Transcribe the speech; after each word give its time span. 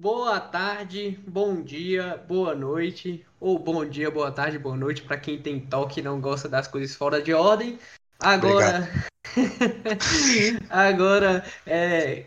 Boa 0.00 0.38
tarde, 0.38 1.18
bom 1.26 1.60
dia, 1.60 2.22
boa 2.28 2.54
noite, 2.54 3.26
ou 3.40 3.58
bom 3.58 3.84
dia, 3.84 4.08
boa 4.08 4.30
tarde, 4.30 4.56
boa 4.56 4.76
noite 4.76 5.02
para 5.02 5.18
quem 5.18 5.42
tem 5.42 5.58
toque 5.58 5.98
e 5.98 6.02
não 6.04 6.20
gosta 6.20 6.48
das 6.48 6.68
coisas 6.68 6.94
fora 6.94 7.20
de 7.20 7.34
ordem. 7.34 7.80
Agora, 8.20 8.88
agora 10.70 11.44
é 11.66 12.26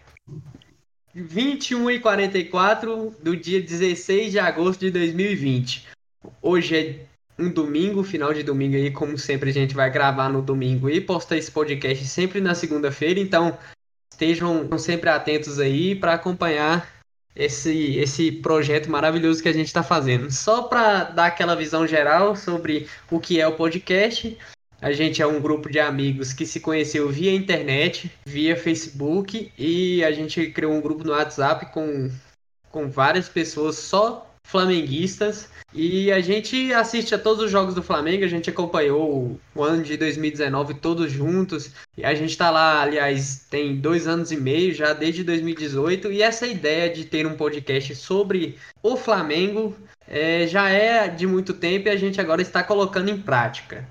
21 1.16 1.92
e 1.92 2.00
44 2.02 3.16
do 3.24 3.38
dia 3.38 3.62
16 3.62 4.34
de 4.34 4.40
agosto 4.40 4.82
de 4.82 4.92
2020. 4.92 5.88
Hoje 6.42 6.76
é 6.76 7.06
um 7.42 7.50
domingo, 7.50 8.04
final 8.04 8.34
de 8.34 8.44
domingo 8.44 8.76
aí, 8.76 8.92
como 8.92 9.18
sempre 9.18 9.50
a 9.50 9.54
gente 9.54 9.74
vai 9.74 9.90
gravar 9.90 10.28
no 10.28 10.42
domingo 10.42 10.90
e 10.90 11.00
postar 11.00 11.38
esse 11.38 11.50
podcast 11.50 12.06
sempre 12.06 12.42
na 12.42 12.54
segunda-feira, 12.54 13.18
então 13.18 13.58
estejam 14.12 14.78
sempre 14.78 15.10
atentos 15.10 15.58
aí 15.58 15.96
para 15.96 16.16
acompanhar 16.16 17.01
esse, 17.36 17.98
esse 17.98 18.32
projeto 18.32 18.90
maravilhoso 18.90 19.42
que 19.42 19.50
a 19.50 19.54
gente 19.54 19.68
está 19.68 19.84
fazendo. 19.84 20.32
Só 20.32 20.64
para 20.64 21.06
dar 21.06 21.26
aquela 21.28 21.56
visão 21.56 21.88
geral 21.88 22.36
sobre 22.36 22.88
o 23.10 23.20
que 23.20 23.40
é 23.40 23.48
o 23.48 23.56
podcast, 23.56 24.38
a 24.82 24.92
gente 24.92 25.22
é 25.22 25.28
um 25.28 25.40
grupo 25.40 25.70
de 25.70 25.80
amigos 25.80 26.34
que 26.34 26.46
se 26.46 26.60
conheceu 26.60 27.08
via 27.10 27.32
internet, 27.32 28.12
via 28.26 28.56
Facebook, 28.56 29.52
e 29.58 30.04
a 30.04 30.12
gente 30.12 30.48
criou 30.48 30.74
um 30.74 30.82
grupo 30.82 31.04
no 31.04 31.12
WhatsApp 31.12 31.68
com, 31.72 32.10
com 32.70 32.90
várias 32.90 33.30
pessoas 33.30 33.76
só 33.76 34.31
flamenguistas. 34.44 35.50
E 35.74 36.12
a 36.12 36.20
gente 36.20 36.74
assiste 36.74 37.16
a 37.16 37.20
todos 37.20 37.46
os 37.46 37.52
jogos 37.52 37.74
do 37.74 37.82
Flamengo, 37.82 38.26
a 38.26 38.28
gente 38.28 38.50
acompanhou 38.50 39.40
o 39.56 39.64
ano 39.64 39.84
de 39.84 39.96
2019 39.96 40.74
todos 40.76 41.12
juntos. 41.12 41.72
E 41.98 42.04
a 42.04 42.14
gente 42.14 42.32
está 42.32 42.50
lá, 42.50 42.82
aliás, 42.82 43.46
tem 43.50 43.78
dois 43.78 44.08
anos 44.08 44.32
e 44.32 44.38
meio 44.38 44.74
já, 44.74 44.94
desde 44.94 45.24
2018. 45.24 46.12
E 46.12 46.22
essa 46.22 46.46
ideia 46.46 46.90
de 46.90 47.06
ter 47.06 47.26
um 47.26 47.38
podcast 47.38 47.96
sobre 47.96 48.58
o 48.84 48.98
Flamengo 48.98 49.76
é, 50.08 50.46
já 50.46 50.70
é 50.70 51.08
de 51.08 51.26
muito 51.26 51.54
tempo 51.54 51.88
e 51.88 51.92
a 51.92 51.96
gente 51.96 52.20
agora 52.20 52.42
está 52.42 52.62
colocando 52.62 53.10
em 53.10 53.18
prática. 53.18 53.88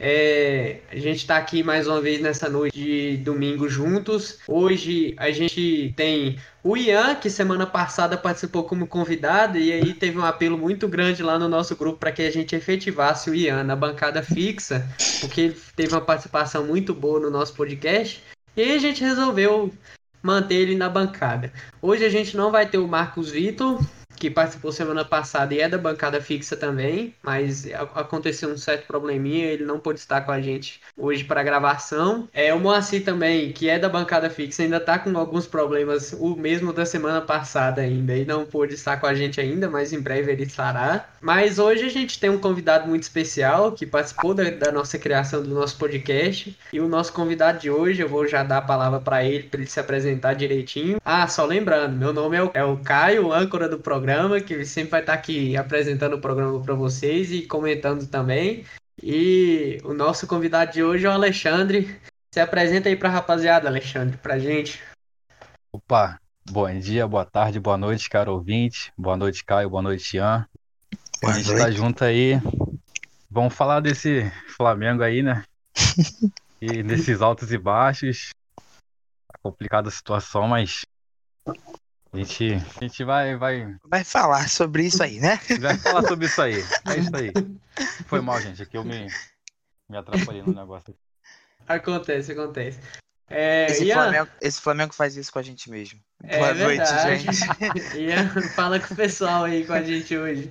É, 0.00 0.78
a 0.92 0.96
gente 0.96 1.16
está 1.16 1.36
aqui 1.36 1.62
mais 1.62 1.88
uma 1.88 2.00
vez 2.00 2.20
nessa 2.20 2.48
noite 2.48 2.78
de 2.78 3.16
domingo 3.16 3.68
juntos. 3.68 4.38
Hoje 4.46 5.14
a 5.16 5.30
gente 5.32 5.92
tem 5.96 6.38
o 6.62 6.76
Ian, 6.76 7.16
que 7.16 7.28
semana 7.28 7.66
passada 7.66 8.16
participou 8.16 8.62
como 8.62 8.86
convidado, 8.86 9.58
e 9.58 9.72
aí 9.72 9.92
teve 9.92 10.16
um 10.16 10.24
apelo 10.24 10.56
muito 10.56 10.86
grande 10.86 11.22
lá 11.22 11.38
no 11.38 11.48
nosso 11.48 11.74
grupo 11.74 11.98
para 11.98 12.12
que 12.12 12.22
a 12.22 12.30
gente 12.30 12.54
efetivasse 12.54 13.28
o 13.28 13.34
Ian 13.34 13.64
na 13.64 13.74
bancada 13.74 14.22
fixa, 14.22 14.88
porque 15.20 15.40
ele 15.40 15.56
teve 15.74 15.92
uma 15.92 16.00
participação 16.00 16.64
muito 16.64 16.94
boa 16.94 17.18
no 17.18 17.30
nosso 17.30 17.54
podcast. 17.54 18.22
E 18.56 18.62
aí 18.62 18.76
a 18.76 18.78
gente 18.78 19.02
resolveu 19.02 19.72
manter 20.22 20.56
ele 20.56 20.76
na 20.76 20.88
bancada. 20.88 21.52
Hoje 21.82 22.04
a 22.04 22.10
gente 22.10 22.36
não 22.36 22.50
vai 22.50 22.68
ter 22.68 22.78
o 22.78 22.88
Marcos 22.88 23.30
Vitor, 23.30 23.80
que 24.18 24.28
participou 24.28 24.72
semana 24.72 25.04
passada 25.04 25.54
e 25.54 25.60
é 25.60 25.68
da 25.68 25.78
bancada 25.78 26.20
fixa 26.20 26.56
também, 26.56 27.14
mas 27.22 27.66
aconteceu 27.94 28.50
um 28.50 28.56
certo 28.56 28.86
probleminha, 28.86 29.46
ele 29.46 29.64
não 29.64 29.78
pôde 29.78 30.00
estar 30.00 30.22
com 30.22 30.32
a 30.32 30.40
gente 30.40 30.80
hoje 30.96 31.24
para 31.24 31.42
gravação. 31.42 32.28
É 32.32 32.52
o 32.52 32.58
Moacir 32.58 33.04
também, 33.04 33.52
que 33.52 33.68
é 33.68 33.78
da 33.78 33.88
bancada 33.88 34.28
fixa, 34.28 34.62
ainda 34.62 34.78
está 34.78 34.98
com 34.98 35.16
alguns 35.16 35.46
problemas, 35.46 36.12
o 36.12 36.34
mesmo 36.34 36.72
da 36.72 36.84
semana 36.84 37.20
passada 37.20 37.80
ainda, 37.82 38.16
e 38.16 38.24
não 38.24 38.44
pôde 38.44 38.74
estar 38.74 38.96
com 38.96 39.06
a 39.06 39.14
gente 39.14 39.40
ainda, 39.40 39.68
mas 39.70 39.92
em 39.92 40.00
breve 40.00 40.32
ele 40.32 40.42
estará. 40.42 41.08
Mas 41.20 41.58
hoje 41.58 41.84
a 41.84 41.90
gente 41.90 42.18
tem 42.18 42.30
um 42.30 42.38
convidado 42.38 42.88
muito 42.88 43.04
especial 43.04 43.72
que 43.72 43.86
participou 43.86 44.34
da, 44.34 44.50
da 44.50 44.72
nossa 44.72 44.98
criação 44.98 45.42
do 45.42 45.54
nosso 45.54 45.76
podcast, 45.78 46.56
e 46.72 46.80
o 46.80 46.88
nosso 46.88 47.12
convidado 47.12 47.60
de 47.60 47.70
hoje, 47.70 48.02
eu 48.02 48.08
vou 48.08 48.26
já 48.26 48.42
dar 48.42 48.58
a 48.58 48.62
palavra 48.62 49.00
para 49.00 49.24
ele, 49.24 49.44
para 49.44 49.60
ele 49.60 49.70
se 49.70 49.78
apresentar 49.78 50.34
direitinho. 50.34 51.00
Ah, 51.04 51.26
só 51.28 51.44
lembrando, 51.44 51.96
meu 51.96 52.12
nome 52.12 52.36
é 52.36 52.42
o, 52.42 52.50
é 52.54 52.64
o 52.64 52.76
Caio, 52.78 53.32
âncora 53.32 53.68
do 53.68 53.78
programa 53.78 54.07
programa, 54.08 54.40
que 54.40 54.64
sempre 54.64 54.92
vai 54.92 55.00
estar 55.00 55.12
aqui 55.12 55.54
apresentando 55.54 56.14
o 56.16 56.20
programa 56.20 56.58
para 56.62 56.72
vocês 56.72 57.30
e 57.30 57.42
comentando 57.42 58.06
também. 58.06 58.64
E 59.02 59.78
o 59.84 59.92
nosso 59.92 60.26
convidado 60.26 60.72
de 60.72 60.82
hoje 60.82 61.04
é 61.04 61.10
o 61.10 61.12
Alexandre. 61.12 62.00
Se 62.32 62.40
apresenta 62.40 62.88
aí 62.88 62.96
para 62.96 63.10
a 63.10 63.12
rapaziada, 63.12 63.68
Alexandre, 63.68 64.16
para 64.16 64.38
gente. 64.38 64.82
Opa, 65.70 66.18
bom 66.50 66.72
dia, 66.78 67.06
boa 67.06 67.26
tarde, 67.26 67.60
boa 67.60 67.76
noite, 67.76 68.08
caro 68.08 68.32
ouvinte. 68.32 68.90
Boa 68.96 69.14
noite, 69.14 69.44
Caio, 69.44 69.68
boa 69.68 69.82
noite, 69.82 70.16
Ian. 70.16 70.46
Boa 71.20 71.34
a 71.34 71.36
gente 71.36 71.48
noite. 71.48 71.62
tá 71.62 71.70
junto 71.70 72.02
aí. 72.02 72.40
Vamos 73.30 73.52
falar 73.52 73.80
desse 73.80 74.32
Flamengo 74.56 75.02
aí, 75.02 75.22
né? 75.22 75.44
e 76.62 76.82
desses 76.82 77.20
altos 77.20 77.52
e 77.52 77.58
baixos. 77.58 78.30
Tá 78.56 79.38
complicada 79.42 79.88
a 79.90 79.92
situação, 79.92 80.48
mas 80.48 80.80
a 82.12 82.16
gente, 82.16 82.54
a 82.54 82.84
gente 82.84 83.04
vai, 83.04 83.36
vai. 83.36 83.76
Vai 83.84 84.02
falar 84.04 84.48
sobre 84.48 84.84
isso 84.86 85.02
aí, 85.02 85.20
né? 85.20 85.38
Vai 85.60 85.76
falar 85.76 86.02
sobre 86.08 86.26
isso 86.26 86.40
aí. 86.40 86.54
É 86.86 86.96
isso 86.98 87.14
aí. 87.14 87.32
Foi 88.06 88.20
mal, 88.20 88.40
gente. 88.40 88.62
Aqui 88.62 88.76
eu 88.76 88.84
me, 88.84 89.08
me 89.88 89.96
atrapalhei 89.96 90.42
no 90.42 90.54
negócio. 90.54 90.96
Acontece, 91.66 92.32
acontece. 92.32 92.80
É, 93.28 93.66
esse, 93.66 93.84
Ian... 93.84 93.94
Flamengo, 93.94 94.28
esse, 94.40 94.60
Flamengo, 94.60 94.94
faz 94.94 95.16
isso 95.16 95.30
com 95.30 95.38
a 95.38 95.42
gente 95.42 95.70
mesmo. 95.70 96.00
É 96.24 96.38
Boa 96.38 96.54
verdade. 96.54 97.04
noite, 97.04 97.24
gente. 97.24 97.98
Ian, 98.00 98.28
fala 98.54 98.80
com 98.80 98.94
o 98.94 98.96
pessoal 98.96 99.44
aí 99.44 99.66
com 99.66 99.74
a 99.74 99.82
gente 99.82 100.16
hoje. 100.16 100.50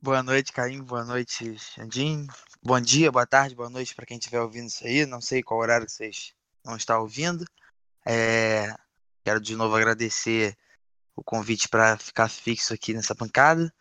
Boa 0.00 0.22
noite, 0.22 0.52
Caim. 0.52 0.82
Boa 0.82 1.04
noite, 1.04 1.58
Xandim. 1.58 2.26
Bom 2.62 2.80
dia, 2.80 3.12
boa 3.12 3.26
tarde, 3.26 3.54
boa 3.54 3.68
noite 3.68 3.94
para 3.94 4.06
quem 4.06 4.16
estiver 4.16 4.40
ouvindo 4.40 4.68
isso 4.68 4.84
aí. 4.86 5.04
Não 5.04 5.20
sei 5.20 5.42
qual 5.42 5.60
horário 5.60 5.88
vocês 5.88 6.32
vão 6.64 6.76
estar 6.76 6.98
ouvindo. 6.98 7.44
É... 8.06 8.74
Quero 9.22 9.40
de 9.40 9.54
novo 9.54 9.76
agradecer 9.76 10.56
o 11.16 11.24
convite 11.24 11.68
para 11.68 11.96
ficar 11.96 12.28
fixo 12.28 12.74
aqui 12.74 12.92
nessa 12.92 13.14
bancada. 13.14 13.72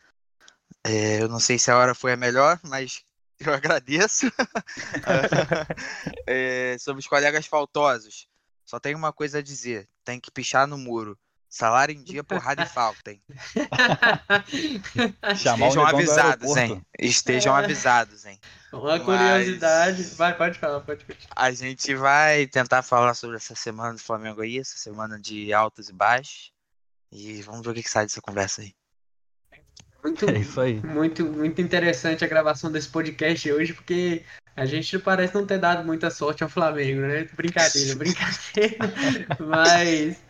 É, 0.84 1.22
eu 1.22 1.28
não 1.28 1.40
sei 1.40 1.60
se 1.60 1.70
a 1.70 1.78
hora 1.78 1.94
foi 1.94 2.14
a 2.14 2.18
melhor, 2.18 2.60
mas 2.64 3.04
eu 3.40 3.54
agradeço. 3.54 4.28
é, 6.26 6.78
sobre 6.80 7.02
os 7.02 7.08
colegas 7.08 7.46
faltosos, 7.46 8.28
só 8.66 8.80
tem 8.80 8.96
uma 8.96 9.12
coisa 9.12 9.40
a 9.40 9.44
dizer: 9.44 9.90
tem 10.04 10.20
que 10.20 10.32
pichar 10.32 10.66
no 10.66 10.78
muro. 10.78 11.18
Salário 11.48 11.96
em 11.96 12.04
dia, 12.04 12.22
porrada 12.22 12.64
e 12.64 12.66
falta, 12.66 13.12
hein? 13.12 13.24
Estejam 15.32 15.86
avisados, 15.86 16.58
hein? 16.58 16.86
Estejam 17.00 17.58
é. 17.58 17.64
avisados, 17.64 18.26
hein? 18.26 18.38
Uma 18.74 19.00
curiosidade. 19.00 20.00
Mas... 20.00 20.18
Vai, 20.18 20.36
pode 20.36 20.60
falar, 20.60 20.82
pode 20.82 21.06
continuar. 21.06 21.34
A 21.34 21.52
gente 21.54 21.96
vai 21.96 22.46
tentar 22.48 22.82
falar 22.82 23.14
sobre 23.14 23.38
essa 23.38 23.56
semana 23.56 23.94
do 23.94 24.00
Flamengo 24.00 24.42
aí, 24.42 24.60
essa 24.60 24.78
semana 24.78 25.18
de 25.18 25.54
altos 25.54 25.88
e 25.88 25.94
baixos. 25.94 26.52
E 27.16 27.42
vamos 27.42 27.62
ver 27.62 27.72
o 27.72 27.74
que 27.74 27.90
sai 27.90 28.06
dessa 28.06 28.22
conversa 28.22 28.62
aí. 28.62 28.76
Muito, 30.04 30.26
é 30.30 30.38
isso 30.38 30.60
aí. 30.60 30.82
Muito, 30.82 31.26
muito 31.26 31.62
interessante 31.62 32.26
a 32.26 32.28
gravação 32.28 32.70
desse 32.70 32.90
podcast 32.90 33.50
hoje, 33.50 33.74
porque 33.74 34.24
a 34.54 34.66
gente 34.66 35.00
parece 35.00 35.34
não 35.34 35.46
ter 35.46 35.58
dado 35.58 35.86
muita 35.86 36.12
sorte 36.12 36.44
ao 36.44 36.50
Flamengo, 36.50 37.02
né? 37.02 37.24
Brincadeira, 37.34 37.96
brincadeira. 37.98 38.78
Mas 39.40 40.22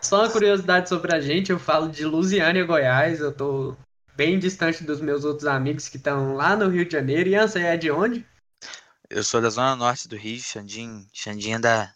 só 0.00 0.22
uma 0.22 0.30
curiosidade 0.30 0.88
sobre 0.88 1.12
a 1.12 1.20
gente, 1.20 1.50
eu 1.50 1.58
falo 1.58 1.88
de 1.88 2.04
Lusiânia, 2.04 2.64
Goiás, 2.64 3.18
eu 3.18 3.32
tô 3.32 3.76
bem 4.14 4.38
distante 4.38 4.84
dos 4.84 5.00
meus 5.00 5.24
outros 5.24 5.46
amigos 5.46 5.88
que 5.88 5.96
estão 5.96 6.34
lá 6.34 6.56
no 6.56 6.68
Rio 6.68 6.86
de 6.86 6.92
Janeiro. 6.92 7.28
E 7.28 7.38
você 7.38 7.60
é 7.60 7.76
de 7.76 7.90
onde? 7.90 8.24
Eu 9.10 9.24
sou 9.24 9.40
da 9.40 9.50
zona 9.50 9.74
norte 9.74 10.08
do 10.08 10.16
Rio, 10.16 10.38
Xandim, 10.38 11.06
Xandim 11.12 11.52
é 11.52 11.58
da 11.58 11.95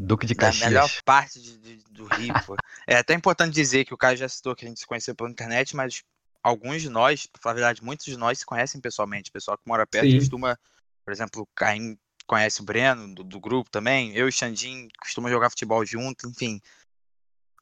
Duque 0.00 0.26
de 0.26 0.34
Caxias. 0.34 0.60
Da 0.60 0.68
melhor 0.68 0.90
parte 1.04 1.40
de, 1.40 1.58
de, 1.58 1.84
do 1.90 2.06
Rio, 2.06 2.32
pô. 2.46 2.56
É 2.86 2.96
até 2.96 3.12
importante 3.12 3.52
dizer 3.52 3.84
que 3.84 3.92
o 3.92 3.98
Caio 3.98 4.16
já 4.16 4.28
citou 4.28 4.56
que 4.56 4.64
a 4.64 4.68
gente 4.68 4.80
se 4.80 4.86
conheceu 4.86 5.14
pela 5.14 5.30
internet, 5.30 5.76
mas 5.76 6.02
alguns 6.42 6.80
de 6.80 6.88
nós, 6.88 7.28
na 7.44 7.52
verdade, 7.52 7.84
muitos 7.84 8.06
de 8.06 8.16
nós 8.16 8.38
se 8.38 8.46
conhecem 8.46 8.80
pessoalmente. 8.80 9.28
O 9.28 9.32
pessoal 9.32 9.58
que 9.58 9.68
mora 9.68 9.86
perto 9.86 10.10
Sim. 10.10 10.18
costuma, 10.18 10.58
por 11.04 11.12
exemplo, 11.12 11.42
o 11.42 11.48
Caim 11.54 11.98
conhece 12.26 12.62
o 12.62 12.64
Breno, 12.64 13.14
do, 13.14 13.22
do, 13.22 13.38
grupo 13.38 13.70
também. 13.70 14.16
Eu 14.16 14.26
e 14.26 14.28
o 14.30 14.32
Xandim 14.32 14.88
costumam 15.02 15.30
jogar 15.30 15.50
futebol 15.50 15.84
junto, 15.84 16.26
enfim. 16.28 16.60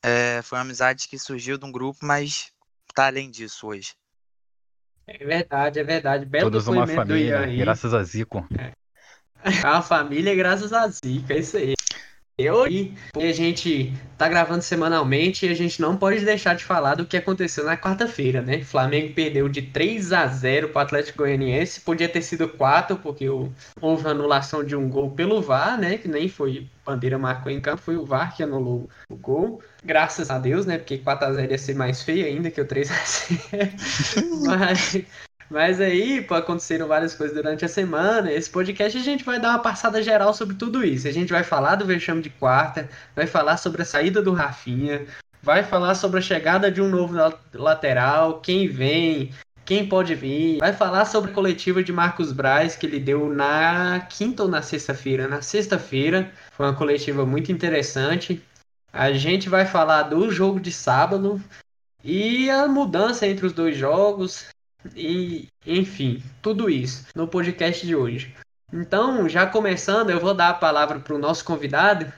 É, 0.00 0.40
foi 0.42 0.58
uma 0.58 0.64
amizade 0.64 1.08
que 1.08 1.18
surgiu 1.18 1.58
de 1.58 1.64
um 1.64 1.72
grupo, 1.72 1.98
mas 2.02 2.52
tá 2.94 3.06
além 3.06 3.30
disso 3.30 3.66
hoje. 3.66 3.94
É 5.08 5.24
verdade, 5.24 5.80
é 5.80 5.82
verdade. 5.82 6.24
Belo 6.24 6.50
Todos 6.50 6.68
uma 6.68 6.86
família, 6.86 7.46
graças 7.56 7.92
a 7.92 8.02
Zico. 8.04 8.46
É. 8.56 8.72
A 9.64 9.82
família 9.82 10.34
graças 10.34 10.72
a 10.72 10.86
Zico, 10.88 11.32
é 11.32 11.38
isso 11.38 11.56
aí. 11.56 11.74
Eu 12.38 12.69
e 12.69 12.94
a 13.17 13.32
gente 13.32 13.93
tá 14.17 14.29
gravando 14.29 14.62
semanalmente 14.62 15.44
e 15.44 15.49
a 15.49 15.55
gente 15.55 15.82
não 15.82 15.96
pode 15.96 16.25
deixar 16.25 16.55
de 16.55 16.64
falar 16.64 16.94
do 16.94 17.05
que 17.05 17.17
aconteceu 17.17 17.64
na 17.64 17.76
quarta-feira, 17.76 18.40
né? 18.40 18.62
Flamengo 18.62 19.12
perdeu 19.12 19.49
de 19.49 19.61
3 19.61 20.12
a 20.12 20.25
0 20.29 20.69
para 20.69 20.79
o 20.79 20.82
Atlético 20.82 21.19
Goianiense, 21.19 21.81
podia 21.81 22.08
ter 22.08 22.23
sido 22.23 22.49
4 22.49 22.96
porque 22.99 23.26
houve 23.29 24.08
anulação 24.08 24.62
de 24.62 24.76
um 24.76 24.88
gol 24.88 25.11
pelo 25.11 25.43
VAR, 25.43 25.81
né? 25.81 25.99
Que 25.99 26.06
nem 26.06 26.29
foi 26.29 26.69
bandeira 26.87 27.19
marcou 27.19 27.50
em 27.50 27.61
campo, 27.61 27.82
foi 27.82 27.96
o 27.96 28.06
VAR 28.06 28.37
que 28.37 28.44
anulou 28.44 28.88
o 29.11 29.17
gol. 29.17 29.61
Graças 29.85 30.31
a 30.31 30.38
Deus, 30.38 30.64
né? 30.64 30.79
Porque 30.79 30.99
4 30.99 31.26
a 31.26 31.32
0 31.32 31.50
ia 31.50 31.58
ser 31.58 31.75
mais 31.75 32.05
feio 32.05 32.25
ainda 32.25 32.52
que 32.52 32.61
o 32.61 32.64
3 32.64 32.88
a 32.88 33.05
0. 33.05 33.73
Mas 34.46 35.05
mas 35.50 35.80
aí, 35.80 36.20
pô, 36.20 36.34
aconteceram 36.34 36.86
várias 36.86 37.14
coisas 37.14 37.34
durante 37.34 37.64
a 37.64 37.68
semana. 37.68 38.30
Esse 38.30 38.50
podcast 38.50 38.98
a 38.98 39.02
gente 39.02 39.24
vai 39.24 39.40
dar 39.40 39.50
uma 39.50 39.58
passada 39.58 40.02
geral 40.02 40.34
sobre 40.34 40.56
tudo 40.56 40.84
isso. 40.84 41.08
A 41.08 41.12
gente 41.12 41.32
vai 41.32 41.42
falar 41.42 41.76
do 41.76 41.86
vexame 41.86 42.20
de 42.20 42.30
quarta, 42.30 42.88
vai 43.16 43.26
falar 43.26 43.56
sobre 43.56 43.82
a 43.82 43.84
saída 43.84 44.20
do 44.20 44.32
Rafinha, 44.32 45.06
vai 45.42 45.62
falar 45.62 45.94
sobre 45.94 46.18
a 46.18 46.22
chegada 46.22 46.70
de 46.70 46.82
um 46.82 46.88
novo 46.88 47.14
lateral, 47.54 48.40
quem 48.40 48.68
vem, 48.68 49.32
quem 49.64 49.88
pode 49.88 50.14
vir. 50.14 50.58
Vai 50.58 50.72
falar 50.74 51.06
sobre 51.06 51.30
a 51.30 51.34
coletiva 51.34 51.82
de 51.82 51.92
Marcos 51.92 52.30
Braz 52.32 52.76
que 52.76 52.86
ele 52.86 53.00
deu 53.00 53.32
na 53.32 54.00
quinta 54.00 54.42
ou 54.42 54.48
na 54.48 54.60
sexta-feira? 54.60 55.26
Na 55.28 55.40
sexta-feira. 55.40 56.30
Foi 56.52 56.66
uma 56.66 56.74
coletiva 56.74 57.24
muito 57.24 57.50
interessante. 57.50 58.42
A 58.92 59.12
gente 59.12 59.48
vai 59.48 59.64
falar 59.64 60.04
do 60.04 60.30
jogo 60.30 60.60
de 60.60 60.72
sábado 60.72 61.42
e 62.04 62.50
a 62.50 62.66
mudança 62.66 63.26
entre 63.26 63.46
os 63.46 63.52
dois 63.52 63.76
jogos 63.76 64.46
e 64.96 65.49
enfim, 65.67 66.23
tudo 66.43 66.70
isso 66.70 67.06
no 67.14 67.29
podcast 67.29 67.87
de 67.87 67.94
hoje. 67.94 68.35
Então, 68.73 69.29
já 69.29 69.46
começando, 69.46 70.11
eu 70.11 70.20
vou 70.20 70.35
dar 70.35 70.50
a 70.50 70.55
palavra 70.55 71.00
para 71.00 71.14
o 71.14 71.19
nosso 71.19 71.44
convidado 71.44 72.12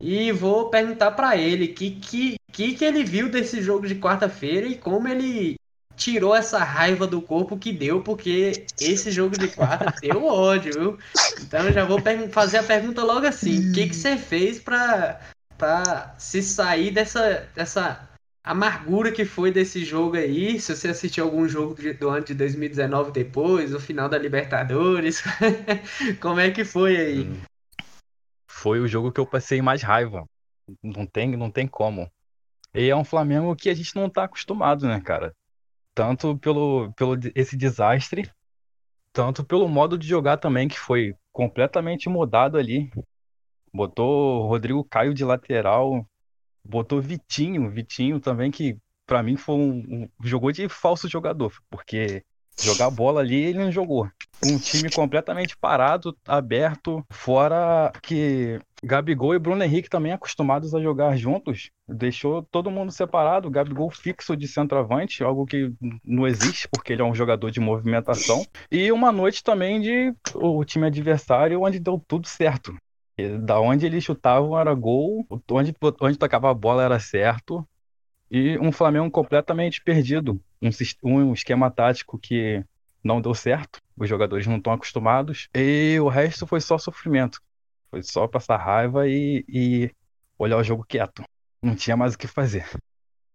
e 0.00 0.32
vou 0.32 0.70
perguntar 0.70 1.12
para 1.12 1.36
ele 1.36 1.66
o 1.66 1.74
que, 1.74 1.90
que, 1.92 2.36
que, 2.50 2.74
que 2.74 2.84
ele 2.84 3.04
viu 3.04 3.30
desse 3.30 3.62
jogo 3.62 3.86
de 3.86 3.94
quarta-feira 3.94 4.66
e 4.66 4.76
como 4.76 5.06
ele 5.06 5.56
tirou 5.94 6.34
essa 6.34 6.58
raiva 6.58 7.06
do 7.06 7.20
corpo 7.20 7.58
que 7.58 7.72
deu, 7.72 8.02
porque 8.02 8.66
esse 8.80 9.10
jogo 9.10 9.38
de 9.38 9.48
quarta 9.48 9.94
deu 10.00 10.24
ódio, 10.24 10.72
viu? 10.72 10.98
Então 11.40 11.66
eu 11.66 11.72
já 11.72 11.84
vou 11.84 11.98
fazer 12.30 12.58
a 12.58 12.62
pergunta 12.62 13.04
logo 13.04 13.26
assim: 13.26 13.70
o 13.70 13.72
que, 13.72 13.88
que 13.88 13.94
você 13.94 14.16
fez 14.16 14.58
para 14.58 16.14
se 16.18 16.42
sair 16.42 16.90
dessa, 16.90 17.48
dessa 17.54 18.08
amargura 18.42 19.12
que 19.12 19.24
foi 19.24 19.50
desse 19.50 19.84
jogo 19.84 20.16
aí? 20.16 20.60
Se 20.60 20.74
você 20.74 20.88
assistiu 20.88 21.24
algum 21.24 21.48
jogo 21.48 21.76
do 21.94 22.08
ano 22.08 22.24
de 22.24 22.34
2019 22.34 23.12
depois, 23.12 23.74
o 23.74 23.80
final 23.80 24.08
da 24.08 24.18
Libertadores, 24.18 25.22
como 26.20 26.40
é 26.40 26.50
que 26.50 26.64
foi 26.64 26.96
aí? 26.96 27.28
Hum. 27.28 27.42
Foi 28.48 28.80
o 28.80 28.88
jogo 28.88 29.10
que 29.10 29.20
eu 29.20 29.26
passei 29.26 29.60
mais 29.60 29.82
raiva. 29.82 30.24
Não 30.82 31.06
tem, 31.06 31.36
não 31.36 31.50
tem 31.50 31.66
como. 31.66 32.10
E 32.74 32.88
é 32.88 32.96
um 32.96 33.04
Flamengo 33.04 33.56
que 33.56 33.68
a 33.68 33.74
gente 33.74 33.94
não 33.94 34.08
tá 34.08 34.24
acostumado, 34.24 34.86
né, 34.86 35.00
cara? 35.00 35.34
tanto 35.94 36.38
pelo, 36.38 36.92
pelo 36.94 37.14
esse 37.34 37.56
desastre, 37.56 38.30
tanto 39.12 39.44
pelo 39.44 39.68
modo 39.68 39.98
de 39.98 40.06
jogar 40.06 40.38
também, 40.38 40.68
que 40.68 40.78
foi 40.78 41.14
completamente 41.32 42.08
mudado 42.08 42.56
ali. 42.56 42.90
Botou 43.72 44.46
Rodrigo 44.46 44.84
Caio 44.84 45.14
de 45.14 45.24
lateral, 45.24 46.06
botou 46.64 47.00
Vitinho, 47.00 47.70
Vitinho 47.70 48.20
também, 48.20 48.50
que 48.50 48.76
para 49.06 49.22
mim 49.22 49.36
foi 49.36 49.56
um, 49.56 49.70
um, 49.70 50.08
jogou 50.22 50.52
de 50.52 50.68
falso 50.68 51.08
jogador, 51.08 51.52
porque 51.70 52.22
jogar 52.60 52.90
bola 52.90 53.20
ali 53.20 53.36
ele 53.36 53.58
não 53.58 53.72
jogou. 53.72 54.08
Um 54.44 54.58
time 54.58 54.90
completamente 54.90 55.56
parado, 55.56 56.16
aberto, 56.26 57.04
fora 57.10 57.92
que 58.02 58.58
Gabigol 58.84 59.34
e 59.34 59.38
Bruno 59.38 59.62
Henrique 59.62 59.88
também 59.88 60.12
acostumados 60.12 60.74
a 60.74 60.80
jogar 60.80 61.16
juntos, 61.16 61.70
deixou 61.88 62.42
todo 62.42 62.70
mundo 62.70 62.90
separado. 62.90 63.50
Gabigol 63.50 63.90
fixo 63.90 64.36
de 64.36 64.48
centroavante, 64.48 65.22
algo 65.22 65.46
que 65.46 65.72
não 66.04 66.26
existe 66.26 66.68
porque 66.68 66.92
ele 66.92 67.02
é 67.02 67.04
um 67.04 67.14
jogador 67.14 67.50
de 67.50 67.60
movimentação. 67.60 68.44
E 68.70 68.90
uma 68.90 69.12
noite 69.12 69.44
também 69.44 69.80
de 69.80 70.12
o 70.34 70.64
time 70.64 70.86
adversário 70.86 71.62
onde 71.62 71.78
deu 71.78 72.02
tudo 72.08 72.26
certo. 72.26 72.74
Da 73.42 73.60
onde 73.60 73.86
eles 73.86 74.02
chutavam 74.02 74.58
era 74.58 74.74
gol, 74.74 75.26
onde, 75.50 75.74
onde 76.00 76.18
tocava 76.18 76.50
a 76.50 76.54
bola 76.54 76.82
era 76.82 76.98
certo. 76.98 77.66
E 78.30 78.58
um 78.58 78.72
Flamengo 78.72 79.10
completamente 79.10 79.82
perdido. 79.82 80.40
Um, 80.62 80.70
um 81.02 81.32
esquema 81.34 81.70
tático 81.70 82.18
que 82.18 82.64
não 83.04 83.20
deu 83.20 83.34
certo, 83.34 83.80
os 83.96 84.08
jogadores 84.08 84.46
não 84.46 84.56
estão 84.56 84.72
acostumados. 84.72 85.48
E 85.54 85.98
o 86.00 86.08
resto 86.08 86.46
foi 86.46 86.60
só 86.60 86.78
sofrimento. 86.78 87.40
Foi 87.90 88.02
só 88.02 88.26
passar 88.26 88.56
raiva 88.56 89.06
e, 89.06 89.44
e 89.48 89.90
olhar 90.38 90.56
o 90.56 90.64
jogo 90.64 90.84
quieto. 90.84 91.22
Não 91.60 91.74
tinha 91.76 91.96
mais 91.96 92.14
o 92.14 92.18
que 92.18 92.26
fazer. 92.26 92.66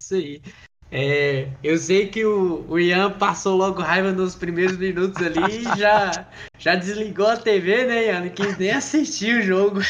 Isso 0.02 0.16
aí. 0.16 0.42
É, 0.90 1.52
eu 1.62 1.78
sei 1.78 2.08
que 2.08 2.24
o, 2.24 2.66
o 2.70 2.80
Ian 2.80 3.12
passou 3.18 3.58
logo 3.58 3.82
raiva 3.82 4.12
nos 4.12 4.36
primeiros 4.36 4.78
minutos 4.78 5.22
ali 5.22 5.60
e 5.60 5.78
já, 5.78 6.30
já 6.58 6.76
desligou 6.76 7.28
a 7.28 7.38
TV, 7.38 7.86
né, 7.86 8.06
Ian? 8.06 8.22
Não 8.22 8.30
quis 8.30 8.58
nem 8.58 8.72
assistir 8.72 9.40
o 9.40 9.44
jogo. 9.44 9.82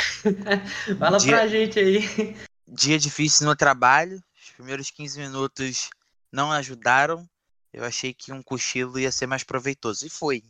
Fala 0.98 1.20
dia, 1.20 1.38
pra 1.38 1.48
gente 1.48 1.78
aí. 1.78 2.36
Dia 2.68 2.98
difícil 2.98 3.46
no 3.46 3.56
trabalho. 3.56 4.22
Os 4.44 4.52
primeiros 4.52 4.90
15 4.90 5.20
minutos 5.20 5.90
não 6.32 6.52
ajudaram. 6.52 7.28
Eu 7.72 7.84
achei 7.84 8.14
que 8.14 8.34
um 8.34 8.42
cochilo 8.42 8.98
ia 8.98 9.12
ser 9.12 9.28
mais 9.28 9.44
proveitoso. 9.44 10.06
E 10.06 10.10
foi. 10.10 10.44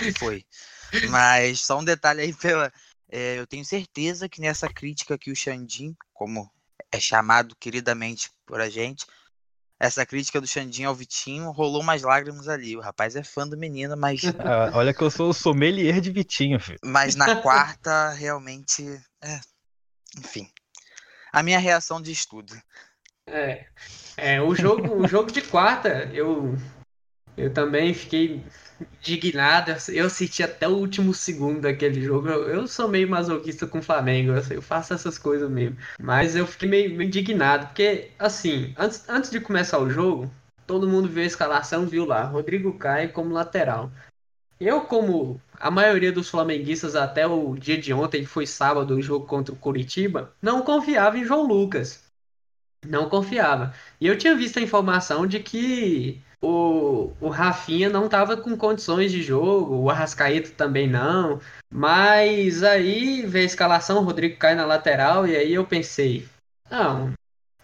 E 0.00 0.12
foi. 0.12 0.44
Mas 1.10 1.60
só 1.60 1.78
um 1.78 1.84
detalhe 1.84 2.22
aí 2.22 2.34
pela, 2.34 2.72
é, 3.08 3.38
eu 3.38 3.46
tenho 3.46 3.64
certeza 3.64 4.28
que 4.28 4.40
nessa 4.40 4.68
crítica 4.68 5.18
que 5.18 5.30
o 5.30 5.36
Xandim, 5.36 5.94
como 6.12 6.50
é 6.90 6.98
chamado 6.98 7.54
queridamente 7.60 8.30
por 8.46 8.60
a 8.60 8.68
gente, 8.68 9.06
essa 9.82 10.06
crítica 10.06 10.40
do 10.40 10.46
Xandim 10.46 10.84
ao 10.84 10.94
Vitinho 10.94 11.50
rolou 11.50 11.82
umas 11.82 12.02
lágrimas 12.02 12.46
ali. 12.48 12.76
O 12.76 12.80
rapaz 12.80 13.16
é 13.16 13.24
fã 13.24 13.48
do 13.48 13.58
menino, 13.58 13.96
mas. 13.96 14.20
Ah, 14.38 14.70
olha 14.74 14.94
que 14.94 15.02
eu 15.02 15.10
sou 15.10 15.30
o 15.30 15.34
sommelier 15.34 16.00
de 16.00 16.10
Vitinho, 16.10 16.60
filho. 16.60 16.78
Mas 16.84 17.16
na 17.16 17.36
quarta, 17.42 18.10
realmente. 18.10 18.84
É... 19.20 19.40
Enfim. 20.18 20.48
A 21.32 21.42
minha 21.42 21.58
reação 21.58 22.00
de 22.00 22.12
estudo. 22.12 22.54
É. 23.26 23.66
é 24.16 24.40
o, 24.40 24.54
jogo, 24.54 25.02
o 25.02 25.08
jogo 25.08 25.32
de 25.32 25.42
quarta, 25.42 26.08
eu. 26.12 26.56
Eu 27.36 27.52
também 27.52 27.94
fiquei 27.94 28.44
indignado. 29.00 29.72
Eu 29.88 30.06
assisti 30.06 30.42
até 30.42 30.68
o 30.68 30.76
último 30.76 31.14
segundo 31.14 31.62
daquele 31.62 32.02
jogo. 32.02 32.28
Eu, 32.28 32.48
eu 32.48 32.66
sou 32.66 32.88
meio 32.88 33.08
masoquista 33.08 33.66
com 33.66 33.78
o 33.78 33.82
Flamengo. 33.82 34.32
Eu, 34.32 34.56
eu, 34.56 34.62
faço 34.62 34.94
essas 34.94 35.18
coisas 35.18 35.50
mesmo. 35.50 35.76
Mas 36.00 36.36
eu 36.36 36.46
fiquei 36.46 36.68
meio, 36.68 36.90
meio, 36.96 37.08
indignado. 37.08 37.66
Porque, 37.66 38.10
assim, 38.18 38.74
antes, 38.76 39.08
antes 39.08 39.30
de 39.30 39.40
começar 39.40 39.78
o 39.78 39.90
jogo, 39.90 40.30
todo 40.66 40.88
mundo 40.88 41.08
viu 41.08 41.22
a 41.22 41.26
escalação, 41.26 41.86
viu 41.86 42.04
lá. 42.04 42.24
Rodrigo 42.24 42.76
Caio 42.78 43.12
como 43.12 43.34
lateral. 43.34 43.90
Eu, 44.60 44.82
como 44.82 45.40
a 45.58 45.70
maioria 45.70 46.12
dos 46.12 46.28
flamenguistas 46.28 46.94
até 46.94 47.26
o 47.26 47.56
dia 47.56 47.76
de 47.76 47.92
ontem, 47.92 48.20
que 48.22 48.28
foi 48.28 48.46
sábado, 48.46 48.94
o 48.94 49.02
jogo 49.02 49.26
contra 49.26 49.52
o 49.52 49.58
Curitiba, 49.58 50.32
não 50.40 50.62
confiava 50.62 51.18
em 51.18 51.24
João 51.24 51.46
Lucas. 51.46 52.04
Não 52.86 53.08
confiava. 53.08 53.74
E 54.00 54.06
eu 54.06 54.16
tinha 54.18 54.36
visto 54.36 54.58
a 54.58 54.62
informação 54.62 55.26
de 55.26 55.40
que 55.40 56.22
o, 56.42 57.12
o 57.20 57.28
Rafinha 57.28 57.88
não 57.88 58.06
estava 58.06 58.36
com 58.36 58.56
condições 58.56 59.12
de 59.12 59.22
jogo, 59.22 59.76
o 59.76 59.88
Arrascaeta 59.88 60.50
também 60.50 60.88
não. 60.88 61.40
Mas 61.70 62.64
aí 62.64 63.24
veio 63.24 63.44
a 63.44 63.46
escalação, 63.46 63.98
o 63.98 64.04
Rodrigo 64.04 64.36
cai 64.36 64.56
na 64.56 64.66
lateral, 64.66 65.26
e 65.26 65.36
aí 65.36 65.54
eu 65.54 65.64
pensei, 65.64 66.28
não, 66.68 67.12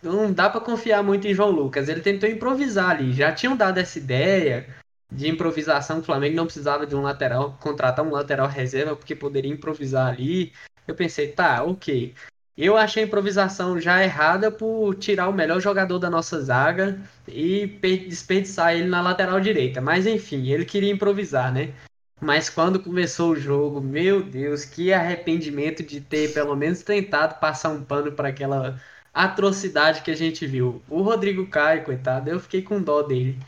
não 0.01 0.33
dá 0.33 0.49
para 0.49 0.61
confiar 0.61 1.03
muito 1.03 1.27
em 1.27 1.35
João 1.35 1.51
Lucas. 1.51 1.89
Ele 1.89 2.01
tentou 2.01 2.29
improvisar 2.29 2.91
ali, 2.91 3.13
já 3.13 3.33
tinham 3.33 3.57
dado 3.57 3.79
essa 3.79 3.99
ideia 3.99 4.67
de 5.11 5.29
improvisação, 5.29 5.99
o 5.99 6.03
Flamengo 6.03 6.37
não 6.37 6.45
precisava 6.45 6.87
de 6.87 6.95
um 6.95 7.03
lateral, 7.03 7.57
contratar 7.61 8.05
um 8.05 8.13
lateral 8.13 8.47
reserva, 8.47 8.95
porque 8.95 9.17
poderia 9.17 9.53
improvisar 9.53 10.07
ali. 10.07 10.53
Eu 10.87 10.95
pensei, 10.95 11.33
tá, 11.33 11.65
ok. 11.65 12.15
Eu 12.61 12.77
achei 12.77 13.05
a 13.05 13.07
improvisação 13.07 13.81
já 13.81 14.03
errada 14.03 14.51
por 14.51 14.93
tirar 14.97 15.29
o 15.29 15.33
melhor 15.33 15.61
jogador 15.61 16.01
da 16.01 16.11
nossa 16.11 16.41
zaga 16.41 17.01
e 17.29 17.69
desperdiçar 18.09 18.75
ele 18.75 18.89
na 18.89 19.01
lateral 19.01 19.39
direita. 19.39 19.81
Mas 19.81 20.09
enfim, 20.09 20.49
ele 20.49 20.65
queria 20.65 20.91
improvisar, 20.91 21.53
né? 21.53 21.73
Mas 22.21 22.51
quando 22.51 22.81
começou 22.81 23.31
o 23.31 23.37
jogo, 23.37 23.81
meu 23.81 24.25
Deus, 24.25 24.65
que 24.65 24.93
arrependimento 24.93 25.85
de 25.85 26.01
ter 26.01 26.35
pelo 26.35 26.57
menos 26.57 26.83
tentado 26.83 27.39
passar 27.39 27.69
um 27.69 27.85
pano 27.85 28.11
para 28.11 28.31
aquela 28.31 28.81
atrocidade 29.15 30.03
que 30.03 30.11
a 30.11 30.17
gente 30.17 30.45
viu. 30.45 30.83
O 30.89 31.01
Rodrigo 31.01 31.47
Caio, 31.47 31.85
coitado, 31.85 32.29
eu 32.29 32.41
fiquei 32.41 32.61
com 32.61 32.83
dó 32.83 33.03
dele. 33.03 33.39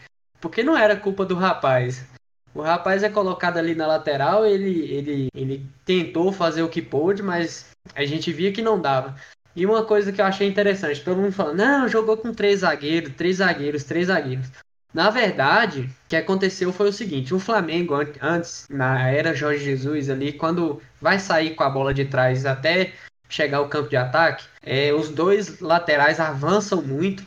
Porque 0.40 0.62
não 0.62 0.78
era 0.78 0.94
culpa 0.94 1.26
do 1.26 1.34
rapaz. 1.34 2.06
O 2.54 2.62
rapaz 2.62 3.02
é 3.02 3.08
colocado 3.08 3.58
ali 3.58 3.74
na 3.74 3.86
lateral, 3.86 4.44
ele, 4.44 4.90
ele, 4.92 5.28
ele 5.34 5.66
tentou 5.84 6.32
fazer 6.32 6.62
o 6.62 6.68
que 6.68 6.82
pôde, 6.82 7.22
mas 7.22 7.70
a 7.94 8.04
gente 8.04 8.32
via 8.32 8.52
que 8.52 8.62
não 8.62 8.80
dava. 8.80 9.14
E 9.54 9.66
uma 9.66 9.84
coisa 9.84 10.12
que 10.12 10.20
eu 10.20 10.24
achei 10.24 10.48
interessante, 10.48 11.02
todo 11.02 11.20
mundo 11.20 11.32
falando, 11.32 11.58
não, 11.58 11.88
jogou 11.88 12.16
com 12.16 12.32
três 12.32 12.60
zagueiros, 12.60 13.12
três 13.16 13.36
zagueiros, 13.36 13.84
três 13.84 14.06
zagueiros. 14.06 14.50
Na 14.92 15.10
verdade, 15.10 15.82
o 15.82 16.08
que 16.08 16.16
aconteceu 16.16 16.72
foi 16.72 16.88
o 16.88 16.92
seguinte: 16.92 17.32
o 17.32 17.38
Flamengo, 17.38 17.94
antes, 18.20 18.66
na 18.68 19.08
era 19.08 19.34
Jorge 19.34 19.64
Jesus 19.64 20.10
ali, 20.10 20.32
quando 20.32 20.80
vai 21.00 21.18
sair 21.18 21.54
com 21.54 21.62
a 21.62 21.70
bola 21.70 21.94
de 21.94 22.04
trás 22.04 22.44
até 22.44 22.92
chegar 23.28 23.58
ao 23.58 23.68
campo 23.68 23.88
de 23.88 23.96
ataque, 23.96 24.44
é, 24.62 24.92
os 24.92 25.08
dois 25.08 25.60
laterais 25.60 26.18
avançam 26.18 26.82
muito, 26.82 27.24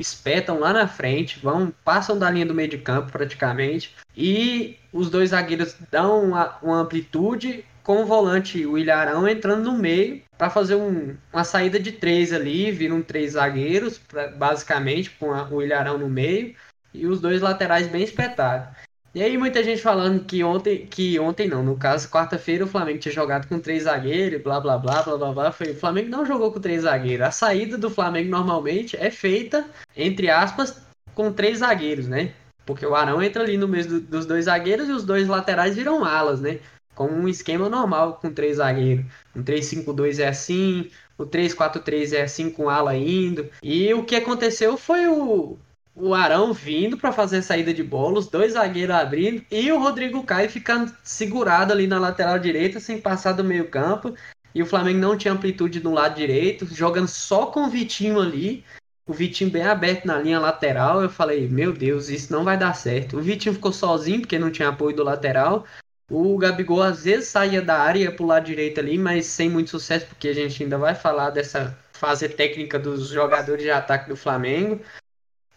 espetam 0.00 0.58
lá 0.58 0.72
na 0.72 0.88
frente, 0.88 1.38
vão 1.38 1.72
passam 1.84 2.18
da 2.18 2.30
linha 2.30 2.46
do 2.46 2.54
meio 2.54 2.68
de 2.68 2.78
campo 2.78 3.12
praticamente, 3.12 3.94
e 4.16 4.76
os 4.92 5.10
dois 5.10 5.30
zagueiros 5.30 5.76
dão 5.90 6.24
uma, 6.24 6.56
uma 6.62 6.80
amplitude 6.80 7.64
com 7.82 8.02
o 8.02 8.06
volante 8.06 8.64
o 8.66 8.78
Ilharão 8.78 9.26
entrando 9.26 9.70
no 9.70 9.78
meio 9.78 10.22
para 10.36 10.50
fazer 10.50 10.74
um, 10.74 11.16
uma 11.32 11.44
saída 11.44 11.78
de 11.78 11.92
três 11.92 12.32
ali, 12.32 12.70
viram 12.70 13.02
três 13.02 13.32
zagueiros, 13.32 13.98
pra, 13.98 14.28
basicamente, 14.28 15.10
com 15.10 15.32
a, 15.32 15.48
o 15.48 15.62
Ilharão 15.62 15.98
no 15.98 16.08
meio 16.08 16.54
e 16.92 17.06
os 17.06 17.20
dois 17.20 17.40
laterais 17.40 17.86
bem 17.86 18.02
espetados. 18.02 18.68
E 19.12 19.22
aí 19.24 19.36
muita 19.36 19.64
gente 19.64 19.82
falando 19.82 20.24
que 20.24 20.44
ontem, 20.44 20.86
que 20.86 21.18
ontem 21.18 21.48
não, 21.48 21.64
no 21.64 21.76
caso, 21.76 22.08
quarta-feira 22.08 22.64
o 22.64 22.68
Flamengo 22.68 23.00
tinha 23.00 23.12
jogado 23.12 23.48
com 23.48 23.58
três 23.58 23.82
zagueiros, 23.82 24.40
blá 24.40 24.60
blá 24.60 24.78
blá 24.78 25.02
blá 25.02 25.16
blá 25.16 25.32
blá. 25.32 25.52
Foi, 25.52 25.72
o 25.72 25.74
Flamengo 25.74 26.08
não 26.08 26.24
jogou 26.24 26.52
com 26.52 26.60
três 26.60 26.82
zagueiros. 26.82 27.26
A 27.26 27.30
saída 27.32 27.76
do 27.76 27.90
Flamengo 27.90 28.30
normalmente 28.30 28.96
é 28.96 29.10
feita, 29.10 29.66
entre 29.96 30.30
aspas, 30.30 30.80
com 31.12 31.32
três 31.32 31.58
zagueiros, 31.58 32.06
né? 32.06 32.32
Porque 32.64 32.86
o 32.86 32.94
Arão 32.94 33.20
entra 33.20 33.42
ali 33.42 33.56
no 33.56 33.66
meio 33.66 33.86
do, 33.88 34.00
dos 34.00 34.26
dois 34.26 34.44
zagueiros 34.44 34.88
e 34.88 34.92
os 34.92 35.04
dois 35.04 35.26
laterais 35.26 35.74
viram 35.74 36.04
alas, 36.04 36.40
né? 36.40 36.60
Com 36.94 37.08
um 37.08 37.26
esquema 37.26 37.68
normal 37.68 38.20
com 38.22 38.32
três 38.32 38.58
zagueiros. 38.58 39.04
Um 39.34 39.42
3-5-2 39.42 40.20
é 40.20 40.28
assim, 40.28 40.88
o 41.18 41.26
3-4-3 41.26 42.12
é 42.12 42.22
assim 42.22 42.48
com 42.48 42.68
ala 42.68 42.96
indo. 42.96 43.48
E 43.60 43.92
o 43.92 44.04
que 44.04 44.14
aconteceu 44.14 44.76
foi 44.76 45.08
o, 45.08 45.58
o 45.94 46.14
Arão 46.14 46.52
vindo 46.52 46.96
para 46.96 47.12
fazer 47.12 47.38
a 47.38 47.42
saída 47.42 47.74
de 47.74 47.82
bola, 47.82 48.18
os 48.18 48.28
dois 48.28 48.52
zagueiros 48.52 48.94
abrindo 48.94 49.44
e 49.50 49.70
o 49.70 49.78
Rodrigo 49.78 50.22
Caio 50.22 50.48
ficando 50.48 50.94
segurado 51.02 51.72
ali 51.72 51.86
na 51.86 51.98
lateral 51.98 52.38
direita 52.38 52.80
sem 52.80 53.00
passar 53.00 53.32
do 53.32 53.44
meio 53.44 53.68
campo. 53.68 54.14
E 54.54 54.62
o 54.62 54.66
Flamengo 54.66 54.98
não 54.98 55.16
tinha 55.16 55.32
amplitude 55.32 55.82
no 55.82 55.92
lado 55.92 56.16
direito, 56.16 56.66
jogando 56.66 57.08
só 57.08 57.46
com 57.46 57.64
o 57.64 57.68
Vitinho 57.68 58.20
ali. 58.20 58.64
O 59.06 59.12
Vitinho 59.12 59.50
bem 59.50 59.62
aberto 59.62 60.06
na 60.06 60.18
linha 60.18 60.40
lateral. 60.40 61.02
Eu 61.02 61.08
falei, 61.08 61.48
meu 61.48 61.72
Deus, 61.72 62.08
isso 62.08 62.32
não 62.32 62.44
vai 62.44 62.56
dar 62.56 62.74
certo. 62.74 63.18
O 63.18 63.22
Vitinho 63.22 63.54
ficou 63.54 63.72
sozinho 63.72 64.20
porque 64.20 64.38
não 64.38 64.50
tinha 64.50 64.68
apoio 64.68 64.96
do 64.96 65.04
lateral. 65.04 65.64
O 66.10 66.36
Gabigol 66.36 66.82
às 66.82 67.04
vezes 67.04 67.28
saía 67.28 67.62
da 67.62 67.78
área 67.78 68.10
para 68.10 68.24
o 68.24 68.26
lado 68.26 68.46
direito 68.46 68.80
ali, 68.80 68.98
mas 68.98 69.26
sem 69.26 69.48
muito 69.48 69.70
sucesso, 69.70 70.06
porque 70.06 70.28
a 70.28 70.34
gente 70.34 70.64
ainda 70.64 70.76
vai 70.76 70.94
falar 70.94 71.30
dessa 71.30 71.76
fase 71.92 72.28
técnica 72.28 72.78
dos 72.78 73.08
jogadores 73.08 73.62
de 73.62 73.70
ataque 73.70 74.08
do 74.08 74.16
Flamengo. 74.16 74.80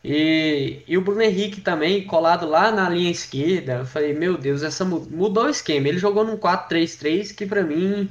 E, 0.03 0.81
e 0.85 0.97
o 0.97 1.01
Bruno 1.01 1.21
Henrique 1.21 1.61
também, 1.61 2.05
colado 2.05 2.47
lá 2.47 2.71
na 2.71 2.89
linha 2.89 3.09
esquerda. 3.09 3.79
Eu 3.79 3.85
falei, 3.85 4.13
meu 4.13 4.37
Deus, 4.37 4.61
essa 4.61 4.83
mudou 4.83 5.45
o 5.45 5.49
esquema. 5.49 5.87
Ele 5.87 5.97
jogou 5.97 6.25
num 6.25 6.37
4-3-3 6.37 7.33
que 7.33 7.45
para 7.45 7.63
mim 7.63 8.09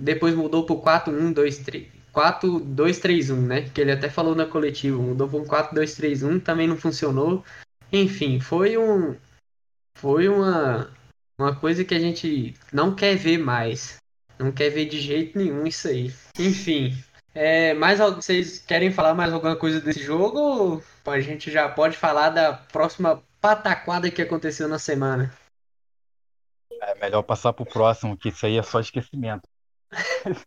depois 0.00 0.34
mudou 0.34 0.66
pro 0.66 0.76
4-1-2-3. 0.76 1.86
4-2-3-1, 2.12 3.34
né? 3.34 3.62
Que 3.70 3.80
ele 3.80 3.92
até 3.92 4.08
falou 4.08 4.34
na 4.34 4.46
coletiva. 4.46 5.00
Mudou 5.00 5.26
um 5.28 5.44
4-2-3-1, 5.44 6.42
também 6.42 6.66
não 6.66 6.76
funcionou. 6.76 7.44
Enfim, 7.92 8.40
foi 8.40 8.76
um. 8.76 9.16
Foi 9.98 10.28
uma, 10.28 10.90
uma 11.38 11.54
coisa 11.54 11.84
que 11.84 11.94
a 11.94 11.98
gente 11.98 12.54
não 12.72 12.94
quer 12.94 13.16
ver 13.16 13.38
mais. 13.38 13.96
Não 14.38 14.52
quer 14.52 14.70
ver 14.70 14.86
de 14.86 15.00
jeito 15.00 15.38
nenhum 15.38 15.66
isso 15.66 15.88
aí. 15.88 16.12
Enfim, 16.38 16.94
é, 17.36 17.74
mais 17.74 17.98
vocês 17.98 18.58
querem 18.58 18.90
falar 18.90 19.12
mais 19.14 19.30
alguma 19.30 19.54
coisa 19.54 19.78
desse 19.78 20.02
jogo? 20.02 20.38
Ou 20.38 20.82
a 21.06 21.20
gente 21.20 21.50
já 21.50 21.68
pode 21.68 21.94
falar 21.94 22.30
da 22.30 22.54
próxima 22.54 23.22
pataquada 23.42 24.10
que 24.10 24.22
aconteceu 24.22 24.66
na 24.66 24.78
semana? 24.78 25.30
É 26.80 26.94
melhor 26.94 27.22
passar 27.22 27.52
pro 27.52 27.66
próximo, 27.66 28.16
que 28.16 28.30
isso 28.30 28.46
aí 28.46 28.56
é 28.56 28.62
só 28.62 28.80
esquecimento. 28.80 29.46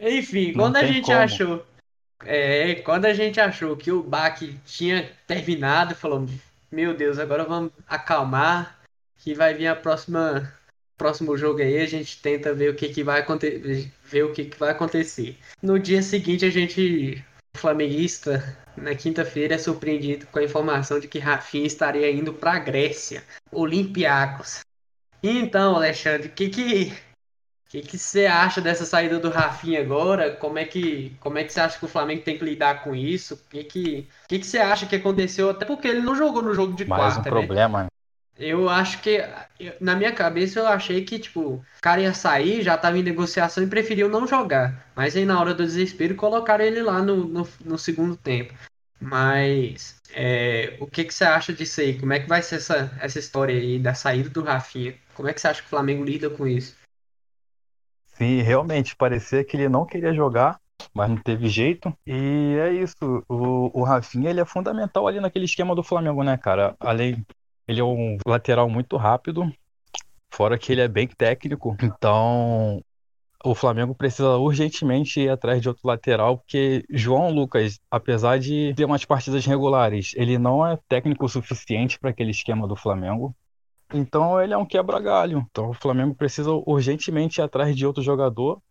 Enfim, 0.00 0.48
Não 0.48 0.64
quando 0.64 0.76
a 0.76 0.84
gente 0.84 1.06
como. 1.06 1.18
achou. 1.18 1.64
É, 2.24 2.74
quando 2.76 3.04
a 3.04 3.14
gente 3.14 3.40
achou 3.40 3.76
que 3.76 3.92
o 3.92 4.02
baque 4.02 4.58
tinha 4.66 5.12
terminado, 5.28 5.94
falou: 5.94 6.26
Meu 6.72 6.96
Deus, 6.96 7.20
agora 7.20 7.44
vamos 7.44 7.70
acalmar, 7.86 8.80
que 9.16 9.32
vai 9.32 9.54
vir 9.54 9.68
a 9.68 9.76
próxima 9.76 10.52
próximo 10.96 11.36
jogo 11.36 11.60
aí 11.60 11.78
a 11.78 11.86
gente 11.86 12.20
tenta 12.20 12.52
ver 12.54 12.70
o 12.70 12.74
que, 12.74 12.88
que 12.88 13.02
vai 13.02 13.20
acontecer, 13.20 13.90
ver 14.04 14.22
o 14.24 14.32
que, 14.32 14.44
que 14.44 14.58
vai 14.58 14.70
acontecer. 14.70 15.36
No 15.62 15.78
dia 15.78 16.02
seguinte 16.02 16.44
a 16.44 16.50
gente, 16.50 17.22
o 17.54 17.58
flamenguista, 17.58 18.56
na 18.76 18.94
quinta-feira 18.94 19.54
é 19.54 19.58
surpreendido 19.58 20.26
com 20.26 20.38
a 20.38 20.44
informação 20.44 20.98
de 20.98 21.08
que 21.08 21.18
Rafinha 21.18 21.66
estaria 21.66 22.10
indo 22.10 22.32
para 22.32 22.52
a 22.52 22.58
Grécia, 22.58 23.24
Olympiacos. 23.52 24.60
Então, 25.22 25.76
Alexandre, 25.76 26.28
o 26.28 26.32
que 26.32 26.48
que 26.48 26.92
que 27.68 27.80
que 27.80 27.98
você 27.98 28.26
acha 28.26 28.60
dessa 28.60 28.84
saída 28.84 29.18
do 29.18 29.30
Rafinha 29.30 29.80
agora? 29.80 30.36
Como 30.36 30.58
é 30.58 30.64
que 30.64 31.16
como 31.18 31.38
é 31.38 31.44
que 31.44 31.52
você 31.52 31.60
acha 31.60 31.78
que 31.78 31.84
o 31.84 31.88
Flamengo 31.88 32.22
tem 32.22 32.38
que 32.38 32.44
lidar 32.44 32.84
com 32.84 32.94
isso? 32.94 33.34
O 33.34 33.38
que 33.50 33.64
que 33.64 34.08
que 34.28 34.38
que 34.38 34.46
você 34.46 34.58
acha 34.58 34.86
que 34.86 34.94
aconteceu? 34.94 35.50
Até 35.50 35.64
porque 35.64 35.88
ele 35.88 36.00
não 36.00 36.14
jogou 36.14 36.40
no 36.40 36.54
jogo 36.54 36.74
de 36.74 36.84
Mais 36.84 37.14
quarta, 37.14 37.28
um 37.28 37.32
problema, 37.32 37.84
né? 37.84 37.88
Eu 38.36 38.68
acho 38.68 39.00
que, 39.00 39.20
na 39.80 39.94
minha 39.94 40.12
cabeça, 40.12 40.58
eu 40.58 40.66
achei 40.66 41.04
que, 41.04 41.18
tipo, 41.18 41.40
o 41.40 41.64
cara 41.80 42.00
ia 42.00 42.12
sair, 42.12 42.62
já 42.62 42.76
tava 42.76 42.98
em 42.98 43.02
negociação 43.02 43.62
e 43.62 43.68
preferiu 43.68 44.08
não 44.08 44.26
jogar. 44.26 44.90
Mas 44.94 45.16
aí, 45.16 45.24
na 45.24 45.38
hora 45.38 45.54
do 45.54 45.64
desespero, 45.64 46.16
colocaram 46.16 46.64
ele 46.64 46.82
lá 46.82 47.00
no, 47.00 47.24
no, 47.24 47.48
no 47.64 47.78
segundo 47.78 48.16
tempo. 48.16 48.52
Mas, 49.00 50.00
é, 50.12 50.76
o 50.80 50.86
que, 50.86 51.04
que 51.04 51.14
você 51.14 51.24
acha 51.24 51.52
disso 51.52 51.80
aí? 51.80 51.98
Como 51.98 52.12
é 52.12 52.18
que 52.18 52.28
vai 52.28 52.42
ser 52.42 52.56
essa, 52.56 52.96
essa 53.00 53.18
história 53.18 53.54
aí 53.54 53.78
da 53.78 53.94
saída 53.94 54.28
do 54.28 54.42
Rafinha? 54.42 54.96
Como 55.14 55.28
é 55.28 55.32
que 55.32 55.40
você 55.40 55.48
acha 55.48 55.60
que 55.60 55.66
o 55.66 55.70
Flamengo 55.70 56.04
lida 56.04 56.28
com 56.28 56.46
isso? 56.46 56.74
Sim, 58.16 58.42
realmente, 58.42 58.96
parecia 58.96 59.44
que 59.44 59.56
ele 59.56 59.68
não 59.68 59.84
queria 59.84 60.14
jogar, 60.14 60.58
mas 60.92 61.10
não 61.10 61.16
teve 61.16 61.48
jeito. 61.48 61.92
E 62.06 62.56
é 62.60 62.72
isso, 62.72 63.24
o, 63.28 63.70
o 63.78 63.84
Rafinha, 63.84 64.30
ele 64.30 64.40
é 64.40 64.44
fundamental 64.44 65.06
ali 65.06 65.20
naquele 65.20 65.44
esquema 65.44 65.74
do 65.74 65.82
Flamengo, 65.82 66.22
né, 66.22 66.36
cara? 66.36 66.74
Além 66.80 67.24
ele 67.66 67.80
é 67.80 67.84
um 67.84 68.18
lateral 68.26 68.68
muito 68.68 68.96
rápido, 68.96 69.50
fora 70.30 70.58
que 70.58 70.72
ele 70.72 70.80
é 70.80 70.88
bem 70.88 71.06
técnico. 71.06 71.76
Então, 71.82 72.82
o 73.44 73.54
Flamengo 73.54 73.94
precisa 73.94 74.36
urgentemente 74.36 75.20
ir 75.20 75.28
atrás 75.28 75.60
de 75.60 75.68
outro 75.68 75.86
lateral, 75.86 76.38
porque 76.38 76.84
João 76.90 77.30
Lucas, 77.30 77.78
apesar 77.90 78.38
de 78.38 78.72
ter 78.74 78.86
umas 78.86 79.04
partidas 79.04 79.44
regulares, 79.44 80.12
ele 80.16 80.38
não 80.38 80.66
é 80.66 80.78
técnico 80.88 81.26
o 81.26 81.28
suficiente 81.28 81.98
para 81.98 82.10
aquele 82.10 82.30
esquema 82.30 82.66
do 82.66 82.74
Flamengo. 82.74 83.36
Então 83.92 84.40
ele 84.40 84.54
é 84.54 84.56
um 84.56 84.64
quebra-galho. 84.64 85.46
Então 85.50 85.70
o 85.70 85.74
Flamengo 85.74 86.14
precisa 86.14 86.50
urgentemente 86.50 87.40
ir 87.40 87.42
atrás 87.42 87.76
de 87.76 87.86
outro 87.86 88.02
jogador. 88.02 88.62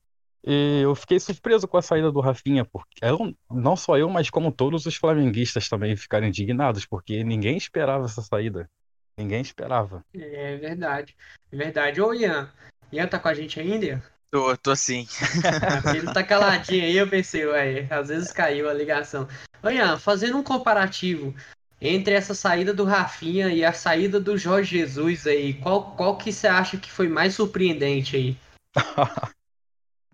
E 0.45 0.81
eu 0.81 0.93
fiquei 0.95 1.19
surpreso 1.19 1.67
com 1.67 1.77
a 1.77 1.81
saída 1.81 2.11
do 2.11 2.19
Rafinha, 2.19 2.65
porque 2.65 2.97
eu, 3.01 3.33
não 3.49 3.77
só 3.77 3.97
eu, 3.97 4.09
mas 4.09 4.29
como 4.29 4.51
todos 4.51 4.85
os 4.85 4.95
flamenguistas 4.95 5.69
também 5.69 5.95
ficaram 5.95 6.27
indignados, 6.27 6.85
porque 6.85 7.23
ninguém 7.23 7.55
esperava 7.55 8.05
essa 8.05 8.21
saída. 8.21 8.69
Ninguém 9.17 9.41
esperava. 9.41 10.03
É 10.13 10.57
verdade. 10.57 11.15
É 11.51 11.55
verdade. 11.55 12.01
Ô, 12.01 12.13
Ian. 12.13 12.51
Ian 12.91 13.07
tá 13.07 13.19
com 13.19 13.27
a 13.27 13.33
gente 13.33 13.59
ainda? 13.59 14.03
Tô, 14.31 14.57
tô 14.57 14.75
sim. 14.75 15.07
Ele 15.95 16.11
tá 16.11 16.23
caladinho 16.23 16.83
aí, 16.83 16.97
eu 16.97 17.07
pensei, 17.07 17.45
ué, 17.45 17.87
às 17.89 18.07
vezes 18.07 18.31
caiu 18.31 18.67
a 18.67 18.73
ligação. 18.73 19.27
Ô, 19.61 19.69
Ian, 19.69 19.97
fazendo 19.99 20.37
um 20.37 20.43
comparativo 20.43 21.35
entre 21.79 22.15
essa 22.15 22.33
saída 22.33 22.73
do 22.73 22.83
Rafinha 22.83 23.49
e 23.49 23.63
a 23.63 23.73
saída 23.73 24.19
do 24.19 24.37
Jorge 24.37 24.79
Jesus 24.79 25.27
aí, 25.27 25.53
qual, 25.55 25.95
qual 25.95 26.17
que 26.17 26.31
você 26.31 26.47
acha 26.47 26.77
que 26.77 26.89
foi 26.89 27.07
mais 27.07 27.35
surpreendente 27.35 28.15
aí? 28.15 28.37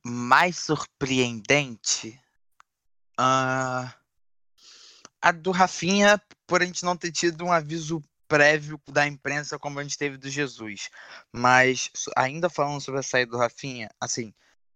mais 0.04 0.58
surpreendente? 0.58 2.20
Uh, 3.20 3.88
a 5.22 5.32
do 5.32 5.52
Rafinha, 5.52 6.22
por 6.48 6.62
a 6.62 6.66
gente 6.66 6.84
não 6.84 6.98
ter 6.98 7.12
tido 7.12 7.46
um 7.46 7.52
aviso 7.52 8.02
prévio 8.30 8.80
da 8.88 9.06
imprensa 9.08 9.60
como 9.60 9.80
a 9.80 9.84
gente 9.84 9.98
teve 9.98 10.16
do 10.16 10.30
Jesus. 10.30 10.90
Mas 11.34 11.92
ainda 12.16 12.50
falando 12.50 12.80
sobre 12.80 13.02
a 13.02 13.04
saída 13.04 13.32
do 13.32 13.38
Rafinha, 13.38 13.90
assim, 14.00 14.34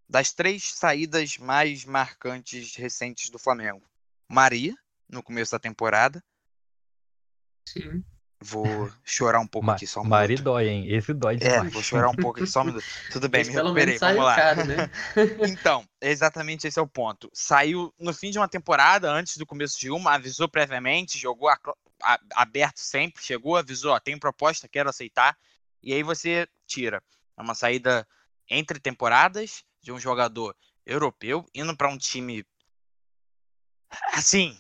das 0.10 0.34
três 0.34 0.74
saídas 0.74 1.38
mais 1.38 1.86
marcantes 1.86 2.76
recentes 2.76 3.30
do 3.30 3.40
Flamengo. 3.40 3.88
Maria, 4.30 4.76
no 5.08 5.24
começo 5.24 5.52
da 5.52 5.60
temporada. 5.60 6.22
Sim. 7.70 8.04
Vou 8.46 8.92
chorar 9.06 9.40
um 9.40 9.48
pouco 9.48 9.68
Ma 9.68 9.74
aqui, 9.74 9.88
só 9.88 10.02
um 10.02 10.04
Mari 10.04 10.36
dói, 10.36 10.68
hein? 10.68 10.94
Esse 10.94 11.14
dói 11.14 11.36
é, 11.36 11.38
demais. 11.38 11.68
É, 11.68 11.70
vou 11.70 11.82
chorar 11.82 12.10
um 12.10 12.16
pouco 12.16 12.42
aqui, 12.42 12.50
só 12.50 12.62
um 12.62 12.66
minuto. 12.66 12.84
Tudo 13.10 13.30
bem, 13.30 13.46
me 13.46 13.54
recuperei, 13.54 13.98
vamos 13.98 14.18
lá. 14.26 14.36
Caro, 14.36 14.66
né? 14.66 14.90
então, 15.50 15.86
exatamente 16.02 16.68
esse 16.68 16.78
é 16.78 16.82
o 16.82 16.88
ponto. 16.88 17.30
Saiu 17.32 17.94
no 17.98 18.14
fim 18.14 18.32
de 18.32 18.38
uma 18.38 18.50
temporada, 18.50 19.10
antes 19.10 19.38
do 19.38 19.46
começo 19.46 19.80
de 19.80 19.90
uma, 19.90 20.16
avisou 20.16 20.50
previamente, 20.50 21.18
jogou 21.18 21.48
a, 21.48 21.58
aberto 22.34 22.80
sempre, 22.80 23.24
chegou, 23.24 23.58
avisou, 23.58 23.94
ó, 23.94 24.00
tem 24.00 24.18
proposta, 24.18 24.68
quero 24.68 24.90
aceitar, 24.90 25.38
e 25.82 25.94
aí 25.94 26.04
você 26.04 26.48
tira. 26.68 27.04
É 27.38 27.42
uma 27.42 27.56
saída 27.56 28.08
entre 28.50 28.80
temporadas 28.80 29.64
de 29.82 29.92
um 29.92 30.00
jogador 30.00 30.56
europeu 30.86 31.46
indo 31.54 31.76
para 31.76 31.90
um 31.90 31.98
time 31.98 32.46
assim, 34.12 34.58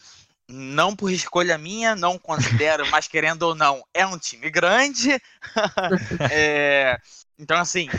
não 0.48 0.96
por 0.96 1.12
escolha 1.12 1.58
minha, 1.58 1.96
não 1.96 2.20
considero, 2.20 2.86
mas 2.92 3.08
querendo 3.08 3.44
ou 3.44 3.56
não, 3.56 3.84
é 3.94 4.06
um 4.06 4.18
time 4.18 4.50
grande. 4.50 5.10
é, 6.32 7.00
então, 7.38 7.58
assim, 7.58 7.90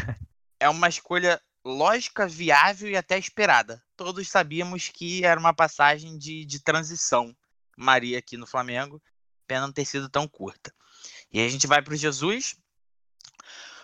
é 0.61 0.69
uma 0.69 0.89
escolha 0.89 1.41
lógica, 1.65 2.29
viável 2.29 2.91
e 2.91 2.97
até 2.97 3.19
esperada. 3.19 3.83
Todos 3.97 4.29
sabíamos 4.29 4.89
que 4.89 5.25
era 5.25 5.41
uma 5.41 5.55
passagem 5.55 6.19
de, 6.19 6.45
de 6.45 6.63
transição, 6.63 7.35
Maria 7.77 8.19
aqui 8.19 8.37
no 8.37 8.47
Flamengo, 8.47 9.03
pena 9.45 9.67
não 9.67 9.73
ter 9.73 9.85
sido 9.85 10.09
tão 10.09 10.27
curta. 10.27 10.75
E 11.33 11.45
a 11.45 11.49
gente 11.49 11.67
vai 11.67 11.83
para 11.83 11.95
o 11.95 11.97
Jesus, 11.97 12.57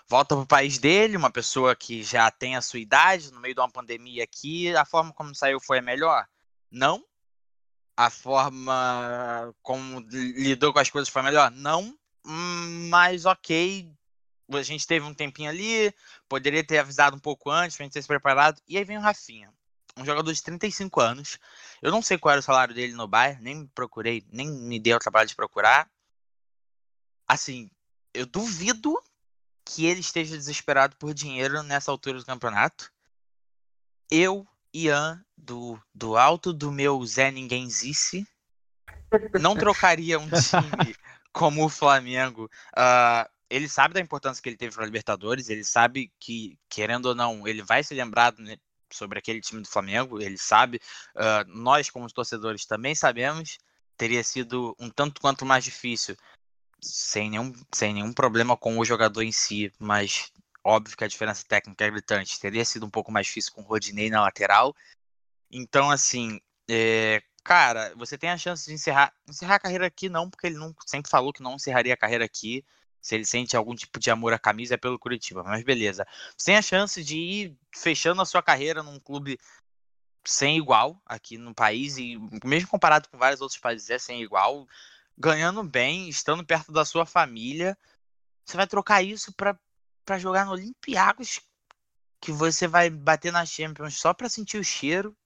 volta 0.09 0.35
para 0.35 0.45
o 0.45 0.47
país 0.47 0.79
dele, 0.79 1.17
uma 1.17 1.31
pessoa 1.31 1.77
que 1.77 2.03
já 2.03 2.31
tem 2.31 2.57
a 2.57 2.63
sua 2.63 2.81
idade, 2.81 3.33
no 3.33 3.41
meio 3.41 3.55
de 3.55 3.61
uma 3.61 3.71
pandemia 3.71 4.25
aqui, 4.25 4.75
a 4.75 4.85
forma 4.85 5.13
como 5.13 5.35
saiu 5.35 5.61
foi 5.61 5.79
a 5.79 5.83
melhor? 5.83 6.27
Não, 6.71 7.05
a 7.97 8.09
forma 8.09 9.55
como 9.63 10.01
lidou 10.01 10.73
com 10.73 10.79
as 10.79 10.89
coisas 10.89 11.09
foi 11.09 11.23
melhor? 11.23 11.51
Não, 11.51 11.95
mas 12.89 13.27
ok. 13.27 13.93
A 14.53 14.63
gente 14.63 14.87
teve 14.87 15.05
um 15.05 15.15
tempinho 15.15 15.51
ali, 15.51 15.95
poderia 16.29 16.65
ter 16.65 16.79
avisado 16.79 17.15
um 17.17 17.21
pouco 17.21 17.51
antes 17.51 17.77
pra 17.77 17.85
gente 17.85 17.93
ter 17.93 18.03
se 18.03 18.09
preparado. 18.09 18.61
E 18.67 18.77
aí 18.77 18.85
vem 18.85 18.99
o 18.99 19.01
Rafinha, 19.01 19.53
um 19.97 20.05
jogador 20.05 20.33
de 20.33 20.43
35 20.43 21.01
anos. 21.01 21.39
Eu 21.83 21.91
não 21.91 22.03
sei 22.03 22.19
qual 22.19 22.33
era 22.33 22.41
o 22.41 22.43
salário 22.43 22.75
dele 22.75 22.93
no 22.93 23.09
Bayern, 23.09 23.43
nem 23.43 23.67
procurei, 23.69 24.25
nem 24.31 24.51
me 24.51 24.79
dei 24.79 24.95
o 24.95 24.99
trabalho 24.99 25.29
de 25.29 25.37
procurar. 25.37 25.89
Assim, 27.27 27.71
eu 28.13 28.27
duvido 28.27 29.01
que 29.65 29.87
ele 29.87 30.01
esteja 30.01 30.37
desesperado 30.37 30.97
por 30.97 31.15
dinheiro 31.15 31.63
nessa 31.63 31.91
altura 31.91 32.19
do 32.19 32.27
campeonato. 32.27 32.93
Eu, 34.11 34.47
Ian, 34.75 35.25
do, 35.37 35.81
do 35.95 36.17
alto 36.17 36.53
do 36.53 36.73
meu 36.73 37.05
Zé 37.07 37.31
Ninguémzice, 37.31 38.27
não 39.41 39.57
trocaria 39.57 40.19
um 40.19 40.29
time 40.29 40.97
como 41.33 41.65
o 41.65 41.69
Flamengo. 41.69 42.51
Uh, 42.77 43.31
ele 43.49 43.69
sabe 43.69 43.95
da 43.95 44.01
importância 44.01 44.43
que 44.43 44.49
ele 44.49 44.57
teve 44.57 44.75
para 44.75 44.85
a 44.85 44.87
Libertadores, 44.87 45.49
ele 45.49 45.65
sabe 45.65 46.13
que, 46.19 46.59
querendo 46.69 47.07
ou 47.07 47.15
não, 47.15 47.47
ele 47.47 47.63
vai 47.63 47.83
ser 47.83 47.95
lembrado 47.95 48.41
sobre 48.93 49.19
aquele 49.19 49.41
time 49.41 49.63
do 49.63 49.69
Flamengo, 49.69 50.21
ele 50.21 50.39
sabe. 50.39 50.81
Uh, 51.15 51.49
nós, 51.49 51.91
como 51.91 52.11
torcedores, 52.13 52.67
também 52.67 52.95
sabemos. 52.95 53.59
Teria 53.97 54.25
sido 54.25 54.75
um 54.79 54.89
tanto 54.89 55.21
quanto 55.21 55.45
mais 55.45 55.65
difícil, 55.65 56.17
sem 56.81 57.31
nenhum, 57.31 57.53
sem 57.75 57.93
nenhum 57.93 58.13
problema 58.13 58.57
com 58.57 58.79
o 58.79 58.85
jogador 58.85 59.23
em 59.23 59.33
si, 59.33 59.73
mas 59.79 60.33
óbvio 60.65 60.97
que 60.97 61.05
a 61.05 61.09
diferença 61.09 61.45
técnica 61.47 61.85
é 61.85 61.91
gritante. 61.91 62.41
Teria 62.41 62.65
sido 62.65 62.87
um 62.87 62.91
pouco 62.91 63.13
mais 63.13 63.27
difícil 63.27 63.53
com 63.53 63.63
o 63.63 63.65
Rodinei 63.65 64.11
na 64.11 64.23
lateral. 64.23 64.75
Então, 65.51 65.91
assim, 65.91 66.41
é, 66.69 67.23
cara, 67.43 67.93
você 67.97 68.17
tem 68.17 68.31
a 68.31 68.39
chance 68.39 68.67
de 68.67 68.73
encerrar, 68.73 69.13
encerrar 69.29 69.57
a 69.57 69.61
carreira 69.61 69.87
aqui, 69.87 70.09
não, 70.09 70.31
porque 70.31 70.47
ele 70.47 70.57
não, 70.57 70.75
sempre 70.87 71.11
falou 71.11 71.33
que 71.33 71.43
não 71.43 71.57
encerraria 71.57 71.95
a 71.95 71.97
carreira 71.97 72.25
aqui. 72.25 72.65
Se 73.01 73.15
ele 73.15 73.25
sente 73.25 73.57
algum 73.57 73.75
tipo 73.75 73.99
de 73.99 74.11
amor 74.11 74.33
à 74.33 74.39
camisa 74.39 74.75
é 74.75 74.77
pelo 74.77 74.99
Curitiba, 74.99 75.43
mas 75.43 75.65
beleza. 75.65 76.07
Tem 76.45 76.57
a 76.57 76.63
chance 76.63 77.03
de 77.03 77.17
ir 77.17 77.59
fechando 77.75 78.21
a 78.21 78.27
sua 78.27 78.43
carreira 78.43 78.83
num 78.83 79.01
clube 79.01 79.39
sem 80.27 80.59
igual 80.59 81.01
aqui 81.07 81.39
no 81.39 81.55
país, 81.55 81.97
e 81.97 82.19
mesmo 82.45 82.69
comparado 82.69 83.09
com 83.09 83.17
vários 83.17 83.41
outros 83.41 83.59
países, 83.59 83.89
é 83.89 83.99
sem 83.99 84.23
igual, 84.23 84.67
ganhando 85.17 85.63
bem, 85.63 86.09
estando 86.09 86.45
perto 86.45 86.73
da 86.73 86.85
sua 86.85 87.07
família. 87.07 87.77
Você 88.45 88.57
vai 88.57 88.67
trocar 88.67 89.03
isso 89.03 89.33
para 89.33 90.19
jogar 90.19 90.45
no 90.45 90.53
Olympiacos, 90.53 91.41
que 92.21 92.33
você 92.33 92.69
vai 92.69 92.91
bater 92.91 93.33
na 93.33 93.47
Champions 93.47 93.97
só 93.97 94.13
para 94.13 94.29
sentir 94.29 94.59
o 94.59 94.65
cheiro 94.65 95.17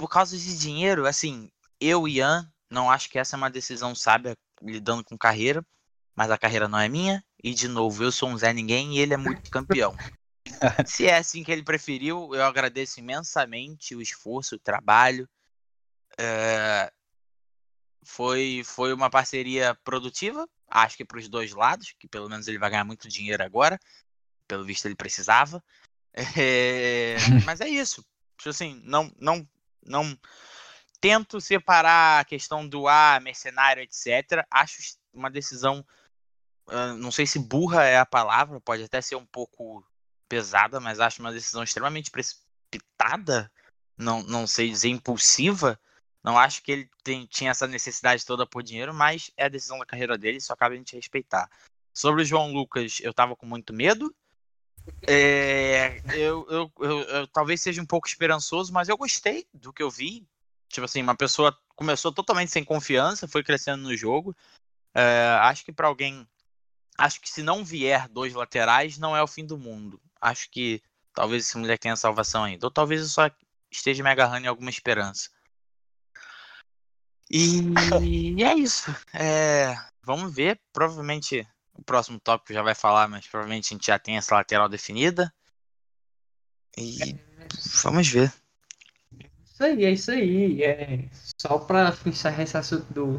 por 0.00 0.08
causa 0.08 0.34
de 0.34 0.58
dinheiro, 0.58 1.06
assim, 1.06 1.50
eu, 1.78 2.08
Ian, 2.08 2.50
não 2.70 2.90
acho 2.90 3.10
que 3.10 3.18
essa 3.18 3.36
é 3.36 3.38
uma 3.38 3.50
decisão 3.50 3.94
sábia 3.94 4.34
lidando 4.62 5.04
com 5.04 5.18
carreira, 5.18 5.62
mas 6.14 6.30
a 6.30 6.38
carreira 6.38 6.68
não 6.68 6.78
é 6.78 6.88
minha, 6.88 7.24
e 7.42 7.54
de 7.54 7.68
novo, 7.68 8.02
eu 8.02 8.12
sou 8.12 8.28
um 8.28 8.36
Zé 8.36 8.52
Ninguém 8.52 8.96
e 8.96 8.98
ele 8.98 9.14
é 9.14 9.16
muito 9.16 9.50
campeão. 9.50 9.94
Se 10.86 11.06
é 11.06 11.16
assim 11.16 11.42
que 11.42 11.52
ele 11.52 11.62
preferiu, 11.62 12.34
eu 12.34 12.44
agradeço 12.44 13.00
imensamente 13.00 13.94
o 13.94 14.02
esforço, 14.02 14.56
o 14.56 14.58
trabalho. 14.58 15.28
É... 16.18 16.92
Foi, 18.02 18.62
foi 18.64 18.92
uma 18.92 19.10
parceria 19.10 19.74
produtiva, 19.84 20.48
acho 20.68 20.96
que 20.96 21.04
para 21.04 21.18
os 21.18 21.28
dois 21.28 21.52
lados, 21.52 21.94
que 21.98 22.08
pelo 22.08 22.28
menos 22.28 22.48
ele 22.48 22.58
vai 22.58 22.70
ganhar 22.70 22.84
muito 22.84 23.08
dinheiro 23.08 23.42
agora, 23.42 23.78
pelo 24.48 24.64
visto 24.64 24.86
ele 24.86 24.96
precisava. 24.96 25.62
É... 26.14 27.16
Mas 27.46 27.60
é 27.60 27.68
isso. 27.68 28.04
Tipo 28.36 28.50
assim, 28.50 28.80
não, 28.84 29.12
não 29.18 29.46
não 29.84 30.16
tento 31.00 31.40
separar 31.40 32.20
a 32.20 32.24
questão 32.24 32.66
do 32.68 32.86
ah, 32.86 33.18
mercenário, 33.22 33.82
etc. 33.82 34.46
Acho 34.50 34.76
uma 35.12 35.30
decisão, 35.30 35.84
não 36.98 37.10
sei 37.10 37.26
se 37.26 37.38
burra 37.38 37.84
é 37.84 37.98
a 37.98 38.06
palavra, 38.06 38.60
pode 38.60 38.82
até 38.82 39.00
ser 39.00 39.16
um 39.16 39.26
pouco 39.26 39.84
pesada, 40.28 40.80
mas 40.80 41.00
acho 41.00 41.20
uma 41.20 41.32
decisão 41.32 41.62
extremamente 41.62 42.10
precipitada, 42.10 43.50
não, 43.96 44.22
não 44.22 44.46
sei 44.46 44.70
dizer 44.70 44.88
impulsiva. 44.88 45.78
Não 46.22 46.38
acho 46.38 46.62
que 46.62 46.70
ele 46.70 46.90
tem, 47.02 47.26
tinha 47.26 47.50
essa 47.50 47.66
necessidade 47.66 48.26
toda 48.26 48.46
por 48.46 48.62
dinheiro, 48.62 48.92
mas 48.92 49.30
é 49.36 49.44
a 49.46 49.48
decisão 49.48 49.78
da 49.78 49.86
carreira 49.86 50.18
dele, 50.18 50.40
só 50.40 50.54
cabe 50.54 50.74
a 50.74 50.78
gente 50.78 50.94
respeitar. 50.94 51.50
Sobre 51.94 52.22
o 52.22 52.24
João 52.24 52.52
Lucas, 52.52 52.98
eu 53.00 53.12
tava 53.12 53.34
com 53.34 53.46
muito 53.46 53.72
medo, 53.72 54.14
é, 55.06 56.00
eu, 56.14 56.46
eu, 56.48 56.72
eu, 56.80 57.00
eu, 57.00 57.26
talvez 57.28 57.60
seja 57.60 57.82
um 57.82 57.86
pouco 57.86 58.08
esperançoso, 58.08 58.72
mas 58.72 58.88
eu 58.88 58.96
gostei 58.96 59.46
do 59.52 59.72
que 59.72 59.82
eu 59.82 59.90
vi. 59.90 60.26
Tipo 60.68 60.84
assim, 60.84 61.02
uma 61.02 61.16
pessoa 61.16 61.56
começou 61.74 62.12
totalmente 62.12 62.50
sem 62.50 62.64
confiança, 62.64 63.28
foi 63.28 63.42
crescendo 63.42 63.82
no 63.82 63.96
jogo. 63.96 64.36
É, 64.94 65.38
acho 65.42 65.64
que 65.64 65.72
para 65.72 65.88
alguém. 65.88 66.26
Acho 67.00 67.18
que 67.18 67.30
se 67.30 67.42
não 67.42 67.64
vier 67.64 68.06
dois 68.08 68.34
laterais, 68.34 68.98
não 68.98 69.16
é 69.16 69.22
o 69.22 69.26
fim 69.26 69.46
do 69.46 69.56
mundo. 69.56 69.98
Acho 70.20 70.50
que 70.50 70.82
talvez 71.14 71.46
esse 71.46 71.56
mulher 71.56 71.78
tenha 71.78 71.96
salvação 71.96 72.44
ainda. 72.44 72.66
Ou 72.66 72.70
talvez 72.70 73.00
eu 73.00 73.08
só 73.08 73.30
esteja 73.70 74.02
me 74.02 74.10
agarrando 74.10 74.44
em 74.44 74.48
alguma 74.48 74.68
esperança. 74.68 75.30
E, 77.30 77.62
é 78.44 78.52
isso. 78.52 78.94
É, 79.14 79.74
vamos 80.02 80.34
ver. 80.34 80.60
Provavelmente 80.74 81.48
o 81.72 81.82
próximo 81.82 82.20
tópico 82.20 82.52
já 82.52 82.60
vai 82.62 82.74
falar, 82.74 83.08
mas 83.08 83.26
provavelmente 83.26 83.72
a 83.72 83.74
gente 83.74 83.86
já 83.86 83.98
tem 83.98 84.18
essa 84.18 84.34
lateral 84.34 84.68
definida. 84.68 85.32
E 86.76 87.18
vamos 87.82 88.08
ver. 88.08 88.30
Isso 89.42 89.64
aí, 89.64 89.84
é 89.86 89.90
isso 89.90 90.10
aí. 90.10 90.62
É, 90.62 91.08
só 91.40 91.58
para 91.60 91.96
encerrar 92.04 92.42
esse 92.42 92.58
assunto 92.58 92.92
do. 92.92 93.18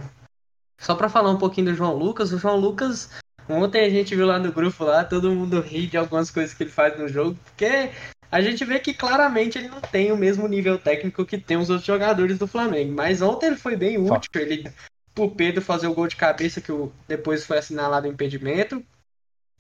Só 0.78 0.94
para 0.94 1.10
falar 1.10 1.32
um 1.32 1.40
pouquinho 1.40 1.72
do 1.72 1.76
João 1.76 1.96
Lucas, 1.96 2.32
o 2.32 2.38
João 2.38 2.58
Lucas, 2.58 3.10
ontem 3.52 3.86
a 3.86 3.90
gente 3.90 4.16
viu 4.16 4.26
lá 4.26 4.40
no 4.40 4.52
grupo 4.52 4.84
lá, 4.84 5.04
todo 5.04 5.34
mundo 5.34 5.60
ri 5.60 5.88
de 5.88 5.98
algumas 5.98 6.30
coisas 6.32 6.54
que 6.54 6.64
ele 6.64 6.72
faz 6.72 6.98
no 6.98 7.08
jogo, 7.08 7.38
porque 7.46 7.92
a 8.32 8.42
gente 8.42 8.64
vê 8.64 8.80
que 8.80 8.94
claramente 8.94 9.58
ele 9.58 9.68
não 9.68 9.82
tem 9.82 10.12
o 10.12 10.18
mesmo 10.18 10.48
nível 10.48 10.80
técnico 10.80 11.26
que 11.26 11.38
tem 11.38 11.58
os 11.58 11.70
outros 11.70 11.86
jogadores 11.86 12.40
do 12.40 12.48
Flamengo. 12.48 12.94
Mas 12.94 13.22
ontem 13.22 13.48
ele 13.48 13.58
foi 13.58 13.76
bem 13.76 13.98
útil, 13.98 14.30
ele 14.36 14.72
pro 15.14 15.30
Pedro 15.30 15.62
fazer 15.62 15.88
o 15.88 15.94
gol 15.94 16.08
de 16.08 16.16
cabeça, 16.16 16.62
que 16.62 16.72
depois 17.08 17.46
foi 17.46 17.58
assinalado 17.58 18.08
o 18.08 18.12
impedimento. 18.12 18.84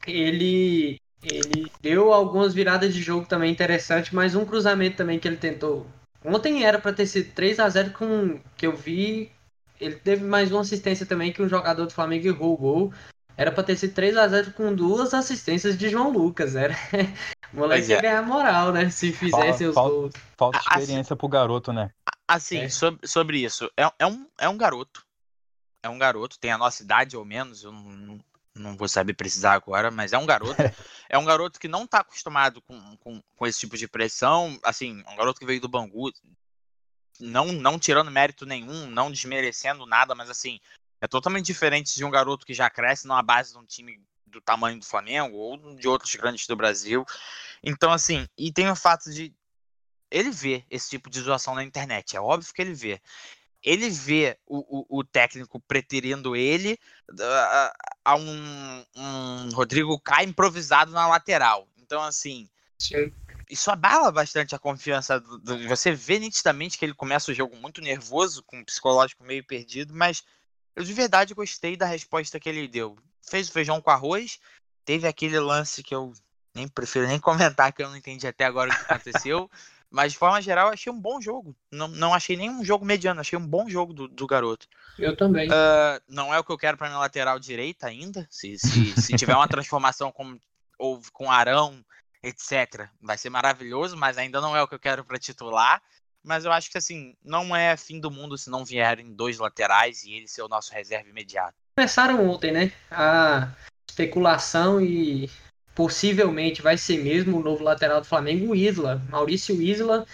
Ele, 0.07 0.97
ele 1.21 1.71
deu 1.81 2.13
algumas 2.13 2.53
viradas 2.53 2.93
de 2.93 3.01
jogo 3.01 3.25
também 3.25 3.51
interessantes, 3.51 4.11
mas 4.11 4.35
um 4.35 4.45
cruzamento 4.45 4.97
também 4.97 5.19
que 5.19 5.27
ele 5.27 5.37
tentou. 5.37 5.85
Ontem 6.23 6.63
era 6.63 6.79
para 6.79 6.93
ter 6.93 7.07
sido 7.07 7.33
3 7.33 7.59
a 7.59 7.67
0 7.67 7.91
com 7.91 8.39
que 8.55 8.65
eu 8.65 8.75
vi. 8.75 9.31
Ele 9.79 9.95
teve 9.95 10.23
mais 10.23 10.51
uma 10.51 10.61
assistência 10.61 11.05
também 11.05 11.33
que 11.33 11.41
um 11.41 11.49
jogador 11.49 11.85
do 11.85 11.93
Flamengo 11.93 12.27
errou 12.27 12.53
o 12.53 12.57
gol. 12.57 12.93
Era 13.37 13.51
para 13.51 13.63
ter 13.63 13.77
sido 13.77 13.93
3 13.93 14.17
a 14.17 14.27
0 14.27 14.53
com 14.53 14.73
duas 14.73 15.13
assistências 15.13 15.77
de 15.77 15.89
João 15.89 16.11
Lucas. 16.11 16.55
Era 16.55 16.75
o 17.53 17.57
moleque 17.57 17.91
é. 17.91 17.95
ia 17.95 18.01
ganhar 18.01 18.21
moral, 18.23 18.71
né? 18.71 18.89
Se 18.89 19.11
fizesse 19.11 19.65
os 19.65 19.75
gols. 19.75 20.13
Falta 20.37 20.59
experiência 20.59 21.13
assim, 21.13 21.15
pro 21.15 21.27
garoto, 21.27 21.73
né? 21.73 21.91
Assim, 22.27 22.59
é. 22.59 22.69
sobre, 22.69 23.07
sobre 23.07 23.39
isso. 23.39 23.69
É, 23.77 23.89
é, 23.99 24.05
um, 24.05 24.27
é 24.39 24.47
um 24.47 24.57
garoto 24.57 25.03
é 25.83 25.89
um 25.89 25.97
garoto, 25.97 26.39
tem 26.39 26.51
a 26.51 26.57
nossa 26.57 26.83
idade 26.83 27.17
ou 27.17 27.25
menos, 27.25 27.63
eu 27.63 27.71
não, 27.71 28.19
não 28.55 28.77
vou 28.77 28.87
saber 28.87 29.13
precisar 29.13 29.53
agora, 29.53 29.89
mas 29.89 30.13
é 30.13 30.17
um 30.17 30.25
garoto. 30.25 30.55
é 31.09 31.17
um 31.17 31.25
garoto 31.25 31.59
que 31.59 31.67
não 31.67 31.83
está 31.83 31.99
acostumado 31.99 32.61
com, 32.61 32.97
com, 32.97 33.21
com, 33.35 33.47
esse 33.47 33.59
tipo 33.59 33.77
de 33.77 33.87
pressão. 33.87 34.59
Assim, 34.63 35.03
um 35.07 35.15
garoto 35.15 35.39
que 35.39 35.45
veio 35.45 35.61
do 35.61 35.67
Bangu, 35.67 36.11
não, 37.19 37.51
não 37.51 37.79
tirando 37.79 38.11
mérito 38.11 38.45
nenhum, 38.45 38.87
não 38.87 39.11
desmerecendo 39.11 39.85
nada, 39.85 40.13
mas 40.13 40.29
assim, 40.29 40.59
é 41.01 41.07
totalmente 41.07 41.47
diferente 41.47 41.95
de 41.95 42.05
um 42.05 42.11
garoto 42.11 42.45
que 42.45 42.53
já 42.53 42.69
cresce 42.69 43.07
numa 43.07 43.23
base 43.23 43.51
de 43.51 43.57
um 43.57 43.65
time 43.65 43.99
do 44.25 44.39
tamanho 44.39 44.79
do 44.79 44.85
Flamengo 44.85 45.35
ou 45.35 45.75
de 45.75 45.87
outros 45.87 46.15
grandes 46.15 46.47
do 46.47 46.55
Brasil. 46.55 47.03
Então, 47.61 47.91
assim, 47.91 48.27
e 48.37 48.53
tem 48.53 48.69
o 48.69 48.75
fato 48.75 49.11
de 49.11 49.33
ele 50.09 50.29
ver 50.29 50.65
esse 50.69 50.89
tipo 50.89 51.09
de 51.09 51.19
situação 51.19 51.55
na 51.55 51.63
internet, 51.63 52.15
é 52.15 52.21
óbvio 52.21 52.53
que 52.53 52.61
ele 52.61 52.73
vê 52.73 53.01
ele 53.63 53.89
vê 53.89 54.37
o, 54.45 54.79
o, 54.79 54.99
o 54.99 55.03
técnico 55.03 55.59
preterindo 55.59 56.35
ele 56.35 56.79
a, 57.19 57.73
a 58.05 58.15
um, 58.15 58.85
um, 58.95 59.49
Rodrigo 59.53 59.99
Caio 59.99 60.29
improvisado 60.29 60.91
na 60.91 61.07
lateral. 61.07 61.67
Então, 61.77 62.01
assim, 62.01 62.49
Sim. 62.77 63.13
isso 63.49 63.69
abala 63.69 64.11
bastante 64.11 64.55
a 64.55 64.59
confiança. 64.59 65.19
Do, 65.19 65.37
do, 65.37 65.67
você 65.67 65.91
vê 65.91 66.17
nitidamente 66.17 66.77
que 66.77 66.85
ele 66.85 66.93
começa 66.93 67.31
o 67.31 67.35
jogo 67.35 67.55
muito 67.55 67.81
nervoso, 67.81 68.43
com 68.43 68.59
o 68.59 68.65
psicológico 68.65 69.23
meio 69.23 69.45
perdido, 69.45 69.93
mas 69.93 70.23
eu 70.75 70.83
de 70.83 70.93
verdade 70.93 71.33
gostei 71.33 71.75
da 71.75 71.85
resposta 71.85 72.39
que 72.39 72.49
ele 72.49 72.67
deu. 72.67 72.97
Fez 73.21 73.49
o 73.49 73.51
feijão 73.51 73.81
com 73.81 73.89
arroz, 73.89 74.39
teve 74.85 75.07
aquele 75.07 75.39
lance 75.39 75.83
que 75.83 75.93
eu 75.93 76.13
nem 76.53 76.67
prefiro 76.67 77.07
nem 77.07 77.19
comentar, 77.21 77.71
que 77.71 77.81
eu 77.81 77.89
não 77.89 77.97
entendi 77.97 78.27
até 78.27 78.45
agora 78.45 78.71
o 78.71 78.75
que 78.75 78.93
aconteceu. 78.93 79.49
Mas 79.91 80.13
de 80.13 80.17
forma 80.17 80.41
geral, 80.41 80.67
eu 80.67 80.73
achei 80.73 80.89
um 80.89 80.99
bom 80.99 81.19
jogo. 81.19 81.53
Não, 81.69 81.89
não 81.89 82.13
achei 82.13 82.37
nenhum 82.37 82.63
jogo 82.63 82.85
mediano, 82.85 83.19
achei 83.19 83.37
um 83.37 83.45
bom 83.45 83.67
jogo 83.67 83.93
do, 83.93 84.07
do 84.07 84.25
garoto. 84.25 84.65
Eu 84.97 85.17
também. 85.17 85.49
Uh, 85.49 86.01
não 86.07 86.33
é 86.33 86.39
o 86.39 86.43
que 86.45 86.51
eu 86.51 86.57
quero 86.57 86.77
para 86.77 86.87
minha 86.87 86.99
lateral 86.99 87.37
direita 87.37 87.87
ainda. 87.87 88.25
Se, 88.29 88.57
se, 88.57 88.93
se 88.99 89.17
tiver 89.17 89.35
uma 89.35 89.49
transformação 89.49 90.09
como 90.09 90.39
houve 90.79 91.11
com 91.11 91.29
Arão, 91.29 91.83
etc., 92.23 92.87
vai 93.01 93.17
ser 93.17 93.29
maravilhoso, 93.29 93.97
mas 93.97 94.17
ainda 94.17 94.39
não 94.39 94.55
é 94.55 94.63
o 94.63 94.67
que 94.67 94.75
eu 94.75 94.79
quero 94.79 95.03
para 95.03 95.19
titular. 95.19 95.81
Mas 96.23 96.45
eu 96.45 96.51
acho 96.51 96.69
que 96.69 96.77
assim, 96.77 97.15
não 97.23 97.55
é 97.55 97.75
fim 97.75 97.99
do 97.99 98.11
mundo 98.11 98.37
se 98.37 98.49
não 98.49 98.63
vierem 98.63 99.13
dois 99.13 99.39
laterais 99.39 100.03
e 100.03 100.13
ele 100.13 100.27
ser 100.27 100.41
o 100.41 100.47
nosso 100.47 100.73
reserva 100.73 101.09
imediato. 101.09 101.55
Começaram 101.75 102.29
ontem, 102.29 102.51
né? 102.51 102.71
A 102.89 103.49
especulação 103.89 104.81
e 104.81 105.29
possivelmente 105.73 106.61
vai 106.61 106.77
ser 106.77 107.03
mesmo 107.03 107.37
o 107.37 107.43
novo 107.43 107.63
lateral 107.63 108.01
do 108.01 108.07
Flamengo, 108.07 108.51
o 108.51 108.55
Isla. 108.55 109.01
Maurício 109.09 109.61
Isla, 109.61 110.05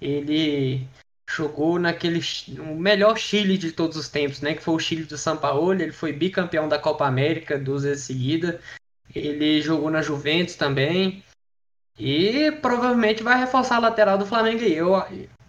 ele 0.00 0.86
jogou 1.28 1.78
naquele 1.78 2.20
o 2.60 2.76
melhor 2.76 3.18
Chile 3.18 3.58
de 3.58 3.72
todos 3.72 3.96
os 3.96 4.08
tempos, 4.08 4.40
né? 4.40 4.54
Que 4.54 4.62
foi 4.62 4.74
o 4.74 4.78
Chile 4.78 5.04
do 5.04 5.18
São 5.18 5.36
Paulo. 5.36 5.72
Ele 5.74 5.92
foi 5.92 6.12
bicampeão 6.12 6.68
da 6.68 6.78
Copa 6.78 7.06
América 7.06 7.58
duas 7.58 7.82
vezes 7.82 8.04
seguida. 8.04 8.60
Ele 9.14 9.60
jogou 9.60 9.90
na 9.90 10.02
Juventus 10.02 10.54
também. 10.54 11.24
E 11.98 12.52
provavelmente 12.60 13.22
vai 13.22 13.38
reforçar 13.38 13.76
a 13.76 13.80
lateral 13.80 14.18
do 14.18 14.26
Flamengo 14.26 14.62
aí. 14.62 14.74
Eu, 14.74 14.94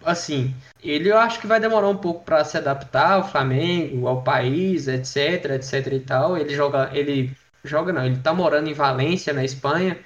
assim, 0.04 0.54
ele 0.82 1.10
eu 1.10 1.18
acho 1.18 1.40
que 1.40 1.46
vai 1.46 1.60
demorar 1.60 1.88
um 1.88 1.96
pouco 1.96 2.24
para 2.24 2.44
se 2.44 2.56
adaptar 2.56 3.12
ao 3.12 3.28
Flamengo, 3.28 4.06
ao 4.06 4.22
país, 4.22 4.88
etc, 4.88 5.44
etc 5.52 5.92
e 5.92 6.00
tal. 6.00 6.36
Ele 6.36 6.54
joga, 6.54 6.90
ele 6.92 7.36
joga 7.64 7.92
não, 7.92 8.04
ele 8.04 8.18
tá 8.18 8.32
morando 8.32 8.68
em 8.68 8.74
Valência, 8.74 9.32
na 9.32 9.44
Espanha. 9.44 9.98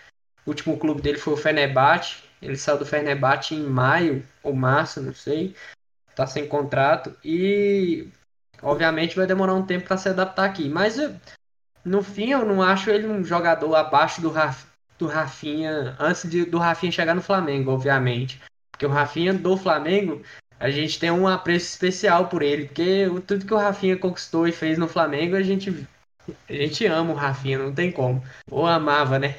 O 0.44 0.50
último 0.50 0.78
clube 0.78 1.00
dele 1.00 1.18
foi 1.18 1.34
o 1.34 1.36
Fenerbahçe. 1.36 2.22
Ele 2.40 2.56
saiu 2.56 2.78
do 2.78 2.86
Fenerbahçe 2.86 3.54
em 3.54 3.62
maio 3.62 4.24
ou 4.42 4.52
março, 4.54 5.00
não 5.00 5.14
sei. 5.14 5.54
Tá 6.14 6.26
sem 6.26 6.46
contrato 6.46 7.16
e 7.24 8.08
obviamente 8.62 9.16
vai 9.16 9.26
demorar 9.26 9.54
um 9.54 9.64
tempo 9.64 9.86
para 9.86 9.96
se 9.96 10.08
adaptar 10.08 10.44
aqui, 10.44 10.68
mas 10.68 10.98
no 11.84 12.02
fim 12.02 12.30
eu 12.30 12.44
não 12.44 12.62
acho 12.62 12.90
ele 12.90 13.08
um 13.08 13.24
jogador 13.24 13.74
abaixo 13.74 14.20
do, 14.20 14.30
Raf, 14.30 14.66
do 14.98 15.06
Rafinha 15.06 15.96
antes 15.98 16.28
de, 16.28 16.44
do 16.44 16.58
Rafinha 16.58 16.92
chegar 16.92 17.14
no 17.14 17.22
Flamengo, 17.22 17.72
obviamente. 17.72 18.40
Porque 18.82 18.86
o 18.86 18.88
Rafinha 18.88 19.32
do 19.32 19.56
Flamengo, 19.56 20.22
a 20.58 20.68
gente 20.68 20.98
tem 20.98 21.08
um 21.08 21.28
apreço 21.28 21.66
especial 21.66 22.26
por 22.26 22.42
ele, 22.42 22.64
porque 22.66 23.06
tudo 23.28 23.46
que 23.46 23.54
o 23.54 23.56
Rafinha 23.56 23.96
conquistou 23.96 24.48
e 24.48 24.50
fez 24.50 24.76
no 24.76 24.88
Flamengo, 24.88 25.36
a 25.36 25.42
gente 25.42 25.86
a 26.48 26.52
gente 26.52 26.84
ama 26.86 27.12
o 27.12 27.16
Rafinha, 27.16 27.58
não 27.58 27.72
tem 27.72 27.92
como. 27.92 28.24
Ou 28.50 28.66
amava, 28.66 29.20
né? 29.20 29.36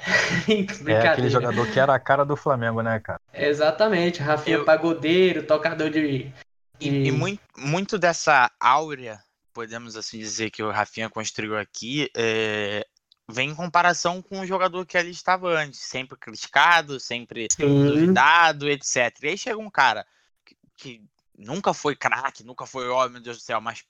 é 0.88 1.08
aquele 1.10 1.30
jogador 1.30 1.70
que 1.70 1.78
era 1.78 1.94
a 1.94 2.00
cara 2.00 2.24
do 2.24 2.38
Flamengo, 2.38 2.82
né, 2.82 3.02
cara? 3.02 3.20
Exatamente, 3.34 4.22
Rafinha 4.22 4.58
Eu... 4.58 4.66
pagodeiro, 4.66 5.44
tocador 5.44 5.90
de. 5.90 6.08
de... 6.08 6.34
E, 6.80 7.08
e 7.08 7.12
muito, 7.12 7.42
muito 7.58 7.98
dessa 7.98 8.50
áurea, 8.58 9.20
podemos 9.54 9.98
assim 9.98 10.20
dizer, 10.20 10.52
que 10.52 10.64
o 10.64 10.72
Rafinha 10.72 11.10
construiu 11.10 11.58
aqui, 11.58 12.10
é... 12.16 12.86
vem 13.30 13.52
em 13.52 13.56
comparação 13.56 14.22
com 14.22 14.42
o 14.42 14.46
jogador 14.46 14.86
que 14.86 14.98
ali 14.98 15.12
estava 15.12 15.50
antes, 15.50 15.80
sempre 15.80 16.18
criticado, 16.18 17.00
sempre 17.00 17.48
Sim. 17.52 17.88
duvidado, 17.88 18.70
etc. 18.70 19.18
E 19.22 19.28
aí 19.30 19.38
chega 19.38 19.58
um 19.58 19.70
cara 19.70 20.06
que, 20.46 20.58
que 20.76 21.04
nunca 21.38 21.74
foi 21.74 21.96
craque, 21.96 22.44
nunca 22.44 22.66
foi, 22.66 22.88
oh 22.90 23.10
meu 23.10 23.22
Deus 23.22 23.38
do 23.38 23.44
céu, 23.44 23.62
mas 23.62 23.86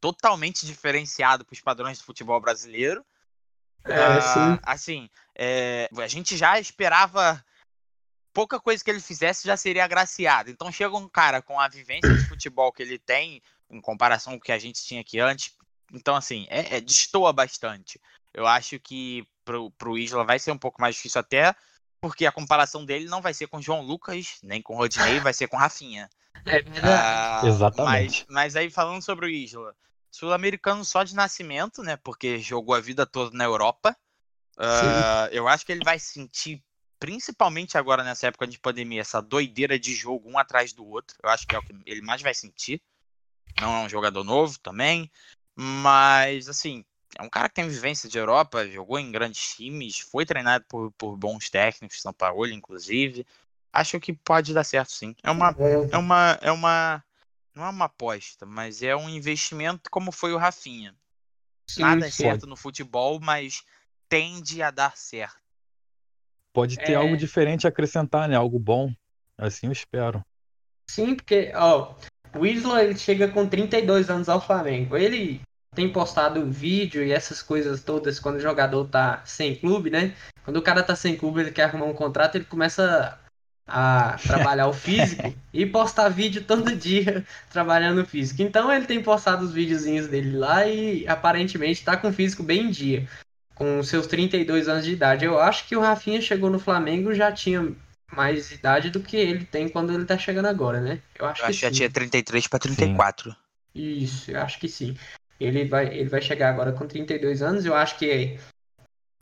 totalmente 0.00 0.66
diferenciado 0.66 1.44
para 1.44 1.54
os 1.54 1.60
padrões 1.60 1.98
do 1.98 2.04
futebol 2.04 2.40
brasileiro. 2.40 3.04
É, 3.84 3.94
uh, 3.94 4.60
assim, 4.62 5.08
é, 5.36 5.88
a 5.96 6.08
gente 6.08 6.36
já 6.36 6.58
esperava 6.58 7.44
pouca 8.32 8.58
coisa 8.60 8.82
que 8.82 8.90
ele 8.90 9.00
fizesse 9.00 9.46
já 9.46 9.56
seria 9.56 9.84
agraciado. 9.84 10.50
Então 10.50 10.72
chega 10.72 10.96
um 10.96 11.08
cara 11.08 11.42
com 11.42 11.58
a 11.60 11.68
vivência 11.68 12.12
de 12.12 12.26
futebol 12.26 12.72
que 12.72 12.82
ele 12.82 12.98
tem, 12.98 13.42
em 13.70 13.80
comparação 13.80 14.34
com 14.34 14.38
o 14.38 14.42
que 14.42 14.52
a 14.52 14.58
gente 14.58 14.82
tinha 14.82 15.00
aqui 15.00 15.18
antes. 15.20 15.54
Então, 15.92 16.16
assim, 16.16 16.46
é, 16.48 16.76
é 16.76 16.80
destoa 16.80 17.32
bastante. 17.32 18.00
Eu 18.34 18.46
acho 18.46 18.78
que 18.78 19.26
pro, 19.44 19.70
pro 19.72 19.98
Isla 19.98 20.24
vai 20.24 20.38
ser 20.38 20.52
um 20.52 20.58
pouco 20.58 20.80
mais 20.80 20.96
difícil 20.96 21.20
até, 21.20 21.54
porque 22.00 22.26
a 22.26 22.32
comparação 22.32 22.84
dele 22.84 23.06
não 23.06 23.22
vai 23.22 23.34
ser 23.34 23.46
com 23.46 23.62
João 23.62 23.82
Lucas, 23.82 24.38
nem 24.42 24.60
com 24.60 24.76
Rodinei, 24.76 25.20
vai 25.20 25.32
ser 25.32 25.48
com 25.48 25.56
Rafinha. 25.56 26.08
É 26.44 26.60
verdade. 26.60 27.46
Uh, 27.46 27.48
Exatamente. 27.50 28.24
Mas, 28.26 28.34
mas 28.34 28.56
aí 28.56 28.68
falando 28.68 29.00
sobre 29.00 29.26
o 29.26 29.28
Isla, 29.28 29.76
sul-americano 30.10 30.84
só 30.84 31.04
de 31.04 31.14
nascimento, 31.14 31.82
né? 31.82 31.96
Porque 31.96 32.40
jogou 32.40 32.74
a 32.74 32.80
vida 32.80 33.06
toda 33.06 33.36
na 33.36 33.44
Europa. 33.44 33.96
Uh, 34.58 35.28
eu 35.30 35.46
acho 35.46 35.64
que 35.64 35.70
ele 35.70 35.84
vai 35.84 36.00
sentir, 36.00 36.60
principalmente 36.98 37.78
agora 37.78 38.02
nessa 38.02 38.26
época 38.26 38.46
de 38.46 38.58
pandemia, 38.58 39.02
essa 39.02 39.22
doideira 39.22 39.78
de 39.78 39.94
jogo 39.94 40.28
um 40.28 40.36
atrás 40.36 40.72
do 40.72 40.84
outro. 40.84 41.16
Eu 41.22 41.30
acho 41.30 41.46
que 41.46 41.54
é 41.54 41.58
o 41.58 41.62
que 41.62 41.74
ele 41.86 42.02
mais 42.02 42.22
vai 42.22 42.34
sentir. 42.34 42.82
Não 43.60 43.74
é 43.76 43.84
um 43.84 43.88
jogador 43.88 44.24
novo 44.24 44.58
também. 44.58 45.10
Mas, 45.54 46.48
assim, 46.48 46.84
é 47.18 47.22
um 47.22 47.28
cara 47.28 47.48
que 47.48 47.54
tem 47.54 47.68
vivência 47.68 48.08
de 48.08 48.18
Europa, 48.18 48.66
jogou 48.68 48.98
em 48.98 49.10
grandes 49.10 49.54
times, 49.54 49.98
foi 49.98 50.24
treinado 50.24 50.64
por, 50.68 50.92
por 50.92 51.16
bons 51.16 51.50
técnicos, 51.50 52.00
São 52.00 52.12
Paulo, 52.12 52.46
inclusive. 52.46 53.26
Acho 53.72 53.98
que 54.00 54.12
pode 54.12 54.52
dar 54.52 54.64
certo, 54.64 54.92
sim. 54.92 55.14
É 55.22 55.30
uma, 55.30 55.54
é 55.90 55.96
uma, 55.96 56.38
é 56.42 56.52
uma 56.52 57.04
não 57.54 57.64
é 57.64 57.68
uma 57.68 57.84
aposta, 57.84 58.46
mas 58.46 58.82
é 58.82 58.96
um 58.96 59.08
investimento 59.08 59.90
como 59.90 60.10
foi 60.10 60.32
o 60.32 60.38
Rafinha. 60.38 60.94
Sim, 61.68 61.82
Nada 61.82 62.06
é 62.06 62.10
certo 62.10 62.46
no 62.46 62.56
futebol, 62.56 63.20
mas 63.20 63.62
tende 64.08 64.62
a 64.62 64.70
dar 64.70 64.96
certo. 64.96 65.40
Pode 66.52 66.76
ter 66.76 66.92
é... 66.92 66.94
algo 66.96 67.16
diferente 67.16 67.66
a 67.66 67.70
acrescentar, 67.70 68.28
né? 68.28 68.36
Algo 68.36 68.58
bom. 68.58 68.92
Assim 69.38 69.66
eu 69.66 69.72
espero. 69.72 70.22
Sim, 70.90 71.14
porque, 71.14 71.50
ó, 71.54 71.94
o 72.34 72.44
Isla 72.44 72.84
ele 72.84 72.98
chega 72.98 73.28
com 73.28 73.48
32 73.48 74.10
anos 74.10 74.28
ao 74.28 74.44
Flamengo. 74.44 74.96
Ele 74.96 75.40
tem 75.74 75.90
postado 75.90 76.44
vídeo 76.50 77.02
e 77.02 77.12
essas 77.12 77.42
coisas 77.42 77.82
todas 77.82 78.20
quando 78.20 78.36
o 78.36 78.40
jogador 78.40 78.86
tá 78.86 79.22
sem 79.24 79.54
clube, 79.54 79.90
né? 79.90 80.14
Quando 80.44 80.56
o 80.58 80.62
cara 80.62 80.82
tá 80.82 80.94
sem 80.94 81.16
clube, 81.16 81.40
ele 81.40 81.50
quer 81.50 81.64
arrumar 81.64 81.86
um 81.86 81.94
contrato, 81.94 82.36
ele 82.36 82.44
começa 82.44 83.18
a 83.66 84.16
trabalhar 84.22 84.66
o 84.66 84.72
físico 84.72 85.34
e 85.52 85.64
postar 85.64 86.08
vídeo 86.08 86.44
todo 86.44 86.76
dia 86.76 87.24
trabalhando 87.50 88.02
o 88.02 88.06
físico. 88.06 88.42
Então 88.42 88.72
ele 88.72 88.86
tem 88.86 89.02
postado 89.02 89.44
os 89.44 89.52
videozinhos 89.52 90.08
dele 90.08 90.36
lá 90.36 90.66
e 90.66 91.06
aparentemente 91.08 91.80
está 91.80 91.96
com 91.96 92.08
o 92.08 92.12
físico 92.12 92.42
bem 92.42 92.64
em 92.64 92.70
dia, 92.70 93.08
com 93.54 93.82
seus 93.82 94.06
32 94.06 94.68
anos 94.68 94.84
de 94.84 94.92
idade. 94.92 95.24
Eu 95.24 95.40
acho 95.40 95.66
que 95.66 95.76
o 95.76 95.80
Rafinha 95.80 96.20
chegou 96.20 96.50
no 96.50 96.58
Flamengo 96.58 97.14
já 97.14 97.32
tinha 97.32 97.74
mais 98.14 98.52
idade 98.52 98.90
do 98.90 99.00
que 99.00 99.16
ele 99.16 99.46
tem 99.46 99.70
quando 99.70 99.90
ele 99.90 100.04
tá 100.04 100.18
chegando 100.18 100.46
agora, 100.46 100.80
né? 100.80 101.00
Eu 101.18 101.24
acho 101.24 101.40
eu 101.40 101.46
que, 101.46 101.50
acho 101.50 101.60
que 101.60 101.66
já 101.66 101.70
tinha 101.70 101.90
33 101.90 102.46
para 102.46 102.58
34. 102.58 103.30
Sim. 103.30 103.36
Isso, 103.74 104.30
eu 104.30 104.42
acho 104.42 104.58
que 104.58 104.68
sim. 104.68 104.94
Ele 105.42 105.64
vai, 105.64 105.86
ele 105.88 106.08
vai 106.08 106.20
chegar 106.20 106.50
agora 106.50 106.72
com 106.72 106.86
32 106.86 107.42
anos, 107.42 107.64
eu 107.64 107.74
acho 107.74 107.98
que 107.98 108.10
é 108.10 108.38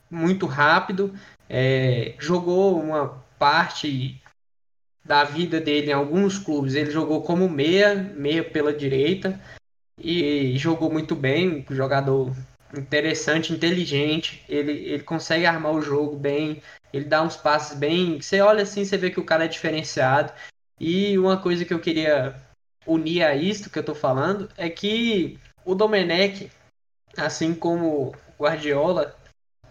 muito 0.09 0.45
rápido. 0.45 1.13
É, 1.49 2.15
jogou 2.19 2.79
uma 2.79 3.23
parte 3.37 4.21
da 5.03 5.23
vida 5.23 5.59
dele 5.59 5.89
em 5.89 5.93
alguns 5.93 6.37
clubes. 6.37 6.75
Ele 6.75 6.91
jogou 6.91 7.21
como 7.21 7.49
meia, 7.49 7.95
meia 7.95 8.43
pela 8.43 8.73
direita, 8.73 9.39
e 9.97 10.57
jogou 10.57 10.91
muito 10.91 11.15
bem, 11.15 11.65
jogador 11.69 12.35
interessante, 12.77 13.53
inteligente. 13.53 14.43
Ele, 14.47 14.71
ele 14.71 15.03
consegue 15.03 15.45
armar 15.45 15.73
o 15.73 15.81
jogo 15.81 16.15
bem, 16.15 16.61
ele 16.93 17.05
dá 17.05 17.21
uns 17.21 17.35
passes 17.35 17.77
bem. 17.77 18.21
Você 18.21 18.41
olha 18.41 18.63
assim, 18.63 18.85
você 18.85 18.97
vê 18.97 19.09
que 19.09 19.19
o 19.19 19.25
cara 19.25 19.45
é 19.45 19.47
diferenciado. 19.47 20.33
E 20.79 21.17
uma 21.17 21.37
coisa 21.37 21.65
que 21.65 21.73
eu 21.73 21.79
queria 21.79 22.35
unir 22.85 23.23
a 23.23 23.35
isto 23.35 23.69
que 23.69 23.77
eu 23.77 23.83
tô 23.83 23.93
falando 23.93 24.49
é 24.57 24.69
que 24.69 25.39
o 25.65 25.75
Domenech, 25.75 26.49
assim 27.17 27.53
como 27.53 28.15
o 28.37 28.43
Guardiola, 28.43 29.15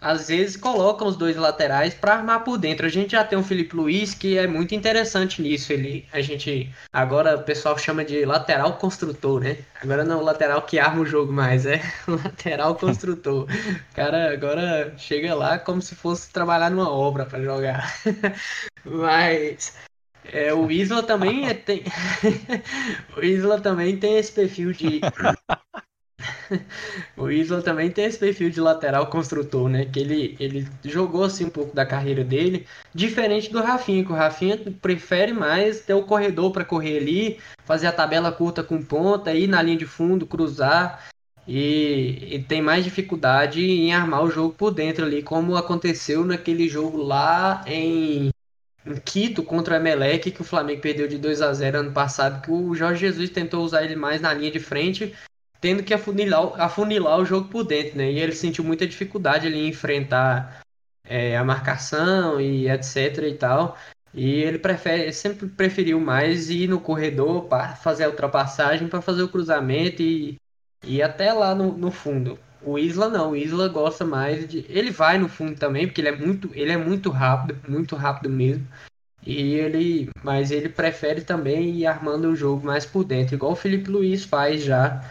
às 0.00 0.28
vezes 0.28 0.56
colocam 0.56 1.06
os 1.06 1.16
dois 1.16 1.36
laterais 1.36 1.92
para 1.92 2.14
armar 2.14 2.42
por 2.42 2.56
dentro. 2.56 2.86
A 2.86 2.88
gente 2.88 3.12
já 3.12 3.22
tem 3.22 3.38
o 3.38 3.42
Felipe 3.42 3.76
Luiz 3.76 4.14
que 4.14 4.38
é 4.38 4.46
muito 4.46 4.74
interessante 4.74 5.42
nisso. 5.42 5.72
Ele, 5.72 6.08
a 6.12 6.20
gente 6.20 6.72
agora 6.92 7.36
o 7.36 7.42
pessoal 7.42 7.76
chama 7.76 8.04
de 8.04 8.24
lateral 8.24 8.78
construtor, 8.78 9.40
né? 9.40 9.58
Agora 9.82 10.04
não 10.04 10.20
o 10.20 10.24
lateral 10.24 10.62
que 10.62 10.78
arma 10.78 11.02
o 11.02 11.06
jogo 11.06 11.32
mais, 11.32 11.66
é 11.66 11.80
lateral 12.08 12.74
construtor. 12.74 13.44
O 13.44 13.94
cara 13.94 14.32
agora 14.32 14.94
chega 14.96 15.34
lá 15.34 15.58
como 15.58 15.82
se 15.82 15.94
fosse 15.94 16.30
trabalhar 16.32 16.70
numa 16.70 16.90
obra 16.90 17.26
para 17.26 17.42
jogar. 17.42 17.94
Mas 18.84 19.74
é, 20.24 20.52
o 20.52 20.70
Isla 20.70 21.02
também 21.02 21.48
é, 21.48 21.54
tem 21.54 21.82
o 23.16 23.24
Isla 23.24 23.60
também 23.60 23.96
tem 23.96 24.18
esse 24.18 24.32
perfil 24.32 24.72
de 24.72 25.00
o 27.16 27.30
Isla 27.30 27.62
também 27.62 27.90
tem 27.90 28.04
esse 28.04 28.18
perfil 28.18 28.50
de 28.50 28.60
lateral 28.60 29.06
construtor, 29.06 29.68
né? 29.68 29.84
Que 29.86 30.00
ele, 30.00 30.36
ele 30.38 30.68
jogou 30.84 31.24
assim 31.24 31.46
um 31.46 31.50
pouco 31.50 31.74
da 31.74 31.86
carreira 31.86 32.24
dele, 32.24 32.66
diferente 32.94 33.50
do 33.50 33.60
Rafinha, 33.60 34.04
que 34.04 34.12
o 34.12 34.14
Rafinha 34.14 34.58
prefere 34.80 35.32
mais 35.32 35.80
ter 35.80 35.94
o 35.94 36.02
corredor 36.02 36.52
para 36.52 36.64
correr 36.64 36.98
ali, 36.98 37.38
fazer 37.64 37.86
a 37.86 37.92
tabela 37.92 38.32
curta 38.32 38.62
com 38.62 38.82
ponta, 38.82 39.32
ir 39.32 39.46
na 39.46 39.62
linha 39.62 39.78
de 39.78 39.86
fundo, 39.86 40.26
cruzar. 40.26 41.08
E, 41.48 42.34
e, 42.34 42.38
tem 42.44 42.62
mais 42.62 42.84
dificuldade 42.84 43.64
em 43.64 43.92
armar 43.92 44.22
o 44.22 44.30
jogo 44.30 44.54
por 44.54 44.70
dentro 44.70 45.04
ali, 45.04 45.22
como 45.22 45.56
aconteceu 45.56 46.24
naquele 46.24 46.68
jogo 46.68 46.98
lá 46.98 47.64
em, 47.66 48.28
em 48.28 48.30
Quito 49.04 49.42
contra 49.42 49.74
o 49.74 49.76
Emelec, 49.76 50.30
que 50.30 50.40
o 50.40 50.44
Flamengo 50.44 50.80
perdeu 50.80 51.06
de 51.06 51.18
2 51.18 51.42
a 51.42 51.52
0 51.52 51.80
ano 51.80 51.92
passado, 51.92 52.40
que 52.42 52.50
o 52.50 52.74
Jorge 52.74 53.06
Jesus 53.06 53.30
tentou 53.30 53.64
usar 53.64 53.84
ele 53.84 53.94
mais 53.94 54.20
na 54.20 54.32
linha 54.32 54.50
de 54.50 54.58
frente 54.58 55.14
tendo 55.60 55.82
que 55.82 55.92
afunilar, 55.92 56.60
afunilar 56.60 57.18
o 57.18 57.24
jogo 57.24 57.48
por 57.48 57.64
dentro, 57.64 57.98
né? 57.98 58.10
E 58.10 58.18
ele 58.18 58.32
sentiu 58.32 58.64
muita 58.64 58.86
dificuldade 58.86 59.46
ali 59.46 59.58
em 59.58 59.68
enfrentar 59.68 60.62
é, 61.04 61.36
a 61.36 61.44
marcação 61.44 62.40
e 62.40 62.68
etc 62.68 63.18
e 63.18 63.34
tal. 63.34 63.76
E 64.12 64.42
ele 64.42 64.58
prefere, 64.58 65.12
sempre 65.12 65.46
preferiu 65.48 66.00
mais 66.00 66.50
ir 66.50 66.68
no 66.68 66.80
corredor 66.80 67.44
para 67.44 67.76
fazer 67.76 68.04
a 68.04 68.08
ultrapassagem, 68.08 68.88
para 68.88 69.02
fazer 69.02 69.22
o 69.22 69.28
cruzamento 69.28 70.02
e 70.02 70.36
ir 70.84 71.02
até 71.02 71.32
lá 71.32 71.54
no, 71.54 71.76
no 71.76 71.90
fundo. 71.90 72.38
O 72.62 72.78
Isla 72.78 73.08
não, 73.08 73.30
o 73.30 73.36
Isla 73.36 73.68
gosta 73.68 74.04
mais 74.04 74.46
de. 74.46 74.64
Ele 74.68 74.90
vai 74.90 75.18
no 75.18 75.28
fundo 75.28 75.58
também, 75.58 75.86
porque 75.86 76.00
ele 76.00 76.08
é 76.08 76.16
muito, 76.16 76.50
ele 76.54 76.72
é 76.72 76.76
muito 76.76 77.10
rápido, 77.10 77.58
muito 77.68 77.96
rápido 77.96 78.28
mesmo. 78.28 78.66
E 79.26 79.54
ele, 79.54 80.10
mas 80.22 80.50
ele 80.50 80.68
prefere 80.68 81.22
também 81.22 81.70
ir 81.76 81.86
armando 81.86 82.28
o 82.28 82.36
jogo 82.36 82.66
mais 82.66 82.86
por 82.86 83.04
dentro, 83.04 83.34
igual 83.34 83.52
o 83.52 83.56
Felipe 83.56 83.90
Luiz 83.90 84.24
faz 84.24 84.62
já 84.62 85.02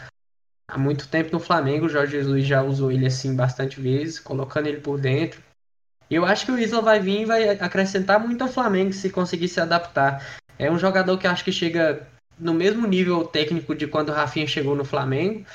há 0.68 0.78
muito 0.78 1.08
tempo 1.08 1.32
no 1.32 1.40
Flamengo. 1.40 1.86
O 1.86 1.90
Jorge 1.90 2.14
Jesus 2.14 2.46
já 2.46 2.62
usou 2.62 2.92
ele 2.92 3.06
assim 3.06 3.36
bastante 3.36 3.80
vezes, 3.80 4.20
colocando 4.20 4.68
ele 4.68 4.82
por 4.82 5.00
dentro. 5.00 5.42
Eu 6.10 6.26
acho 6.26 6.46
que 6.46 6.52
o 6.52 6.58
Isla 6.58 6.82
vai 6.82 7.00
vir 7.00 7.22
e 7.22 7.26
vai 7.26 7.50
acrescentar 7.50 8.20
muito 8.20 8.42
ao 8.44 8.48
Flamengo 8.48 8.92
se 8.92 9.12
conseguir 9.12 9.48
se 9.48 9.62
adaptar. 9.62 10.40
É 10.58 10.72
um 10.72 10.80
jogador 10.80 11.18
que 11.18 11.28
acho 11.28 11.46
que 11.46 11.52
chega 11.52 12.08
no 12.38 12.54
mesmo 12.54 12.88
nível 12.88 13.26
técnico 13.26 13.76
de 13.76 13.86
quando 13.86 14.10
o 14.10 14.14
Rafinha 14.14 14.48
chegou 14.48 14.76
no 14.76 14.84
Flamengo. 14.84 15.46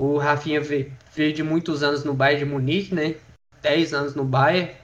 O 0.00 0.16
Rafinha 0.16 0.62
veio, 0.62 0.90
de 1.14 1.42
muitos 1.42 1.82
anos 1.82 2.04
no 2.04 2.14
Bayern 2.14 2.46
de 2.46 2.50
Munique, 2.50 2.94
né? 2.94 3.16
10 3.60 3.92
anos 3.92 4.14
no 4.14 4.24
Bayern, 4.24 4.74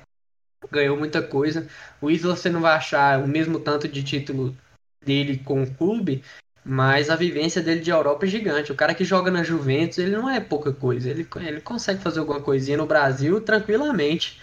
ganhou 0.70 0.94
muita 0.94 1.22
coisa. 1.22 1.66
O 2.02 2.10
Isla 2.10 2.36
você 2.36 2.50
não 2.50 2.60
vai 2.60 2.74
achar 2.74 3.24
o 3.24 3.26
mesmo 3.26 3.58
tanto 3.58 3.88
de 3.88 4.04
título 4.04 4.54
dele 5.02 5.38
com 5.38 5.62
o 5.62 5.74
clube, 5.74 6.22
mas 6.62 7.08
a 7.08 7.16
vivência 7.16 7.62
dele 7.62 7.80
de 7.80 7.88
Europa 7.88 8.26
é 8.26 8.28
gigante. 8.28 8.70
O 8.70 8.74
cara 8.74 8.94
que 8.94 9.04
joga 9.04 9.30
na 9.30 9.42
Juventus, 9.42 9.96
ele 9.96 10.14
não 10.14 10.28
é 10.28 10.38
pouca 10.38 10.70
coisa. 10.70 11.08
Ele, 11.08 11.26
ele 11.36 11.62
consegue 11.62 12.02
fazer 12.02 12.20
alguma 12.20 12.42
coisinha 12.42 12.76
no 12.76 12.84
Brasil 12.84 13.40
tranquilamente. 13.40 14.38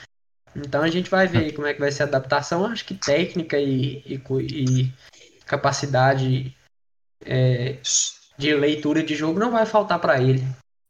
Então 0.56 0.82
a 0.82 0.90
gente 0.90 1.08
vai 1.08 1.28
ver 1.28 1.54
como 1.54 1.68
é 1.68 1.76
que 1.76 1.80
vai 1.80 1.92
ser 1.92 2.02
a 2.02 2.06
adaptação. 2.08 2.66
Acho 2.66 2.84
que 2.84 2.96
técnica 2.96 3.60
e, 3.60 4.02
e, 4.08 4.24
e 4.42 4.94
capacidade 5.46 6.58
é, 7.24 7.78
de 8.40 8.56
leitura 8.56 9.04
de 9.04 9.14
jogo 9.14 9.40
não 9.40 9.52
vai 9.52 9.68
faltar 9.68 10.00
para 10.00 10.20
ele. 10.20 10.44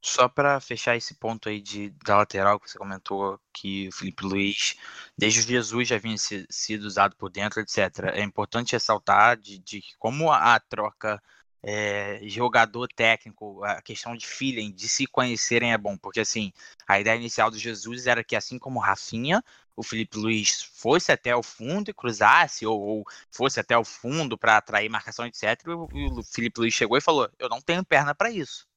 Só 0.06 0.28
para 0.28 0.60
fechar 0.60 0.98
esse 0.98 1.16
ponto 1.16 1.48
aí 1.48 1.62
de, 1.62 1.89
da 2.06 2.18
lateral 2.18 2.60
que 2.60 2.70
você 2.70 2.78
comentou, 2.78 3.39
que 3.54 3.88
o 3.88 3.92
Felipe 3.94 4.26
Luiz, 4.26 4.76
desde 5.18 5.39
o 5.39 5.44
Jesus 5.44 5.88
já 5.88 5.98
vinha 5.98 6.18
sido 6.50 6.84
usado 6.84 7.16
por 7.16 7.30
dentro, 7.30 7.62
etc. 7.62 8.12
É 8.13 8.22
importante 8.22 8.74
ressaltar 8.74 9.38
de, 9.38 9.60
de 9.60 9.82
como 9.98 10.30
a, 10.30 10.60
troca 10.60 11.24
é, 11.63 12.20
jogador 12.24 12.89
técnico, 12.94 13.63
a 13.63 13.82
questão 13.82 14.13
de 14.16 14.28
feeling, 14.28 14.74
de 14.74 14.89
se 14.89 15.08
conhecerem 15.08 15.72
é 15.72 15.78
bom, 15.78 15.98
porque 15.98 16.20
assim, 16.20 16.52
a 16.86 17.00
ideia 17.00 17.16
inicial 17.16 17.50
do 17.50 17.58
Jesus 17.58 18.06
era 18.06 18.26
que 18.26 18.36
assim 18.36 18.60
como 18.60 18.82
Rafinha, 18.82 19.42
o 19.74 19.84
Felipe 19.84 20.18
Luiz 20.18 20.63
fosse 20.63 21.13
até 21.13 21.34
o 21.34 21.42
fundo 21.42 21.89
e 21.89 21.94
cruzasse, 21.94 22.66
ou, 22.66 22.80
ou 22.82 23.06
fosse 23.32 23.60
até 23.60 23.78
o 23.78 23.86
fundo 23.86 24.38
para 24.38 24.58
atrair 24.58 24.89
marcação, 24.89 25.26
etc. 25.26 25.44
E 25.66 25.70
o, 25.70 25.88
o 26.20 26.24
Felipe 26.24 26.60
Luiz 26.60 26.74
chegou 26.74 26.98
e 26.98 27.02
falou: 27.02 27.30
Eu 27.39 27.48
não 27.48 27.62
tenho 27.62 27.86
perna 27.86 28.13
para 28.13 28.30
isso. 28.30 28.68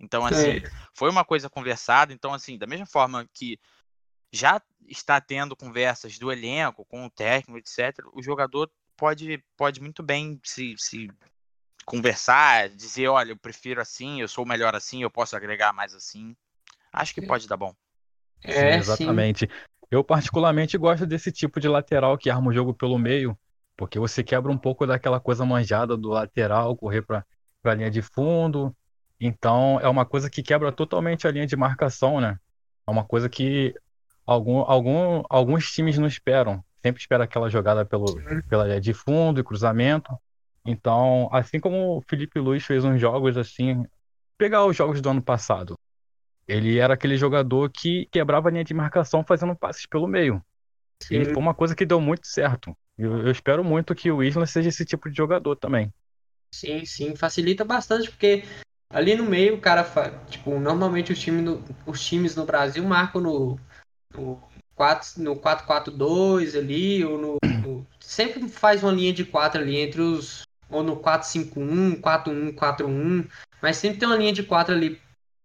Então, 0.00 0.24
assim, 0.24 0.58
é. 0.58 0.62
foi 0.94 1.10
uma 1.10 1.24
coisa 1.24 1.50
conversada. 1.50 2.12
Então, 2.12 2.32
assim, 2.32 2.56
da 2.56 2.66
mesma 2.66 2.86
forma 2.86 3.28
que 3.32 3.58
já 4.32 4.60
está 4.86 5.20
tendo 5.20 5.56
conversas 5.56 6.18
do 6.18 6.30
elenco 6.30 6.84
com 6.84 7.06
o 7.06 7.10
técnico, 7.10 7.58
etc., 7.58 7.96
o 8.12 8.22
jogador 8.22 8.70
pode, 8.96 9.42
pode 9.56 9.80
muito 9.80 10.02
bem 10.02 10.40
se, 10.44 10.74
se 10.78 11.08
conversar, 11.84 12.68
dizer, 12.68 13.08
olha, 13.08 13.32
eu 13.32 13.36
prefiro 13.36 13.80
assim, 13.80 14.20
eu 14.20 14.28
sou 14.28 14.44
melhor 14.44 14.74
assim, 14.74 15.02
eu 15.02 15.10
posso 15.10 15.36
agregar 15.36 15.72
mais 15.72 15.94
assim. 15.94 16.36
Acho 16.92 17.14
que 17.14 17.22
pode 17.22 17.48
dar 17.48 17.56
bom. 17.56 17.74
É, 18.42 18.52
sim, 18.52 18.78
exatamente. 18.78 19.40
Sim. 19.40 19.60
Eu 19.90 20.04
particularmente 20.04 20.76
gosto 20.76 21.06
desse 21.06 21.32
tipo 21.32 21.58
de 21.58 21.66
lateral 21.68 22.18
que 22.18 22.28
arma 22.28 22.50
o 22.50 22.52
jogo 22.52 22.74
pelo 22.74 22.98
meio, 22.98 23.38
porque 23.76 23.98
você 23.98 24.22
quebra 24.22 24.52
um 24.52 24.58
pouco 24.58 24.86
daquela 24.86 25.18
coisa 25.18 25.46
manjada 25.46 25.96
do 25.96 26.08
lateral, 26.08 26.76
correr 26.76 27.02
para 27.02 27.24
a 27.64 27.74
linha 27.74 27.90
de 27.90 28.02
fundo. 28.02 28.76
Então 29.20 29.80
é 29.80 29.88
uma 29.88 30.04
coisa 30.04 30.30
que 30.30 30.42
quebra 30.42 30.70
totalmente 30.70 31.26
a 31.26 31.30
linha 31.30 31.46
de 31.46 31.56
marcação, 31.56 32.20
né? 32.20 32.38
É 32.86 32.90
uma 32.90 33.04
coisa 33.04 33.28
que 33.28 33.74
algum, 34.24 34.58
algum, 34.60 35.22
alguns 35.28 35.70
times 35.70 35.98
não 35.98 36.06
esperam. 36.06 36.62
Sempre 36.82 37.00
espera 37.00 37.24
aquela 37.24 37.50
jogada 37.50 37.84
pelo, 37.84 38.06
pela 38.48 38.80
de 38.80 38.94
fundo 38.94 39.40
e 39.40 39.44
cruzamento. 39.44 40.16
Então, 40.64 41.28
assim 41.32 41.58
como 41.58 41.96
o 41.96 42.02
Felipe 42.02 42.38
Luiz 42.38 42.64
fez 42.64 42.84
uns 42.84 43.00
jogos 43.00 43.36
assim, 43.36 43.84
pegar 44.36 44.64
os 44.64 44.76
jogos 44.76 45.00
do 45.00 45.10
ano 45.10 45.22
passado, 45.22 45.76
ele 46.46 46.78
era 46.78 46.94
aquele 46.94 47.16
jogador 47.16 47.70
que 47.70 48.06
quebrava 48.12 48.48
a 48.48 48.52
linha 48.52 48.64
de 48.64 48.74
marcação 48.74 49.24
fazendo 49.24 49.56
passes 49.56 49.86
pelo 49.86 50.06
meio. 50.06 50.42
Sim. 51.02 51.20
E 51.20 51.24
foi 51.24 51.36
uma 51.36 51.54
coisa 51.54 51.74
que 51.74 51.84
deu 51.86 52.00
muito 52.00 52.26
certo. 52.26 52.76
Eu, 52.96 53.26
eu 53.26 53.30
espero 53.30 53.62
muito 53.62 53.94
que 53.94 54.10
o 54.10 54.22
Isla 54.22 54.46
seja 54.46 54.68
esse 54.68 54.84
tipo 54.84 55.10
de 55.10 55.16
jogador 55.16 55.56
também. 55.56 55.92
Sim, 56.50 56.84
sim, 56.84 57.14
facilita 57.14 57.64
bastante, 57.64 58.10
porque 58.10 58.44
ali 58.90 59.14
no 59.14 59.24
meio 59.24 59.56
o 59.56 59.60
cara, 59.60 59.84
tipo, 60.28 60.58
normalmente 60.58 61.12
os 61.12 61.18
times 61.18 61.44
no, 61.44 61.64
os 61.86 62.04
times 62.04 62.34
no 62.34 62.44
Brasil 62.44 62.84
marcam 62.84 63.20
no, 63.20 63.60
no 64.14 64.42
4 64.74 65.22
no 65.22 65.36
4-4-2 65.36 66.54
ali, 66.54 67.04
ou 67.04 67.18
no, 67.18 67.36
no, 67.62 67.86
Sempre 68.00 68.48
faz 68.48 68.82
uma 68.82 68.92
linha 68.92 69.12
de 69.12 69.24
4 69.24 69.60
ali 69.60 69.76
entre 69.76 70.00
os 70.00 70.42
ou 70.70 70.82
no 70.82 70.96
4-5-1, 70.96 72.00
4-1, 72.00 72.54
4-1, 72.54 73.26
mas 73.62 73.78
sempre 73.78 73.98
tem 73.98 74.08
uma 74.08 74.16
linha 74.16 74.32
de 74.32 74.42
4 74.42 74.74
ali 74.74 75.00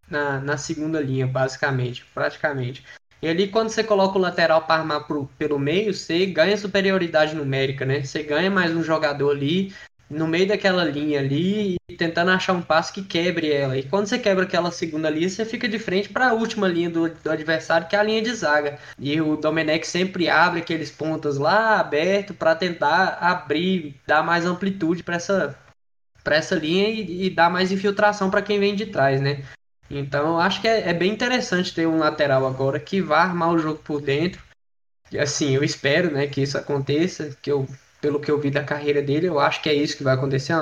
na, 0.10 0.40
na 0.40 0.58
segunda 0.58 1.00
linha, 1.00 1.26
basicamente, 1.26 2.06
praticamente. 2.14 2.84
E 3.22 3.28
ali, 3.28 3.48
quando 3.48 3.70
você 3.70 3.84
coloca 3.84 4.18
o 4.18 4.22
lateral 4.22 4.64
para 4.64 4.82
armar 4.82 5.08
pro, 5.08 5.28
pelo 5.38 5.58
meio, 5.58 5.94
você 5.94 6.26
ganha 6.26 6.58
superioridade 6.58 7.34
numérica, 7.34 7.86
né? 7.86 8.04
Você 8.04 8.22
ganha 8.22 8.52
mais 8.52 8.76
um 8.76 8.84
jogador 8.84 9.32
ali, 9.32 9.74
no 10.14 10.28
meio 10.28 10.48
daquela 10.48 10.84
linha 10.84 11.20
ali 11.20 11.76
e 11.90 11.96
tentando 11.96 12.32
achar 12.32 12.54
um 12.54 12.62
passo 12.62 12.94
que 12.94 13.04
quebre 13.04 13.52
ela. 13.52 13.78
E 13.78 13.84
quando 13.84 14.08
você 14.08 14.18
quebra 14.20 14.44
aquela 14.44 14.72
segunda 14.72 15.10
linha, 15.10 15.30
você 15.30 15.44
fica 15.46 15.68
de 15.68 15.80
frente 15.80 16.10
para 16.10 16.30
a 16.30 16.34
última 16.34 16.68
linha 16.68 16.90
do, 16.90 17.10
do, 17.10 17.32
adversário, 17.32 17.88
que 17.88 17.96
é 17.96 18.00
a 18.00 18.04
linha 18.04 18.22
de 18.22 18.34
zaga. 18.34 18.78
E 19.00 19.20
o 19.20 19.36
Domenech 19.36 19.86
sempre 19.88 20.30
abre 20.30 20.60
aqueles 20.60 20.92
pontas 20.92 21.38
lá 21.38 21.80
aberto 21.80 22.34
para 22.34 22.56
tentar 22.56 23.18
abrir, 23.20 24.00
dar 24.08 24.24
mais 24.24 24.46
amplitude 24.46 25.04
para 25.04 25.16
essa 25.16 25.58
para 26.24 26.38
essa 26.38 26.56
linha 26.56 26.88
e, 26.88 27.26
e 27.26 27.30
dar 27.30 27.50
mais 27.50 27.70
infiltração 27.70 28.30
para 28.30 28.42
quem 28.42 28.58
vem 28.58 28.74
de 28.76 28.86
trás, 28.86 29.20
né? 29.20 29.44
Então, 29.90 30.40
acho 30.40 30.62
que 30.62 30.68
é, 30.68 30.90
é 30.90 30.94
bem 30.94 31.12
interessante 31.12 31.74
ter 31.74 31.86
um 31.86 32.00
lateral 32.00 32.48
agora 32.48 32.80
que 32.80 33.02
vá 33.02 33.20
armar 33.20 33.52
o 33.52 33.60
jogo 33.60 33.80
por 33.84 34.02
dentro. 34.02 34.42
E 35.12 35.20
assim, 35.20 35.54
eu 35.54 35.64
espero, 35.64 36.12
né, 36.12 36.26
que 36.26 36.42
isso 36.42 36.58
aconteça, 36.58 37.38
que 37.42 37.52
eu 37.52 37.68
pelo 38.04 38.20
que 38.20 38.30
eu 38.30 38.38
vi 38.38 38.52
da 38.52 38.66
carreira 38.66 39.02
dele, 39.02 39.30
eu 39.30 39.40
acho 39.40 39.62
que 39.62 39.70
é 39.70 39.74
isso 39.74 39.96
que 39.96 40.04
vai 40.04 40.14
acontecer. 40.14 40.54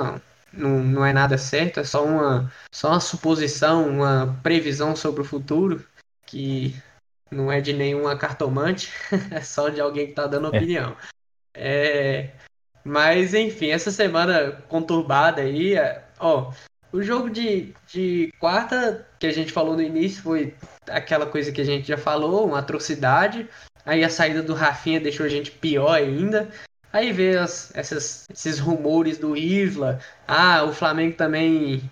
Não, 0.52 0.78
não 0.78 1.04
é 1.04 1.12
nada 1.12 1.36
certo, 1.36 1.80
é 1.80 1.84
só 1.84 2.04
uma, 2.04 2.52
só 2.70 2.90
uma 2.90 3.00
suposição, 3.00 3.88
uma 3.88 4.38
previsão 4.44 4.94
sobre 4.94 5.22
o 5.22 5.24
futuro, 5.24 5.84
que 6.24 6.72
não 7.28 7.50
é 7.50 7.60
de 7.60 7.72
nenhuma 7.72 8.16
cartomante, 8.16 8.92
é 9.32 9.40
só 9.40 9.68
de 9.68 9.80
alguém 9.80 10.04
que 10.04 10.12
está 10.12 10.28
dando 10.28 10.54
é. 10.54 10.56
opinião. 10.56 10.96
É. 11.52 12.22
É, 12.24 12.30
mas, 12.84 13.34
enfim, 13.34 13.70
essa 13.70 13.90
semana 13.90 14.52
conturbada 14.68 15.42
aí, 15.42 15.74
é, 15.74 16.04
ó, 16.20 16.52
o 16.92 17.02
jogo 17.02 17.28
de, 17.28 17.74
de 17.88 18.32
quarta, 18.38 19.04
que 19.18 19.26
a 19.26 19.32
gente 19.32 19.50
falou 19.50 19.74
no 19.74 19.82
início, 19.82 20.22
foi 20.22 20.54
aquela 20.88 21.26
coisa 21.26 21.50
que 21.50 21.60
a 21.60 21.64
gente 21.64 21.88
já 21.88 21.98
falou, 21.98 22.46
uma 22.46 22.60
atrocidade. 22.60 23.48
Aí 23.84 24.04
a 24.04 24.08
saída 24.08 24.44
do 24.44 24.54
Rafinha 24.54 25.00
deixou 25.00 25.26
a 25.26 25.28
gente 25.28 25.50
pior 25.50 25.92
ainda. 25.92 26.48
Aí 26.92 27.10
vê 27.10 27.38
as, 27.38 27.74
essas, 27.74 28.28
esses 28.30 28.58
rumores 28.58 29.16
do 29.16 29.34
Isla. 29.34 29.98
Ah, 30.28 30.62
o 30.64 30.72
Flamengo 30.74 31.16
também, 31.16 31.90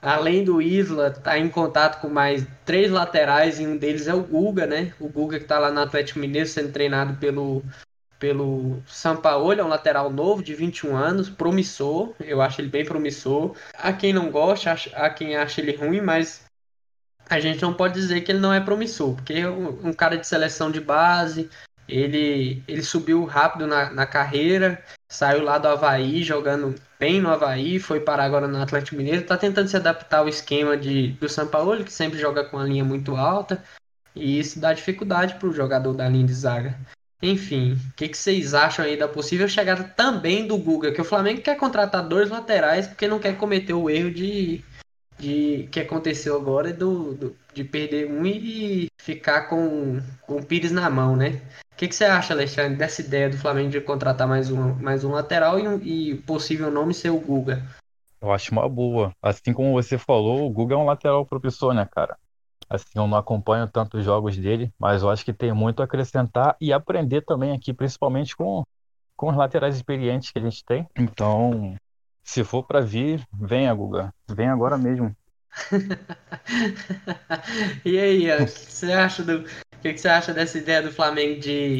além 0.00 0.42
do 0.42 0.62
Isla, 0.62 1.08
está 1.08 1.38
em 1.38 1.50
contato 1.50 2.00
com 2.00 2.08
mais 2.08 2.46
três 2.64 2.90
laterais 2.90 3.60
e 3.60 3.66
um 3.66 3.76
deles 3.76 4.08
é 4.08 4.14
o 4.14 4.22
Guga, 4.22 4.66
né? 4.66 4.94
O 4.98 5.08
Guga 5.08 5.36
que 5.36 5.44
está 5.44 5.58
lá 5.58 5.70
no 5.70 5.80
Atlético 5.80 6.18
Mineiro 6.18 6.48
sendo 6.48 6.72
treinado 6.72 7.14
pelo, 7.18 7.62
pelo 8.18 8.82
Sampaoli, 8.86 9.60
é 9.60 9.64
um 9.64 9.68
lateral 9.68 10.10
novo 10.10 10.42
de 10.42 10.54
21 10.54 10.96
anos, 10.96 11.28
promissor. 11.28 12.14
Eu 12.18 12.40
acho 12.40 12.60
ele 12.62 12.68
bem 12.68 12.86
promissor. 12.86 13.54
A 13.74 13.92
quem 13.92 14.14
não 14.14 14.30
gosta, 14.30 14.74
a 14.94 15.10
quem 15.10 15.36
acha 15.36 15.60
ele 15.60 15.76
ruim, 15.76 16.00
mas 16.00 16.48
a 17.28 17.38
gente 17.38 17.60
não 17.60 17.74
pode 17.74 17.92
dizer 17.92 18.22
que 18.22 18.32
ele 18.32 18.40
não 18.40 18.54
é 18.54 18.60
promissor, 18.60 19.14
porque 19.14 19.34
é 19.34 19.48
um 19.48 19.92
cara 19.92 20.16
de 20.16 20.26
seleção 20.26 20.70
de 20.70 20.80
base, 20.80 21.50
ele, 21.88 22.62
ele 22.68 22.82
subiu 22.82 23.24
rápido 23.24 23.66
na, 23.66 23.90
na 23.90 24.06
carreira, 24.06 24.82
saiu 25.08 25.42
lá 25.42 25.56
do 25.58 25.68
Havaí, 25.68 26.22
jogando 26.22 26.74
bem 26.98 27.20
no 27.20 27.30
Havaí, 27.30 27.78
foi 27.78 28.00
parar 28.00 28.24
agora 28.24 28.46
no 28.46 28.60
Atlético 28.60 28.96
Mineiro, 28.96 29.22
está 29.22 29.36
tentando 29.36 29.68
se 29.68 29.76
adaptar 29.76 30.18
ao 30.18 30.28
esquema 30.28 30.76
de, 30.76 31.12
do 31.12 31.28
São 31.28 31.46
Paulo, 31.46 31.82
que 31.82 31.92
sempre 31.92 32.18
joga 32.18 32.44
com 32.44 32.58
a 32.58 32.64
linha 32.64 32.84
muito 32.84 33.16
alta, 33.16 33.62
e 34.14 34.38
isso 34.38 34.60
dá 34.60 34.72
dificuldade 34.72 35.34
para 35.34 35.48
o 35.48 35.52
jogador 35.52 35.94
da 35.94 36.08
linha 36.08 36.26
de 36.26 36.34
zaga. 36.34 36.78
Enfim, 37.20 37.72
o 37.72 37.94
que, 37.96 38.08
que, 38.08 38.16
vocês 38.16 38.54
acham 38.54 38.84
aí 38.84 38.96
da 38.96 39.08
possível 39.08 39.48
chegada 39.48 39.82
também 39.82 40.46
do 40.46 40.56
Guga? 40.56 40.92
Que 40.92 41.00
o 41.00 41.04
Flamengo 41.04 41.40
quer 41.40 41.56
contratar 41.56 42.06
dois 42.06 42.30
laterais 42.30 42.86
porque 42.86 43.08
não 43.08 43.18
quer 43.18 43.36
cometer 43.36 43.72
o 43.72 43.90
erro 43.90 44.12
de, 44.12 44.62
de 45.18 45.68
que 45.72 45.80
aconteceu 45.80 46.36
agora 46.36 46.72
do, 46.72 47.14
do 47.14 47.36
de 47.52 47.64
perder 47.64 48.08
um 48.08 48.24
e 48.24 48.88
ficar 48.96 49.48
com, 49.48 50.00
com 50.22 50.36
o 50.36 50.44
Pires 50.44 50.70
na 50.70 50.88
mão, 50.88 51.16
né? 51.16 51.42
Que, 51.78 51.86
que 51.86 51.94
você 51.94 52.04
acha, 52.04 52.34
Alexandre, 52.34 52.76
dessa 52.76 53.00
ideia 53.00 53.30
do 53.30 53.38
Flamengo 53.38 53.70
de 53.70 53.80
contratar 53.80 54.26
mais 54.26 54.50
um, 54.50 54.74
mais 54.74 55.04
um 55.04 55.12
lateral 55.12 55.60
e, 55.60 55.68
um, 55.68 55.80
e 55.80 56.16
possível 56.16 56.72
nome 56.72 56.92
ser 56.92 57.10
o 57.10 57.20
Guga? 57.20 57.64
Eu 58.20 58.32
acho 58.32 58.50
uma 58.50 58.68
boa. 58.68 59.12
Assim 59.22 59.52
como 59.52 59.72
você 59.72 59.96
falou, 59.96 60.44
o 60.44 60.50
Guga 60.50 60.74
é 60.74 60.76
um 60.76 60.84
lateral 60.84 61.24
promissor, 61.24 61.72
né, 61.72 61.88
cara? 61.88 62.18
Assim, 62.68 62.90
eu 62.96 63.06
não 63.06 63.16
acompanho 63.16 63.68
tantos 63.68 64.04
jogos 64.04 64.36
dele, 64.36 64.72
mas 64.76 65.02
eu 65.02 65.10
acho 65.10 65.24
que 65.24 65.32
tem 65.32 65.52
muito 65.52 65.80
a 65.80 65.84
acrescentar 65.84 66.56
e 66.60 66.72
aprender 66.72 67.20
também 67.20 67.52
aqui, 67.52 67.72
principalmente 67.72 68.36
com, 68.36 68.64
com 69.16 69.30
os 69.30 69.36
laterais 69.36 69.76
experientes 69.76 70.32
que 70.32 70.38
a 70.40 70.42
gente 70.42 70.64
tem. 70.64 70.84
Então, 70.98 71.76
se 72.24 72.42
for 72.42 72.64
para 72.64 72.80
vir, 72.80 73.24
venha, 73.32 73.72
Guga. 73.72 74.12
Vem 74.28 74.48
agora 74.48 74.76
mesmo. 74.76 75.14
e 77.84 77.98
aí, 77.98 78.32
o 78.32 78.46
que 78.46 78.50
você 78.50 78.92
acha 78.92 79.22
do, 79.22 79.44
o 79.78 79.80
que, 79.80 79.96
você 79.96 80.08
acha 80.08 80.34
dessa 80.34 80.58
ideia 80.58 80.82
do 80.82 80.92
Flamengo 80.92 81.40
de, 81.40 81.78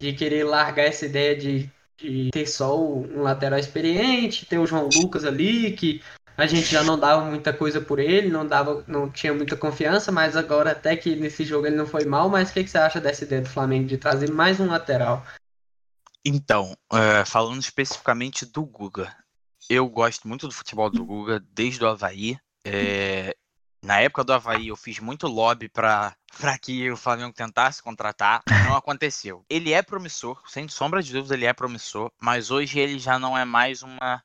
de 0.00 0.12
querer 0.12 0.44
largar 0.44 0.84
essa 0.84 1.06
ideia 1.06 1.36
de, 1.36 1.70
de 1.96 2.30
ter 2.30 2.46
só 2.46 2.78
um 2.78 3.22
lateral 3.22 3.58
experiente, 3.58 4.46
ter 4.46 4.58
o 4.58 4.66
João 4.66 4.88
Lucas 4.88 5.24
ali, 5.24 5.72
que 5.72 6.02
a 6.36 6.46
gente 6.46 6.66
já 6.66 6.82
não 6.82 6.98
dava 6.98 7.24
muita 7.24 7.52
coisa 7.52 7.80
por 7.80 7.98
ele, 7.98 8.28
não 8.28 8.46
dava, 8.46 8.82
não 8.88 9.08
tinha 9.10 9.32
muita 9.32 9.56
confiança, 9.56 10.10
mas 10.10 10.36
agora 10.36 10.72
até 10.72 10.96
que 10.96 11.14
nesse 11.14 11.44
jogo 11.44 11.66
ele 11.66 11.76
não 11.76 11.86
foi 11.86 12.04
mal, 12.04 12.28
mas 12.28 12.50
o 12.50 12.52
que, 12.52 12.64
que 12.64 12.70
você 12.70 12.78
acha 12.78 13.00
dessa 13.00 13.24
ideia 13.24 13.42
do 13.42 13.48
Flamengo 13.48 13.86
de 13.86 13.98
trazer 13.98 14.30
mais 14.30 14.58
um 14.58 14.66
lateral? 14.66 15.24
Então, 16.24 16.72
uh, 16.92 17.24
falando 17.26 17.60
especificamente 17.60 18.46
do 18.46 18.64
Guga, 18.64 19.14
eu 19.68 19.88
gosto 19.88 20.26
muito 20.26 20.48
do 20.48 20.54
futebol 20.54 20.90
do 20.90 21.04
Guga 21.04 21.42
desde 21.52 21.84
o 21.84 21.88
Havaí. 21.88 22.38
É, 22.64 23.36
na 23.84 24.00
época 24.00 24.24
do 24.24 24.32
Havaí, 24.32 24.68
eu 24.68 24.76
fiz 24.76 24.98
muito 24.98 25.28
lobby 25.28 25.68
para 25.68 26.16
que 26.60 26.90
o 26.90 26.96
Flamengo 26.96 27.34
tentasse 27.34 27.82
contratar. 27.82 28.42
Não 28.66 28.74
aconteceu. 28.74 29.44
Ele 29.48 29.72
é 29.72 29.82
promissor, 29.82 30.40
sem 30.46 30.66
sombra 30.68 31.02
de 31.02 31.12
dúvida, 31.12 31.34
ele 31.34 31.44
é 31.44 31.52
promissor, 31.52 32.10
mas 32.18 32.50
hoje 32.50 32.78
ele 32.78 32.98
já 32.98 33.18
não 33.18 33.36
é 33.36 33.44
mais 33.44 33.82
uma 33.82 34.22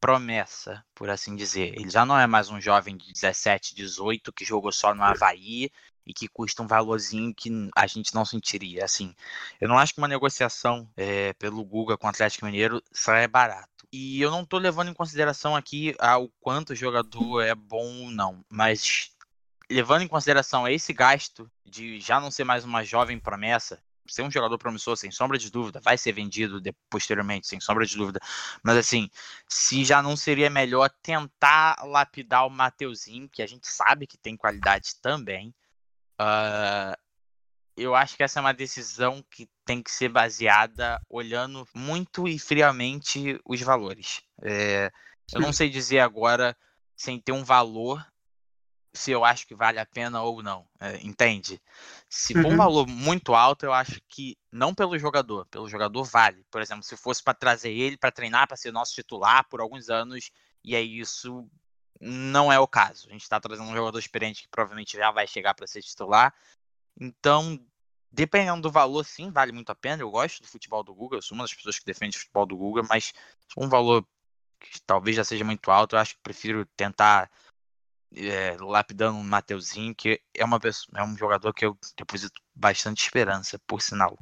promessa, 0.00 0.84
por 0.94 1.10
assim 1.10 1.36
dizer. 1.36 1.74
Ele 1.78 1.90
já 1.90 2.04
não 2.04 2.18
é 2.18 2.26
mais 2.26 2.48
um 2.50 2.60
jovem 2.60 2.96
de 2.96 3.12
17, 3.12 3.74
18 3.74 4.32
que 4.32 4.44
jogou 4.44 4.72
só 4.72 4.94
no 4.94 5.04
Havaí 5.04 5.70
e 6.06 6.12
que 6.12 6.26
custa 6.26 6.62
um 6.62 6.66
valorzinho 6.66 7.34
que 7.34 7.50
a 7.76 7.86
gente 7.86 8.14
não 8.14 8.24
sentiria. 8.24 8.84
Assim, 8.84 9.14
eu 9.60 9.68
não 9.68 9.78
acho 9.78 9.94
que 9.94 10.00
uma 10.00 10.08
negociação 10.08 10.88
é, 10.96 11.32
pelo 11.34 11.64
Guga 11.64 11.96
com 11.96 12.06
o 12.06 12.10
Atlético 12.10 12.46
Mineiro 12.46 12.82
saia 12.90 13.28
barato. 13.28 13.71
E 13.92 14.20
eu 14.20 14.30
não 14.30 14.42
estou 14.42 14.58
levando 14.58 14.88
em 14.88 14.94
consideração 14.94 15.54
aqui 15.54 15.94
ah, 15.98 16.18
o 16.18 16.28
quanto 16.40 16.70
o 16.70 16.76
jogador 16.76 17.42
é 17.42 17.54
bom 17.54 18.04
ou 18.04 18.10
não, 18.10 18.44
mas 18.48 19.10
levando 19.70 20.02
em 20.02 20.08
consideração 20.08 20.66
esse 20.66 20.92
gasto 20.92 21.50
de 21.64 22.00
já 22.00 22.18
não 22.20 22.30
ser 22.30 22.44
mais 22.44 22.64
uma 22.64 22.84
jovem 22.84 23.18
promessa, 23.18 23.82
ser 24.06 24.22
um 24.22 24.30
jogador 24.30 24.58
promissor, 24.58 24.96
sem 24.96 25.10
sombra 25.10 25.38
de 25.38 25.50
dúvida, 25.50 25.80
vai 25.80 25.96
ser 25.96 26.12
vendido 26.12 26.60
de, 26.60 26.72
posteriormente, 26.90 27.46
sem 27.46 27.60
sombra 27.60 27.86
de 27.86 27.96
dúvida. 27.96 28.20
Mas 28.62 28.76
assim, 28.76 29.08
se 29.48 29.84
já 29.84 30.02
não 30.02 30.16
seria 30.16 30.50
melhor 30.50 30.90
tentar 31.02 31.76
lapidar 31.84 32.46
o 32.46 32.50
Mateuzinho, 32.50 33.28
que 33.28 33.42
a 33.42 33.46
gente 33.46 33.68
sabe 33.68 34.06
que 34.06 34.18
tem 34.18 34.36
qualidade 34.36 34.96
também, 35.00 35.54
Uh, 36.22 36.94
eu 37.76 37.94
acho 37.94 38.16
que 38.16 38.22
essa 38.22 38.38
é 38.38 38.42
uma 38.42 38.54
decisão 38.54 39.24
que 39.30 39.48
tem 39.64 39.82
que 39.82 39.90
ser 39.90 40.08
baseada 40.08 41.00
olhando 41.08 41.66
muito 41.74 42.26
e 42.26 42.38
friamente 42.38 43.40
os 43.44 43.60
valores. 43.60 44.22
É, 44.42 44.90
eu 45.32 45.40
não 45.40 45.52
sei 45.52 45.70
dizer 45.70 46.00
agora, 46.00 46.56
sem 46.96 47.18
ter 47.18 47.32
um 47.32 47.44
valor, 47.44 48.04
se 48.94 49.10
eu 49.10 49.24
acho 49.24 49.46
que 49.46 49.54
vale 49.54 49.78
a 49.78 49.86
pena 49.86 50.22
ou 50.22 50.42
não. 50.42 50.66
É, 50.78 50.96
entende? 50.98 51.60
Se 52.08 52.34
for 52.34 52.46
um 52.46 52.50
uhum. 52.50 52.56
valor 52.56 52.86
muito 52.86 53.34
alto, 53.34 53.64
eu 53.64 53.72
acho 53.72 54.00
que 54.08 54.36
não 54.50 54.74
pelo 54.74 54.98
jogador, 54.98 55.46
pelo 55.46 55.68
jogador 55.68 56.04
vale. 56.04 56.44
Por 56.50 56.60
exemplo, 56.60 56.82
se 56.82 56.96
fosse 56.96 57.22
para 57.22 57.34
trazer 57.34 57.70
ele 57.70 57.96
para 57.96 58.12
treinar, 58.12 58.46
para 58.46 58.56
ser 58.56 58.72
nosso 58.72 58.94
titular 58.94 59.48
por 59.48 59.60
alguns 59.60 59.88
anos, 59.88 60.30
e 60.62 60.76
é 60.76 60.80
isso, 60.80 61.48
não 62.00 62.52
é 62.52 62.58
o 62.58 62.68
caso. 62.68 63.08
A 63.08 63.12
gente 63.12 63.22
está 63.22 63.40
trazendo 63.40 63.70
um 63.70 63.74
jogador 63.74 63.98
experiente 63.98 64.42
que 64.42 64.48
provavelmente 64.48 64.96
já 64.96 65.10
vai 65.10 65.26
chegar 65.26 65.54
para 65.54 65.66
ser 65.66 65.82
titular. 65.82 66.34
Então, 67.00 67.58
dependendo 68.12 68.62
do 68.62 68.70
valor, 68.70 69.04
sim, 69.04 69.30
vale 69.30 69.52
muito 69.52 69.70
a 69.70 69.74
pena. 69.74 70.02
Eu 70.02 70.10
gosto 70.10 70.42
do 70.42 70.48
futebol 70.48 70.84
do 70.84 70.94
Google, 70.94 71.18
eu 71.18 71.22
sou 71.22 71.34
uma 71.34 71.44
das 71.44 71.54
pessoas 71.54 71.78
que 71.78 71.86
defende 71.86 72.16
o 72.16 72.20
futebol 72.20 72.46
do 72.46 72.56
Google, 72.56 72.84
mas 72.88 73.12
um 73.56 73.68
valor 73.68 74.06
que 74.60 74.80
talvez 74.82 75.16
já 75.16 75.24
seja 75.24 75.44
muito 75.44 75.70
alto, 75.70 75.96
eu 75.96 76.00
acho 76.00 76.14
que 76.14 76.22
prefiro 76.22 76.64
tentar 76.76 77.30
é, 78.14 78.56
lapidando 78.60 79.18
um 79.18 79.24
Mateuzinho, 79.24 79.94
que 79.94 80.20
é, 80.34 80.44
uma 80.44 80.60
pessoa, 80.60 81.00
é 81.00 81.02
um 81.02 81.16
jogador 81.16 81.52
que 81.52 81.64
eu 81.64 81.76
deposito 81.96 82.40
bastante 82.54 83.02
esperança, 83.02 83.58
por 83.66 83.80
sinal. 83.80 84.18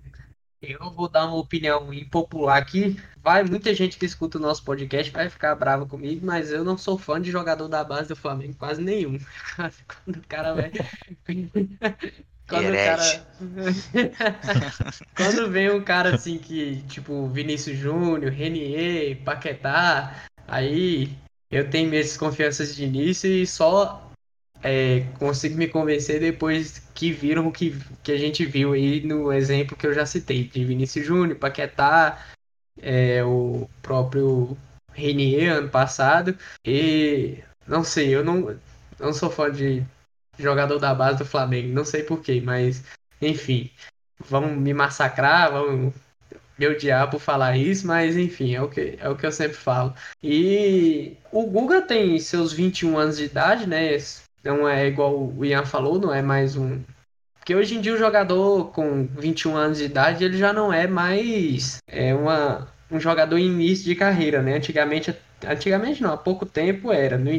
Eu 0.62 0.90
vou 0.90 1.08
dar 1.08 1.26
uma 1.26 1.36
opinião 1.36 1.92
impopular 1.92 2.58
aqui. 2.58 3.00
Vai, 3.22 3.42
muita 3.42 3.74
gente 3.74 3.98
que 3.98 4.04
escuta 4.04 4.36
o 4.36 4.40
nosso 4.40 4.62
podcast 4.62 5.10
vai 5.10 5.30
ficar 5.30 5.54
brava 5.54 5.86
comigo, 5.86 6.24
mas 6.24 6.52
eu 6.52 6.62
não 6.62 6.76
sou 6.76 6.98
fã 6.98 7.20
de 7.20 7.30
jogador 7.30 7.66
da 7.66 7.82
base 7.82 8.08
do 8.08 8.16
Flamengo, 8.16 8.54
quase 8.58 8.82
nenhum. 8.82 9.18
Quando 10.04 10.16
o 10.16 10.26
cara 10.28 10.52
vai. 10.52 10.70
Quando 12.46 12.68
o 12.68 12.76
cara. 12.76 13.26
Quando 15.16 15.50
vem 15.50 15.70
um 15.70 15.82
cara 15.82 16.14
assim 16.14 16.36
que, 16.36 16.82
tipo, 16.88 17.26
Vinícius 17.28 17.78
Júnior, 17.78 18.30
Renier, 18.30 19.16
Paquetá, 19.24 20.14
aí 20.46 21.16
eu 21.50 21.70
tenho 21.70 21.88
minhas 21.88 22.08
desconfianças 22.08 22.76
de 22.76 22.84
início 22.84 23.30
e 23.30 23.46
só 23.46 24.09
é, 24.62 25.00
consigo 25.18 25.56
me 25.56 25.68
convencer 25.68 26.20
depois 26.20 26.80
que 26.94 27.12
viram 27.12 27.48
o 27.48 27.52
que, 27.52 27.78
que 28.02 28.12
a 28.12 28.18
gente 28.18 28.44
viu 28.44 28.72
aí 28.72 29.00
no 29.02 29.32
exemplo 29.32 29.76
que 29.76 29.86
eu 29.86 29.94
já 29.94 30.04
citei, 30.04 30.44
de 30.44 30.64
Vinícius 30.64 31.06
Júnior, 31.06 31.38
Paquetá, 31.38 32.26
é, 32.80 33.24
o 33.24 33.68
próprio 33.82 34.56
Renier 34.92 35.52
ano 35.52 35.68
passado. 35.68 36.36
E 36.64 37.38
não 37.66 37.82
sei, 37.84 38.14
eu 38.14 38.24
não, 38.24 38.56
não 38.98 39.12
sou 39.12 39.30
fã 39.30 39.50
de 39.50 39.84
jogador 40.38 40.78
da 40.78 40.94
base 40.94 41.18
do 41.18 41.24
Flamengo, 41.24 41.72
não 41.74 41.84
sei 41.84 42.02
porquê, 42.02 42.40
mas 42.40 42.84
enfim, 43.20 43.70
vão 44.18 44.54
me 44.54 44.72
massacrar, 44.74 45.52
vão 45.52 45.92
me 46.58 46.66
odiar 46.66 47.10
por 47.10 47.20
falar 47.20 47.56
isso, 47.56 47.86
mas 47.86 48.16
enfim, 48.16 48.54
é 48.54 48.62
o 48.62 48.68
que, 48.68 48.98
é 48.98 49.08
o 49.08 49.16
que 49.16 49.24
eu 49.24 49.32
sempre 49.32 49.56
falo. 49.56 49.94
E 50.22 51.16
o 51.32 51.46
Guga 51.46 51.80
tem 51.80 52.18
seus 52.18 52.52
21 52.52 52.98
anos 52.98 53.16
de 53.16 53.24
idade, 53.24 53.66
né? 53.66 53.94
Não 54.42 54.68
é 54.68 54.86
igual 54.86 55.18
o 55.18 55.44
Ian 55.44 55.64
falou, 55.64 55.98
não 55.98 56.14
é 56.14 56.22
mais 56.22 56.56
um. 56.56 56.82
Porque 57.38 57.54
hoje 57.54 57.76
em 57.76 57.80
dia 57.80 57.94
o 57.94 57.98
jogador 57.98 58.70
com 58.72 59.06
21 59.06 59.56
anos 59.56 59.78
de 59.78 59.84
idade 59.84 60.24
ele 60.24 60.36
já 60.36 60.52
não 60.52 60.72
é 60.72 60.86
mais 60.86 61.78
é 61.86 62.14
uma, 62.14 62.68
um 62.90 63.00
jogador 63.00 63.38
início 63.38 63.84
de 63.84 63.94
carreira, 63.94 64.42
né? 64.42 64.56
Antigamente, 64.56 65.14
antigamente 65.46 66.02
não, 66.02 66.12
há 66.12 66.16
pouco 66.16 66.44
tempo 66.44 66.92
era. 66.92 67.16
No, 67.16 67.30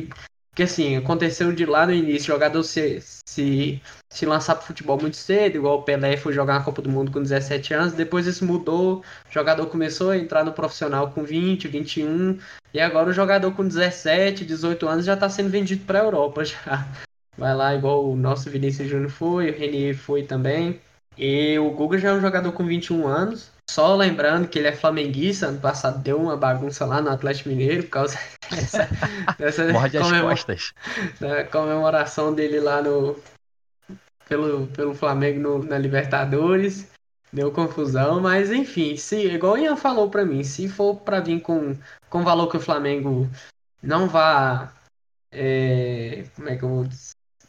porque 0.51 0.63
assim, 0.63 0.97
aconteceu 0.97 1.53
de 1.53 1.65
lá 1.65 1.85
no 1.85 1.93
início, 1.93 2.27
jogador 2.27 2.61
se, 2.63 3.01
se, 3.25 3.81
se 4.09 4.25
lançar 4.25 4.55
pro 4.55 4.67
futebol 4.67 4.99
muito 4.99 5.15
cedo, 5.15 5.55
igual 5.55 5.79
o 5.79 5.83
Pelé 5.83 6.17
foi 6.17 6.33
jogar 6.33 6.59
na 6.59 6.63
Copa 6.65 6.81
do 6.81 6.89
Mundo 6.89 7.09
com 7.09 7.23
17 7.23 7.73
anos, 7.73 7.93
depois 7.93 8.27
isso 8.27 8.43
mudou, 8.45 8.97
o 8.97 9.33
jogador 9.33 9.65
começou 9.67 10.09
a 10.09 10.17
entrar 10.17 10.43
no 10.43 10.51
profissional 10.51 11.09
com 11.11 11.23
20, 11.23 11.69
21, 11.69 12.37
e 12.73 12.81
agora 12.81 13.09
o 13.09 13.13
jogador 13.13 13.53
com 13.53 13.65
17, 13.65 14.43
18 14.43 14.87
anos 14.89 15.05
já 15.05 15.13
está 15.13 15.29
sendo 15.29 15.49
vendido 15.49 15.85
para 15.85 16.01
a 16.01 16.03
Europa 16.03 16.43
já. 16.43 16.85
Vai 17.37 17.55
lá 17.55 17.73
igual 17.73 18.11
o 18.11 18.17
nosso 18.17 18.49
Vinícius 18.49 18.89
Júnior 18.89 19.09
foi, 19.09 19.49
o 19.49 19.57
Renier 19.57 19.95
foi 19.95 20.23
também. 20.23 20.81
E 21.21 21.59
o 21.59 21.69
Guga 21.69 21.99
já 21.99 22.09
é 22.09 22.13
um 22.13 22.19
jogador 22.19 22.51
com 22.51 22.65
21 22.65 23.07
anos. 23.07 23.51
Só 23.69 23.95
lembrando 23.95 24.47
que 24.47 24.57
ele 24.57 24.69
é 24.69 24.71
flamenguista, 24.71 25.45
ano 25.45 25.61
passado 25.61 26.01
deu 26.01 26.19
uma 26.19 26.35
bagunça 26.35 26.83
lá 26.83 26.99
no 26.99 27.11
Atlético 27.11 27.49
Mineiro 27.49 27.83
por 27.83 27.91
causa 27.91 28.17
dessa, 28.49 28.89
dessa 29.37 29.65
comemora... 30.01 31.45
comemoração 31.51 32.33
dele 32.33 32.59
lá 32.59 32.81
no 32.81 33.19
pelo, 34.27 34.65
pelo 34.67 34.95
Flamengo 34.95 35.39
no, 35.39 35.63
na 35.63 35.77
Libertadores. 35.77 36.89
Deu 37.31 37.51
confusão, 37.51 38.19
mas 38.19 38.51
enfim, 38.51 38.97
se 38.97 39.27
igual 39.27 39.53
o 39.53 39.57
Ian 39.57 39.77
falou 39.77 40.09
para 40.09 40.25
mim, 40.25 40.43
se 40.43 40.67
for 40.67 40.95
para 40.95 41.19
vir 41.19 41.39
com 41.39 41.77
com 42.09 42.23
valor 42.23 42.49
que 42.49 42.57
o 42.57 42.61
Flamengo 42.61 43.29
não 43.81 44.09
vá 44.09 44.73
é, 45.31 46.25
como 46.35 46.49
é 46.49 46.57
que 46.57 46.63
eu 46.63 46.69
vou 46.69 46.89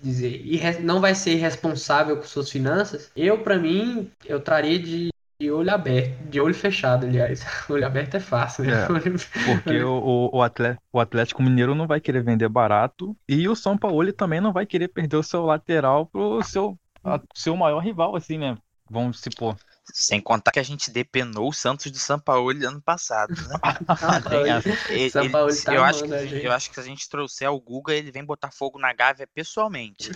dizer, 0.03 0.43
e 0.45 0.61
não 0.81 1.01
vai 1.01 1.15
ser 1.15 1.37
responsável 1.37 2.17
com 2.17 2.25
suas 2.25 2.51
finanças, 2.51 3.11
eu, 3.17 3.38
para 3.38 3.59
mim, 3.59 4.11
eu 4.25 4.41
traria 4.41 4.79
de, 4.79 5.11
de, 5.40 5.50
olho 5.50 5.71
aberto, 5.71 6.29
de 6.29 6.40
olho 6.40 6.55
fechado, 6.55 7.07
aliás. 7.07 7.44
olho 7.71 7.87
aberto 7.87 8.17
é 8.17 8.21
fácil, 8.21 8.65
né? 8.65 8.85
É, 8.85 8.87
porque 9.55 9.83
o, 9.83 10.31
o, 10.33 10.42
Atlético, 10.42 10.83
o 10.92 11.00
Atlético 11.00 11.42
Mineiro 11.42 11.75
não 11.75 11.87
vai 11.87 12.00
querer 12.00 12.23
vender 12.23 12.48
barato 12.48 13.17
e 13.29 13.48
o 13.48 13.55
São 13.55 13.79
Paulo 13.79 14.13
também 14.13 14.40
não 14.40 14.53
vai 14.53 14.67
querer 14.67 14.88
perder 14.88 15.17
o 15.17 15.23
seu 15.23 15.44
lateral 15.44 16.07
pro 16.07 16.42
seu, 16.42 16.77
a, 17.05 17.21
seu 17.35 17.57
maior 17.57 17.79
rival, 17.79 18.17
assim, 18.17 18.37
né? 18.37 18.57
Vamos 18.90 19.21
supor. 19.21 19.57
Sem 19.85 20.21
contar 20.21 20.53
que 20.53 20.61
a 20.61 20.63
gente 20.63 20.91
depenou 20.91 21.49
o 21.49 21.53
Santos 21.53 21.91
de 21.91 21.99
São 21.99 22.19
Paulo 22.19 22.51
ano 22.51 22.81
passado, 22.81 23.35
né? 23.35 23.59
ele, 24.89 25.11
São 25.11 25.29
Paulo 25.31 25.51
ele, 25.51 25.61
tá 25.61 25.75
eu, 25.75 25.83
acho 25.83 26.05
que, 26.05 26.47
eu 26.47 26.53
acho 26.53 26.69
que 26.69 26.75
se 26.75 26.81
a 26.81 26.85
gente 26.85 27.09
trouxer 27.09 27.51
o 27.51 27.61
Guga, 27.61 27.93
ele 27.93 28.13
vem 28.13 28.25
botar 28.25 28.53
fogo 28.53 28.79
na 28.79 28.93
Gávea 28.93 29.27
pessoalmente. 29.35 30.11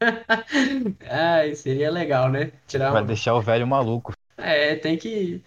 Ai, 1.08 1.54
seria 1.54 1.90
legal, 1.90 2.28
né? 2.28 2.52
Tirar 2.66 2.90
Vai 2.90 3.02
um... 3.02 3.06
deixar 3.06 3.34
o 3.34 3.40
velho 3.40 3.66
maluco. 3.66 4.12
É, 4.36 4.74
tem 4.74 4.98
que. 4.98 5.42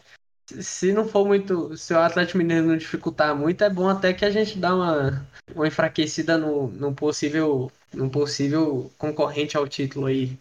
Se 0.46 0.94
não 0.94 1.08
for 1.08 1.26
muito. 1.26 1.76
Se 1.76 1.94
o 1.94 2.00
Atlético 2.00 2.38
Mineiro 2.38 2.68
não 2.68 2.78
dificultar 2.78 3.36
muito, 3.36 3.64
é 3.64 3.70
bom 3.70 3.90
até 3.90 4.14
que 4.14 4.24
a 4.24 4.32
gente 4.32 4.58
dá 4.58 4.74
uma, 4.74 5.28
uma 5.54 5.68
enfraquecida 5.68 6.38
no, 6.38 6.68
no 6.68 6.94
possível. 6.94 7.72
no 7.94 8.10
possível 8.10 8.90
concorrente 8.98 9.58
ao 9.58 9.68
título 9.68 10.06
aí. 10.06 10.38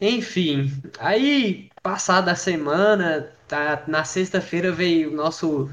Enfim, 0.00 0.70
aí 0.98 1.70
passada 1.82 2.32
a 2.32 2.36
semana, 2.36 3.30
tá, 3.46 3.84
na 3.86 4.04
sexta-feira 4.04 4.72
veio 4.72 5.12
o 5.12 5.14
nosso 5.14 5.70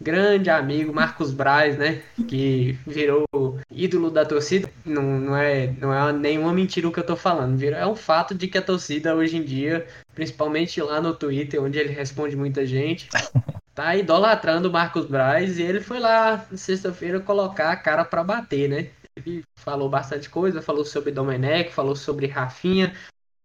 grande 0.00 0.48
amigo 0.48 0.92
Marcos 0.92 1.30
Braz, 1.32 1.76
né? 1.76 2.02
Que 2.26 2.78
virou 2.86 3.26
ídolo 3.70 4.10
da 4.10 4.24
torcida. 4.24 4.70
Não, 4.84 5.02
não, 5.02 5.36
é, 5.36 5.74
não 5.78 5.92
é 5.92 6.12
nenhuma 6.12 6.52
mentira 6.52 6.88
o 6.88 6.92
que 6.92 6.98
eu 6.98 7.06
tô 7.06 7.16
falando. 7.16 7.62
É 7.62 7.86
um 7.86 7.94
fato 7.94 8.34
de 8.34 8.48
que 8.48 8.56
a 8.56 8.62
torcida 8.62 9.14
hoje 9.14 9.36
em 9.36 9.44
dia, 9.44 9.86
principalmente 10.14 10.80
lá 10.80 11.00
no 11.00 11.14
Twitter, 11.14 11.62
onde 11.62 11.78
ele 11.78 11.92
responde 11.92 12.34
muita 12.34 12.64
gente, 12.64 13.08
tá 13.74 13.94
idolatrando 13.94 14.68
o 14.68 14.72
Marcos 14.72 15.06
Braz 15.06 15.58
e 15.58 15.62
ele 15.62 15.80
foi 15.80 16.00
lá 16.00 16.46
na 16.50 16.56
sexta-feira 16.56 17.20
colocar 17.20 17.70
a 17.70 17.76
cara 17.76 18.04
para 18.04 18.24
bater, 18.24 18.68
né? 18.68 18.90
Ele 19.16 19.44
falou 19.56 19.88
bastante 19.88 20.30
coisa, 20.30 20.62
falou 20.62 20.84
sobre 20.84 21.12
Domenech, 21.12 21.72
falou 21.72 21.94
sobre 21.94 22.26
Rafinha, 22.26 22.94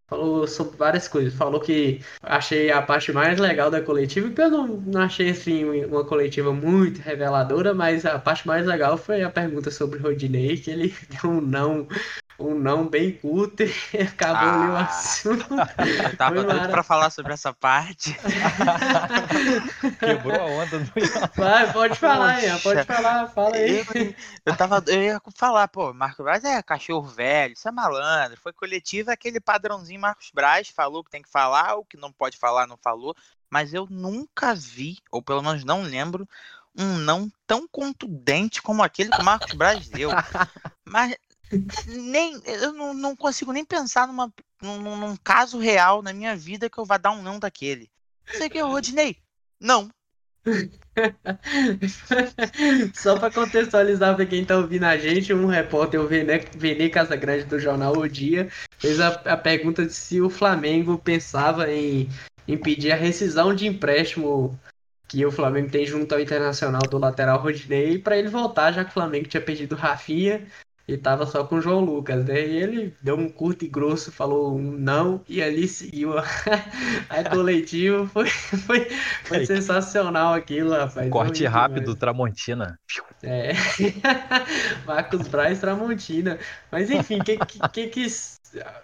Falou 0.08 0.46
sobre 0.46 0.76
várias 0.76 1.08
coisas. 1.08 1.34
Falou 1.34 1.60
que 1.60 2.00
achei 2.22 2.70
a 2.70 2.80
parte 2.80 3.12
mais 3.12 3.38
legal 3.40 3.70
da 3.70 3.82
coletiva, 3.82 4.30
que 4.30 4.40
eu 4.40 4.50
não, 4.50 4.68
não 4.68 5.00
achei 5.00 5.30
assim 5.30 5.84
uma 5.84 6.04
coletiva 6.04 6.52
muito 6.52 7.00
reveladora, 7.00 7.74
mas 7.74 8.06
a 8.06 8.18
parte 8.18 8.46
mais 8.46 8.64
legal 8.66 8.96
foi 8.96 9.22
a 9.22 9.30
pergunta 9.30 9.70
sobre 9.70 9.98
Rodinei, 9.98 10.56
que 10.56 10.70
ele 10.70 10.94
deu 11.10 11.30
um 11.30 11.40
não 11.40 11.88
um 12.38 12.54
não 12.54 12.86
bem 12.86 13.18
e 13.22 13.98
acabou 14.02 14.36
ah, 14.36 14.62
ali 14.62 14.70
o 14.70 14.76
assunto. 14.76 15.46
Eu 16.02 16.16
tava 16.16 16.44
doido 16.44 16.68
pra 16.68 16.82
falar 16.82 17.10
sobre 17.10 17.32
essa 17.32 17.52
parte. 17.52 18.14
Quebrou 19.98 20.40
a 20.40 20.44
onda. 20.44 20.78
No... 20.78 20.86
Vai, 21.34 21.72
pode 21.72 21.98
falar, 21.98 22.42
Ian, 22.42 22.58
pode 22.58 22.84
falar, 22.84 23.28
fala 23.28 23.56
aí. 23.56 23.78
Eu, 23.78 24.14
eu, 24.44 24.56
tava, 24.56 24.84
eu 24.86 25.02
ia 25.02 25.20
falar, 25.34 25.68
pô, 25.68 25.92
Marcos 25.94 26.22
Braz 26.24 26.44
é 26.44 26.62
cachorro 26.62 27.08
velho, 27.08 27.54
isso 27.54 27.68
é 27.68 27.72
malandro, 27.72 28.38
foi 28.40 28.52
coletivo, 28.52 29.10
aquele 29.10 29.40
padrãozinho 29.40 30.00
Marcos 30.00 30.30
Braz, 30.32 30.68
falou 30.68 31.02
que 31.02 31.10
tem 31.10 31.22
que 31.22 31.30
falar, 31.30 31.76
o 31.76 31.84
que 31.84 31.96
não 31.96 32.12
pode 32.12 32.36
falar 32.36 32.66
não 32.66 32.76
falou, 32.76 33.14
mas 33.50 33.72
eu 33.72 33.86
nunca 33.88 34.54
vi, 34.54 34.98
ou 35.10 35.22
pelo 35.22 35.42
menos 35.42 35.64
não 35.64 35.82
lembro, 35.82 36.28
um 36.78 36.98
não 36.98 37.30
tão 37.46 37.66
contundente 37.66 38.60
como 38.60 38.82
aquele 38.82 39.10
que 39.10 39.20
o 39.20 39.24
Marcos 39.24 39.54
Braz 39.54 39.88
deu. 39.88 40.10
Mas 40.84 41.16
nem 41.86 42.40
eu 42.44 42.72
não, 42.72 42.92
não 42.92 43.14
consigo 43.14 43.52
nem 43.52 43.64
pensar 43.64 44.06
numa, 44.06 44.32
num, 44.60 44.96
num, 44.96 45.16
caso 45.16 45.58
real 45.58 46.02
na 46.02 46.12
minha 46.12 46.36
vida 46.36 46.68
que 46.68 46.78
eu 46.78 46.84
vá 46.84 46.98
dar 46.98 47.12
um 47.12 47.22
não 47.22 47.38
daquele. 47.38 47.88
Você 48.26 48.50
que 48.50 48.58
é 48.58 48.64
o 48.64 48.68
Rodney? 48.68 49.16
Não. 49.60 49.88
Só 52.94 53.18
para 53.18 53.32
contextualizar 53.32 54.16
para 54.16 54.26
quem 54.26 54.44
tá 54.44 54.56
ouvindo 54.56 54.84
a 54.84 54.96
gente, 54.96 55.32
um 55.32 55.46
repórter, 55.46 56.00
o 56.00 56.06
Vene 56.06 56.90
Casagrande 56.90 57.44
do 57.44 57.58
jornal 57.58 57.96
O 57.96 58.08
Dia, 58.08 58.48
fez 58.78 59.00
a, 59.00 59.08
a 59.08 59.36
pergunta 59.36 59.84
de 59.84 59.92
se 59.92 60.20
o 60.20 60.30
Flamengo 60.30 60.98
pensava 60.98 61.70
em 61.70 62.08
impedir 62.46 62.92
a 62.92 62.96
rescisão 62.96 63.54
de 63.54 63.66
empréstimo 63.66 64.58
que 65.08 65.24
o 65.24 65.30
Flamengo 65.30 65.70
tem 65.70 65.86
junto 65.86 66.12
ao 66.12 66.20
Internacional 66.20 66.82
do 66.82 66.98
lateral 66.98 67.40
Rodney 67.40 67.98
para 67.98 68.16
ele 68.16 68.28
voltar, 68.28 68.72
já 68.72 68.84
que 68.84 68.90
o 68.90 68.94
Flamengo 68.94 69.28
tinha 69.28 69.40
perdido 69.40 69.76
Rafinha 69.76 70.46
e 70.88 70.96
tava 70.96 71.26
só 71.26 71.42
com 71.42 71.56
o 71.56 71.60
João 71.60 71.80
Lucas, 71.80 72.24
né? 72.24 72.46
E 72.46 72.56
ele 72.56 72.96
deu 73.02 73.16
um 73.16 73.28
curto 73.28 73.64
e 73.64 73.68
grosso, 73.68 74.12
falou 74.12 74.56
um 74.56 74.62
não, 74.62 75.20
e 75.28 75.42
ali 75.42 75.66
seguiu 75.66 76.16
a, 76.16 76.24
a 77.10 77.24
coletiva. 77.28 78.06
Foi, 78.06 78.28
foi, 78.28 78.88
foi 79.24 79.46
sensacional 79.46 80.32
aquilo, 80.32 80.70
rapaz. 80.70 81.10
Corte 81.10 81.44
rápido, 81.44 81.80
demais. 81.80 81.98
Tramontina. 81.98 82.78
É. 83.22 83.52
Marcos 84.86 85.26
Braz, 85.26 85.58
Tramontina. 85.58 86.38
Mas 86.70 86.90
enfim, 86.90 87.18
que, 87.18 87.36
que, 87.36 87.68
que, 87.68 87.86
que 87.88 88.06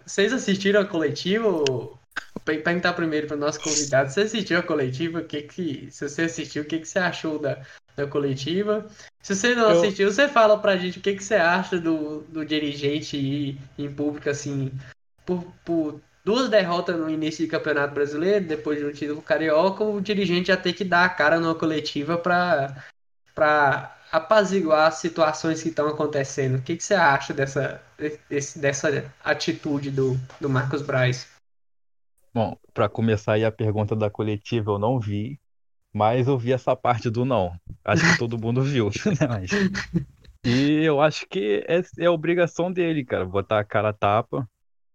vocês 0.04 0.32
assistiram 0.32 0.80
a 0.80 0.84
coletiva? 0.84 1.48
Vou 1.48 2.01
perguntar 2.44 2.92
primeiro 2.94 3.26
para 3.26 3.36
o 3.36 3.40
nosso 3.40 3.60
convidado. 3.60 4.10
Você 4.10 4.22
assistiu 4.22 4.58
a 4.58 4.62
coletiva? 4.62 5.22
Que 5.22 5.42
que, 5.42 5.88
se 5.90 6.08
você 6.08 6.22
assistiu, 6.22 6.62
o 6.62 6.66
que, 6.66 6.78
que 6.78 6.88
você 6.88 6.98
achou 6.98 7.38
da, 7.38 7.62
da 7.96 8.06
coletiva. 8.06 8.86
Se 9.20 9.34
você 9.34 9.54
não 9.54 9.70
eu... 9.70 9.78
assistiu, 9.78 10.10
você 10.10 10.28
fala 10.28 10.58
pra 10.58 10.76
gente 10.76 10.98
o 10.98 11.02
que, 11.02 11.14
que 11.14 11.24
você 11.24 11.34
acha 11.34 11.78
do, 11.78 12.22
do 12.22 12.44
dirigente 12.44 13.16
ir 13.16 13.58
em 13.78 13.92
público, 13.92 14.28
assim, 14.28 14.72
por, 15.24 15.44
por 15.64 16.00
duas 16.24 16.48
derrotas 16.48 16.96
no 16.96 17.10
início 17.10 17.46
do 17.46 17.50
Campeonato 17.50 17.94
Brasileiro, 17.94 18.46
depois 18.46 18.78
de 18.78 18.84
um 18.84 18.92
título 18.92 19.22
carioca, 19.22 19.84
o 19.84 20.00
dirigente 20.00 20.48
já 20.48 20.56
tem 20.56 20.72
que 20.72 20.84
dar 20.84 21.04
a 21.04 21.08
cara 21.08 21.38
numa 21.38 21.54
coletiva 21.54 22.16
pra, 22.16 22.84
pra 23.34 23.96
apaziguar 24.10 24.88
as 24.88 24.96
situações 24.96 25.62
que 25.62 25.68
estão 25.68 25.88
acontecendo. 25.88 26.56
O 26.58 26.62
que, 26.62 26.76
que 26.76 26.84
você 26.84 26.94
acha 26.94 27.32
dessa, 27.32 27.80
desse, 28.28 28.58
dessa 28.58 29.12
atitude 29.24 29.90
do, 29.90 30.18
do 30.40 30.48
Marcos 30.48 30.82
Braz? 30.82 31.31
Bom, 32.34 32.56
para 32.72 32.88
começar 32.88 33.34
aí 33.34 33.44
a 33.44 33.52
pergunta 33.52 33.94
da 33.94 34.08
coletiva, 34.08 34.72
eu 34.72 34.78
não 34.78 34.98
vi, 34.98 35.38
mas 35.92 36.26
eu 36.26 36.38
vi 36.38 36.52
essa 36.52 36.74
parte 36.74 37.10
do 37.10 37.24
não. 37.24 37.52
Acho 37.84 38.12
que 38.12 38.18
todo 38.18 38.40
mundo 38.40 38.62
viu, 38.62 38.88
né? 39.20 39.26
Mas... 39.28 39.50
E 40.44 40.82
eu 40.82 41.00
acho 41.00 41.26
que 41.28 41.64
é, 41.68 41.82
é 41.98 42.08
obrigação 42.10 42.72
dele, 42.72 43.04
cara, 43.04 43.26
botar 43.26 43.60
a 43.60 43.64
cara 43.64 43.90
a 43.90 43.92
tapa. 43.92 44.48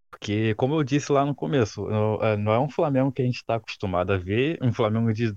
Porque, 0.09 0.55
como 0.55 0.73
eu 0.73 0.83
disse 0.83 1.11
lá 1.11 1.23
no 1.25 1.35
começo, 1.35 1.87
é, 2.21 2.35
não 2.37 2.51
é 2.51 2.59
um 2.59 2.69
Flamengo 2.69 3.11
que 3.11 3.21
a 3.21 3.25
gente 3.25 3.35
está 3.35 3.55
acostumado 3.55 4.11
a 4.11 4.17
ver. 4.17 4.57
Um 4.61 4.73
Flamengo 4.73 5.13
de, 5.13 5.33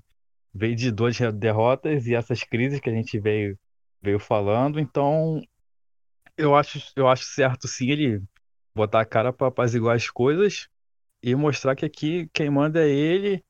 veio 0.54 0.74
de 0.74 0.90
duas 0.90 1.18
derrotas 1.34 2.06
e 2.06 2.14
essas 2.14 2.42
crises 2.42 2.80
que 2.80 2.88
a 2.88 2.94
gente 2.94 3.20
veio, 3.20 3.58
veio 4.00 4.18
falando. 4.18 4.80
Então, 4.80 5.42
eu 6.36 6.56
acho, 6.56 6.80
eu 6.96 7.08
acho 7.08 7.24
certo 7.24 7.68
sim 7.68 7.90
ele 7.90 8.22
botar 8.74 9.02
a 9.02 9.06
cara 9.06 9.32
para 9.32 9.48
apaziguar 9.48 9.96
as 9.96 10.08
coisas 10.08 10.68
e 11.22 11.34
mostrar 11.34 11.76
que 11.76 11.84
aqui 11.84 12.28
quem 12.32 12.50
manda 12.50 12.80
é 12.80 12.88
ele 12.88 13.42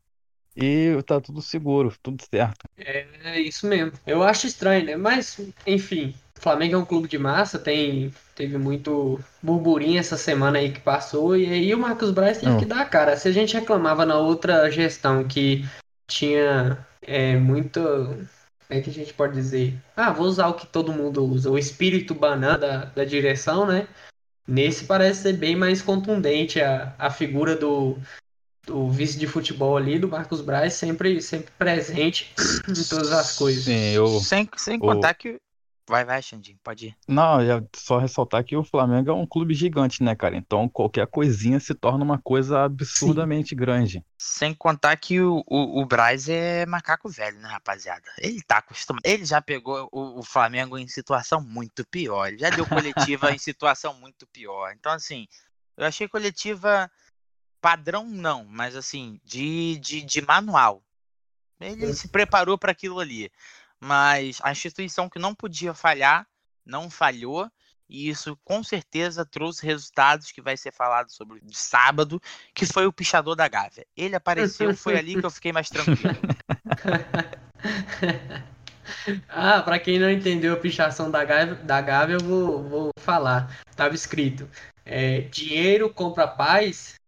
e 0.57 1.01
tá 1.07 1.21
tudo 1.21 1.41
seguro, 1.41 1.95
tudo 2.03 2.23
certo. 2.29 2.69
É, 2.77 3.41
isso 3.41 3.67
mesmo. 3.67 3.93
Eu 4.07 4.23
acho 4.23 4.47
estranho, 4.47 4.85
né? 4.85 4.97
Mas, 4.97 5.41
enfim, 5.67 6.15
o 6.37 6.41
Flamengo 6.41 6.75
é 6.75 6.79
um 6.79 6.85
clube 6.85 7.09
de 7.09 7.19
massa, 7.19 7.59
tem 7.59 8.13
teve 8.35 8.57
muito 8.57 9.21
burburinho 9.43 10.01
essa 10.01 10.17
semana 10.17 10.59
aí 10.59 10.73
que 10.73 10.81
passou, 10.81 11.37
e 11.37 11.45
aí 11.45 11.75
o 11.75 11.79
Marcos 11.79 12.11
Braz 12.11 12.39
teve 12.39 12.53
Não. 12.53 12.59
que 12.59 12.65
dar 12.65 12.81
a 12.81 12.87
cara. 12.87 13.17
Se 13.17 13.29
a 13.29 13.33
gente 13.33 13.53
reclamava 13.53 14.07
na 14.07 14.19
outra 14.19 14.71
gestão 14.71 15.23
que 15.25 15.65
tinha 16.09 16.79
é, 17.03 17.37
muito. 17.37 17.81
Como 17.81 18.79
é 18.79 18.81
que 18.81 18.89
a 18.89 18.93
gente 18.93 19.13
pode 19.13 19.35
dizer? 19.35 19.75
Ah, 19.97 20.11
vou 20.11 20.27
usar 20.27 20.49
o 20.49 20.55
que 20.55 20.67
todo 20.67 20.93
mundo 20.93 21.25
usa, 21.25 21.51
o 21.51 21.59
espírito 21.59 22.15
banana 22.15 22.57
da, 22.57 22.85
da 22.87 23.05
direção, 23.05 23.67
né? 23.67 23.87
Nesse 24.51 24.85
parece 24.85 25.23
ser 25.23 25.35
bem 25.35 25.55
mais 25.55 25.81
contundente 25.81 26.61
a, 26.61 26.93
a 26.99 27.09
figura 27.09 27.55
do, 27.55 27.97
o 28.69 28.91
vice 28.91 29.17
de 29.17 29.27
futebol 29.27 29.77
ali 29.77 29.97
do 29.97 30.09
Marcos 30.09 30.41
Braz 30.41 30.75
sempre, 30.75 31.23
sempre 31.23 31.53
presente 31.57 32.33
em 32.69 32.85
todas 32.89 33.13
as 33.13 33.39
coisas. 33.39 33.63
Sim, 33.63 33.93
eu, 33.93 34.07
sem, 34.09 34.49
sem 34.57 34.79
contar 34.79 35.15
que. 35.15 35.39
Vai, 35.91 36.05
vai, 36.05 36.23
Xandinho, 36.23 36.57
pode 36.63 36.87
ir. 36.87 36.97
Não, 37.09 37.39
só 37.75 37.99
ressaltar 37.99 38.45
que 38.45 38.57
o 38.57 38.63
Flamengo 38.63 39.11
é 39.11 39.13
um 39.13 39.27
clube 39.27 39.53
gigante, 39.55 40.05
né, 40.05 40.15
cara? 40.15 40.37
Então 40.37 40.69
qualquer 40.69 41.05
coisinha 41.09 41.59
se 41.59 41.75
torna 41.75 42.05
uma 42.05 42.17
coisa 42.17 42.63
absurdamente 42.63 43.49
Sim. 43.49 43.57
grande. 43.57 44.05
Sem 44.17 44.55
contar 44.55 44.97
que 44.99 45.21
o, 45.21 45.43
o, 45.49 45.83
o 45.83 45.85
Braz 45.85 46.29
é 46.29 46.65
macaco 46.65 47.09
velho, 47.09 47.41
né, 47.41 47.49
rapaziada? 47.49 48.09
Ele 48.19 48.41
tá 48.41 48.59
acostumado. 48.59 49.03
Ele 49.05 49.25
já 49.25 49.43
pegou 49.43 49.89
o, 49.91 50.21
o 50.21 50.23
Flamengo 50.23 50.79
em 50.79 50.87
situação 50.87 51.43
muito 51.43 51.85
pior. 51.85 52.29
Ele 52.29 52.39
já 52.39 52.51
deu 52.51 52.65
coletiva 52.65 53.33
em 53.35 53.39
situação 53.39 53.93
muito 53.93 54.29
pior. 54.29 54.73
Então, 54.73 54.93
assim, 54.93 55.27
eu 55.77 55.85
achei 55.85 56.07
coletiva 56.07 56.89
padrão 57.61 58.05
não, 58.05 58.45
mas 58.45 58.77
assim, 58.77 59.21
de, 59.25 59.77
de, 59.81 60.03
de 60.03 60.23
manual. 60.23 60.85
Ele 61.61 61.93
se 61.93 62.07
preparou 62.09 62.57
para 62.57 62.71
aquilo 62.71 63.01
ali. 63.01 63.29
Mas 63.81 64.39
a 64.43 64.53
instituição 64.53 65.09
que 65.09 65.19
não 65.19 65.35
podia 65.35 65.73
falhar, 65.73 66.27
não 66.65 66.91
falhou. 66.91 67.51
E 67.89 68.09
isso 68.09 68.39
com 68.45 68.63
certeza 68.63 69.25
trouxe 69.25 69.67
resultados 69.67 70.31
que 70.31 70.41
vai 70.41 70.57
ser 70.57 70.73
falado 70.73 71.11
sobre 71.11 71.41
de 71.41 71.57
sábado, 71.57 72.23
que 72.55 72.65
foi 72.65 72.87
o 72.87 72.93
pichador 72.93 73.35
da 73.35 73.49
Gávea. 73.49 73.85
Ele 73.97 74.15
apareceu, 74.15 74.77
foi 74.77 74.97
ali 74.97 75.19
que 75.19 75.27
eu 75.27 75.31
fiquei 75.31 75.51
mais 75.51 75.69
tranquilo. 75.69 75.99
ah, 79.29 79.61
para 79.63 79.81
quem 79.81 79.99
não 79.99 80.09
entendeu 80.09 80.55
a 80.55 80.57
pichação 80.57 81.11
da 81.11 81.25
Gávea, 81.25 81.57
da 81.57 81.81
Gávea 81.81 82.15
eu 82.15 82.21
vou, 82.21 82.63
vou 82.63 82.91
falar. 82.97 83.61
Tava 83.75 83.97
escrito: 83.97 84.49
é, 84.85 85.23
dinheiro 85.23 85.93
compra 85.93 86.29
paz, 86.29 87.00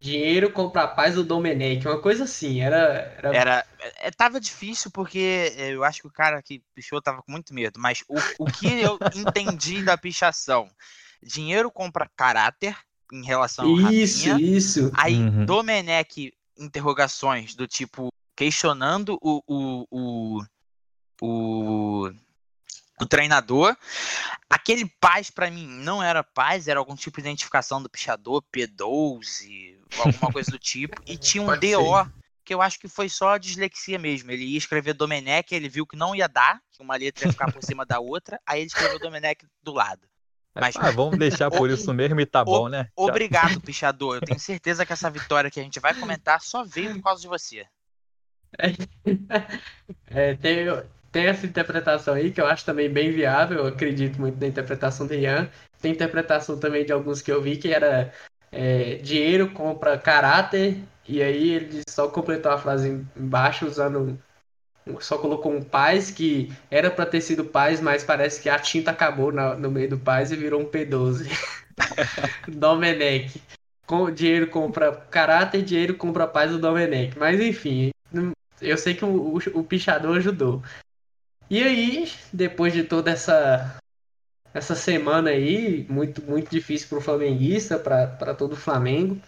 Dinheiro 0.00 0.50
compra 0.52 0.82
a 0.82 0.88
paz 0.88 1.14
do 1.14 1.24
Domenech, 1.24 1.86
uma 1.86 2.00
coisa 2.00 2.24
assim, 2.24 2.60
era. 2.60 3.14
Era, 3.18 3.36
era 3.36 3.66
é, 4.00 4.10
tava 4.10 4.40
difícil 4.40 4.90
porque 4.90 5.52
eu 5.56 5.82
acho 5.82 6.02
que 6.02 6.06
o 6.06 6.12
cara 6.12 6.42
que 6.42 6.62
pichou 6.74 7.00
tava 7.00 7.22
com 7.22 7.32
muito 7.32 7.54
medo, 7.54 7.80
mas 7.80 8.04
o, 8.08 8.18
o 8.38 8.44
que 8.46 8.66
eu 8.66 8.98
entendi 9.14 9.82
da 9.82 9.96
pichação? 9.96 10.68
Dinheiro 11.22 11.70
compra 11.70 12.10
caráter 12.14 12.76
em 13.12 13.24
relação 13.24 13.64
ao 13.64 13.90
Isso, 13.90 14.28
Rafinha, 14.28 14.56
isso. 14.56 14.92
Aí 14.94 15.16
uhum. 15.16 15.46
Domenech 15.46 16.32
interrogações 16.58 17.54
do 17.54 17.66
tipo 17.66 18.08
questionando 18.36 19.18
o, 19.22 19.42
o, 19.46 19.86
o, 19.90 20.44
o, 21.22 22.10
o 23.00 23.06
treinador. 23.06 23.76
Aquele 24.48 24.86
paz 25.00 25.30
para 25.30 25.50
mim 25.50 25.66
não 25.66 26.02
era 26.02 26.22
paz, 26.22 26.68
era 26.68 26.78
algum 26.78 26.94
tipo 26.94 27.20
de 27.20 27.28
identificação 27.28 27.82
do 27.82 27.90
pichador, 27.90 28.42
P12, 28.54 29.78
alguma 29.98 30.32
coisa 30.32 30.50
do 30.50 30.58
tipo. 30.58 31.00
E 31.06 31.16
tinha 31.16 31.42
um 31.42 31.46
Pode 31.46 31.72
DO 31.72 32.04
ser. 32.04 32.12
que 32.44 32.54
eu 32.54 32.62
acho 32.62 32.78
que 32.78 32.88
foi 32.88 33.08
só 33.08 33.36
dislexia 33.36 33.98
mesmo. 33.98 34.30
Ele 34.30 34.44
ia 34.44 34.58
escrever 34.58 34.94
Domenech, 34.94 35.54
ele 35.54 35.68
viu 35.68 35.86
que 35.86 35.96
não 35.96 36.14
ia 36.14 36.28
dar, 36.28 36.60
que 36.70 36.82
uma 36.82 36.96
letra 36.96 37.26
ia 37.26 37.32
ficar 37.32 37.50
por 37.52 37.62
cima 37.62 37.84
da 37.84 37.98
outra, 37.98 38.40
aí 38.46 38.60
ele 38.60 38.68
escreveu 38.68 38.98
Domenech 38.98 39.44
do 39.62 39.72
lado. 39.72 40.06
Mas, 40.54 40.76
ah, 40.76 40.92
vamos 40.92 41.18
deixar 41.18 41.50
por 41.50 41.68
isso 41.68 41.92
mesmo 41.92 42.20
e 42.20 42.26
tá 42.26 42.42
o, 42.42 42.44
bom, 42.44 42.68
né? 42.68 42.88
Obrigado, 42.94 43.58
pichador. 43.60 44.16
Eu 44.16 44.20
tenho 44.20 44.38
certeza 44.38 44.86
que 44.86 44.92
essa 44.92 45.10
vitória 45.10 45.50
que 45.50 45.58
a 45.58 45.62
gente 45.62 45.80
vai 45.80 45.92
comentar 45.94 46.40
só 46.40 46.62
veio 46.62 46.94
por 46.94 47.02
causa 47.02 47.20
de 47.20 47.26
você. 47.26 47.66
É, 50.06 50.34
tem, 50.40 50.66
tem 51.14 51.26
essa 51.26 51.46
interpretação 51.46 52.14
aí 52.14 52.32
que 52.32 52.40
eu 52.40 52.46
acho 52.46 52.64
também 52.64 52.90
bem 52.90 53.12
viável. 53.12 53.58
Eu 53.58 53.66
acredito 53.68 54.20
muito 54.20 54.38
na 54.40 54.48
interpretação 54.48 55.06
de 55.06 55.20
Ian. 55.20 55.48
Tem 55.80 55.92
interpretação 55.92 56.58
também 56.58 56.84
de 56.84 56.92
alguns 56.92 57.22
que 57.22 57.30
eu 57.30 57.40
vi 57.40 57.56
que 57.56 57.72
era 57.72 58.12
é, 58.50 58.96
dinheiro 58.96 59.52
compra 59.52 59.96
caráter. 59.96 60.76
E 61.06 61.22
aí 61.22 61.50
ele 61.50 61.82
só 61.88 62.08
completou 62.08 62.50
a 62.50 62.58
frase 62.58 63.06
embaixo 63.16 63.64
usando 63.64 64.18
só 65.00 65.16
colocou 65.16 65.54
um 65.54 65.62
paz 65.62 66.10
que 66.10 66.52
era 66.70 66.90
para 66.90 67.06
ter 67.06 67.20
sido 67.20 67.44
paz, 67.44 67.80
mas 67.80 68.04
parece 68.04 68.42
que 68.42 68.50
a 68.50 68.58
tinta 68.58 68.90
acabou 68.90 69.32
na, 69.32 69.54
no 69.54 69.70
meio 69.70 69.90
do 69.90 69.98
paz 69.98 70.30
e 70.32 70.36
virou 70.36 70.60
um 70.60 70.66
P12. 70.66 71.30
Domenech. 72.48 73.40
Com, 73.86 74.10
dinheiro 74.10 74.48
compra 74.48 74.92
caráter, 74.92 75.62
dinheiro 75.62 75.94
compra 75.94 76.26
paz 76.26 76.50
do 76.50 76.58
Domenech. 76.58 77.16
Mas 77.18 77.40
enfim, 77.40 77.92
eu 78.60 78.76
sei 78.76 78.94
que 78.94 79.04
o, 79.04 79.36
o, 79.36 79.38
o 79.54 79.64
pichador 79.64 80.18
ajudou. 80.18 80.62
E 81.54 81.62
aí, 81.62 82.10
depois 82.32 82.72
de 82.72 82.82
toda 82.82 83.12
essa 83.12 83.76
essa 84.52 84.74
semana 84.74 85.30
aí, 85.30 85.86
muito 85.88 86.20
muito 86.20 86.50
difícil 86.50 86.88
para 86.88 86.98
o 86.98 87.00
flamenguista, 87.00 87.78
para 87.78 88.34
todo 88.34 88.54
o 88.54 88.56
Flamengo, 88.56 89.20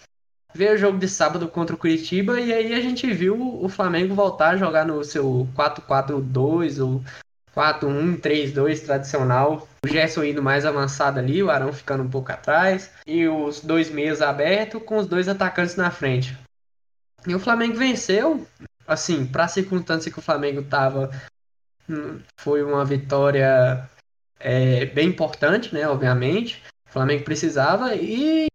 veio 0.52 0.74
o 0.74 0.76
jogo 0.76 0.98
de 0.98 1.06
sábado 1.06 1.46
contra 1.46 1.76
o 1.76 1.78
Curitiba 1.78 2.40
e 2.40 2.52
aí 2.52 2.74
a 2.74 2.80
gente 2.80 3.08
viu 3.12 3.62
o 3.62 3.68
Flamengo 3.68 4.12
voltar 4.12 4.48
a 4.48 4.56
jogar 4.56 4.84
no 4.84 5.04
seu 5.04 5.46
4-4-2 5.54 6.84
ou 6.84 7.00
4-1-3-2 7.54 8.80
tradicional. 8.84 9.68
O 9.84 9.88
Gerson 9.88 10.24
indo 10.24 10.42
mais 10.42 10.66
avançado 10.66 11.20
ali, 11.20 11.40
o 11.40 11.48
Arão 11.48 11.72
ficando 11.72 12.02
um 12.02 12.10
pouco 12.10 12.32
atrás 12.32 12.90
e 13.06 13.28
os 13.28 13.60
dois 13.60 13.88
meios 13.88 14.20
abertos 14.20 14.82
com 14.82 14.96
os 14.96 15.06
dois 15.06 15.28
atacantes 15.28 15.76
na 15.76 15.92
frente. 15.92 16.36
E 17.24 17.32
o 17.36 17.38
Flamengo 17.38 17.76
venceu, 17.76 18.44
assim, 18.84 19.24
para 19.24 19.44
a 19.44 19.48
circunstância 19.48 20.10
que 20.10 20.18
o 20.18 20.22
Flamengo 20.22 20.64
tava, 20.64 21.08
hum, 21.12 21.35
foi 22.36 22.62
uma 22.62 22.84
vitória 22.84 23.88
é, 24.38 24.86
bem 24.86 25.08
importante, 25.08 25.74
né? 25.74 25.86
Obviamente, 25.88 26.62
o 26.88 26.92
Flamengo 26.92 27.24
precisava 27.24 27.94
e 27.94 28.46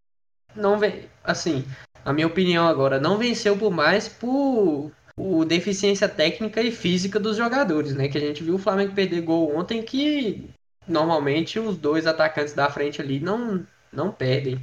não 0.55 0.77
vem, 0.77 1.05
assim, 1.23 1.65
a 2.03 2.11
minha 2.11 2.27
opinião 2.27 2.67
agora, 2.67 2.99
não 2.99 3.17
venceu 3.17 3.57
por 3.57 3.71
mais 3.71 4.07
por, 4.07 4.91
por 5.15 5.45
deficiência 5.45 6.09
técnica 6.09 6.61
e 6.61 6.71
física 6.71 7.19
dos 7.19 7.37
jogadores, 7.37 7.93
né? 7.93 8.07
Que 8.07 8.17
a 8.17 8.21
gente 8.21 8.43
viu 8.43 8.55
o 8.55 8.59
Flamengo 8.59 8.93
perder 8.93 9.21
gol 9.21 9.55
ontem 9.55 9.81
que 9.81 10.49
normalmente 10.87 11.59
os 11.59 11.77
dois 11.77 12.07
atacantes 12.07 12.53
da 12.53 12.69
frente 12.69 13.01
ali 13.01 13.19
não, 13.19 13.65
não 13.91 14.11
perdem. 14.11 14.59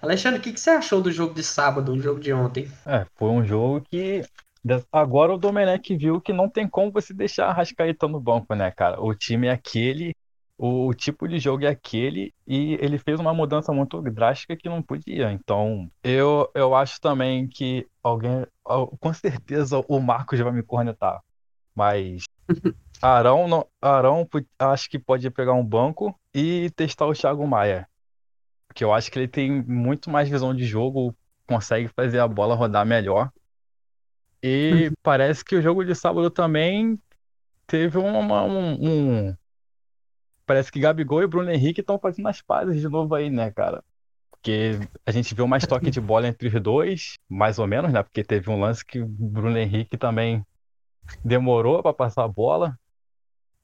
Alexandre, 0.00 0.40
o 0.40 0.42
que, 0.42 0.52
que 0.52 0.60
você 0.60 0.70
achou 0.70 1.00
do 1.00 1.12
jogo 1.12 1.32
de 1.32 1.44
sábado, 1.44 1.92
o 1.92 2.00
jogo 2.00 2.20
de 2.20 2.32
ontem? 2.32 2.70
É, 2.84 3.06
foi 3.14 3.28
um 3.28 3.44
jogo 3.44 3.86
que 3.88 4.24
agora 4.92 5.34
o 5.34 5.38
Domenech 5.38 5.96
viu 5.96 6.20
que 6.20 6.32
não 6.32 6.48
tem 6.48 6.68
como 6.68 6.92
você 6.92 7.12
deixar 7.12 7.46
a 7.48 7.52
Rascaeta 7.52 8.06
no 8.08 8.20
banco, 8.20 8.54
né, 8.54 8.70
cara? 8.70 9.00
O 9.02 9.14
time 9.14 9.48
é 9.48 9.50
aquele 9.52 10.14
o 10.64 10.94
tipo 10.94 11.26
de 11.26 11.40
jogo 11.40 11.64
é 11.64 11.68
aquele 11.68 12.32
e 12.46 12.74
ele 12.80 12.96
fez 12.96 13.18
uma 13.18 13.34
mudança 13.34 13.72
muito 13.72 14.00
drástica 14.00 14.56
que 14.56 14.68
não 14.68 14.80
podia. 14.80 15.32
Então, 15.32 15.90
eu, 16.04 16.48
eu 16.54 16.72
acho 16.74 17.00
também 17.00 17.48
que 17.48 17.84
alguém, 18.00 18.46
com 19.00 19.12
certeza 19.12 19.82
o 19.88 19.98
Marcos 19.98 20.38
vai 20.38 20.52
me 20.52 20.62
cornetar, 20.62 21.20
mas 21.74 22.24
Arão, 23.02 23.48
não, 23.48 23.66
Arão 23.80 24.28
acho 24.58 24.88
que 24.88 25.00
pode 25.00 25.28
pegar 25.30 25.54
um 25.54 25.64
banco 25.64 26.14
e 26.32 26.70
testar 26.76 27.06
o 27.06 27.12
Thiago 27.12 27.44
Maia, 27.44 27.88
porque 28.68 28.84
eu 28.84 28.92
acho 28.92 29.10
que 29.10 29.18
ele 29.18 29.28
tem 29.28 29.50
muito 29.62 30.10
mais 30.10 30.28
visão 30.28 30.54
de 30.54 30.64
jogo, 30.64 31.12
consegue 31.44 31.88
fazer 31.88 32.20
a 32.20 32.28
bola 32.28 32.54
rodar 32.54 32.86
melhor. 32.86 33.32
E 34.42 34.90
parece 35.02 35.44
que 35.44 35.54
o 35.54 35.62
jogo 35.62 35.84
de 35.84 35.94
sábado 35.94 36.30
também 36.30 36.98
teve 37.66 37.96
uma, 37.98 38.42
um, 38.42 39.28
um 39.28 39.36
parece 40.44 40.70
que 40.70 40.80
Gabigol 40.80 41.22
e 41.22 41.26
Bruno 41.26 41.50
Henrique 41.50 41.80
estão 41.80 41.98
fazendo 41.98 42.28
as 42.28 42.42
pazes 42.42 42.80
de 42.80 42.88
novo 42.88 43.14
aí, 43.14 43.30
né, 43.30 43.50
cara? 43.50 43.82
Porque 44.30 44.80
a 45.06 45.12
gente 45.12 45.34
viu 45.34 45.46
mais 45.46 45.64
toque 45.64 45.90
de 45.90 46.00
bola 46.00 46.26
entre 46.26 46.48
os 46.48 46.62
dois, 46.62 47.16
mais 47.28 47.58
ou 47.58 47.66
menos, 47.66 47.92
né? 47.92 48.02
Porque 48.02 48.24
teve 48.24 48.50
um 48.50 48.60
lance 48.60 48.84
que 48.84 49.00
o 49.00 49.06
Bruno 49.06 49.56
Henrique 49.56 49.96
também 49.96 50.44
demorou 51.24 51.82
para 51.82 51.94
passar 51.94 52.24
a 52.24 52.28
bola, 52.28 52.76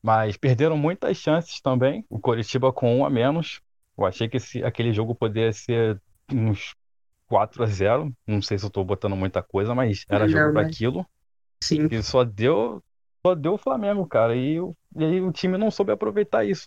mas 0.02 0.36
perderam 0.36 0.76
muitas 0.76 1.16
chances 1.16 1.60
também. 1.60 2.06
O 2.08 2.20
Coritiba 2.20 2.72
com 2.72 2.98
um 2.98 3.04
a 3.04 3.10
menos. 3.10 3.60
Eu 3.96 4.06
achei 4.06 4.28
que 4.28 4.36
esse, 4.36 4.62
aquele 4.62 4.92
jogo 4.92 5.14
poderia 5.14 5.52
ser 5.52 6.00
uns 6.32 6.74
4 7.28 7.62
a 7.62 7.66
0 7.66 8.12
Não 8.26 8.42
sei 8.42 8.58
se 8.58 8.64
eu 8.64 8.70
tô 8.70 8.82
botando 8.82 9.14
muita 9.14 9.42
coisa, 9.42 9.74
mas 9.74 10.04
era 10.08 10.20
Não, 10.20 10.28
jogo 10.28 10.52
para 10.52 10.62
aquilo. 10.62 11.06
Sim. 11.62 11.88
E 11.90 12.02
só 12.02 12.24
deu 12.24 12.82
só 13.24 13.34
deu 13.34 13.54
o 13.54 13.58
Flamengo, 13.58 14.06
cara. 14.06 14.34
E, 14.36 14.56
e 14.96 15.04
aí 15.04 15.20
o 15.20 15.32
time 15.32 15.58
não 15.58 15.70
soube 15.70 15.92
aproveitar 15.92 16.44
isso. 16.44 16.66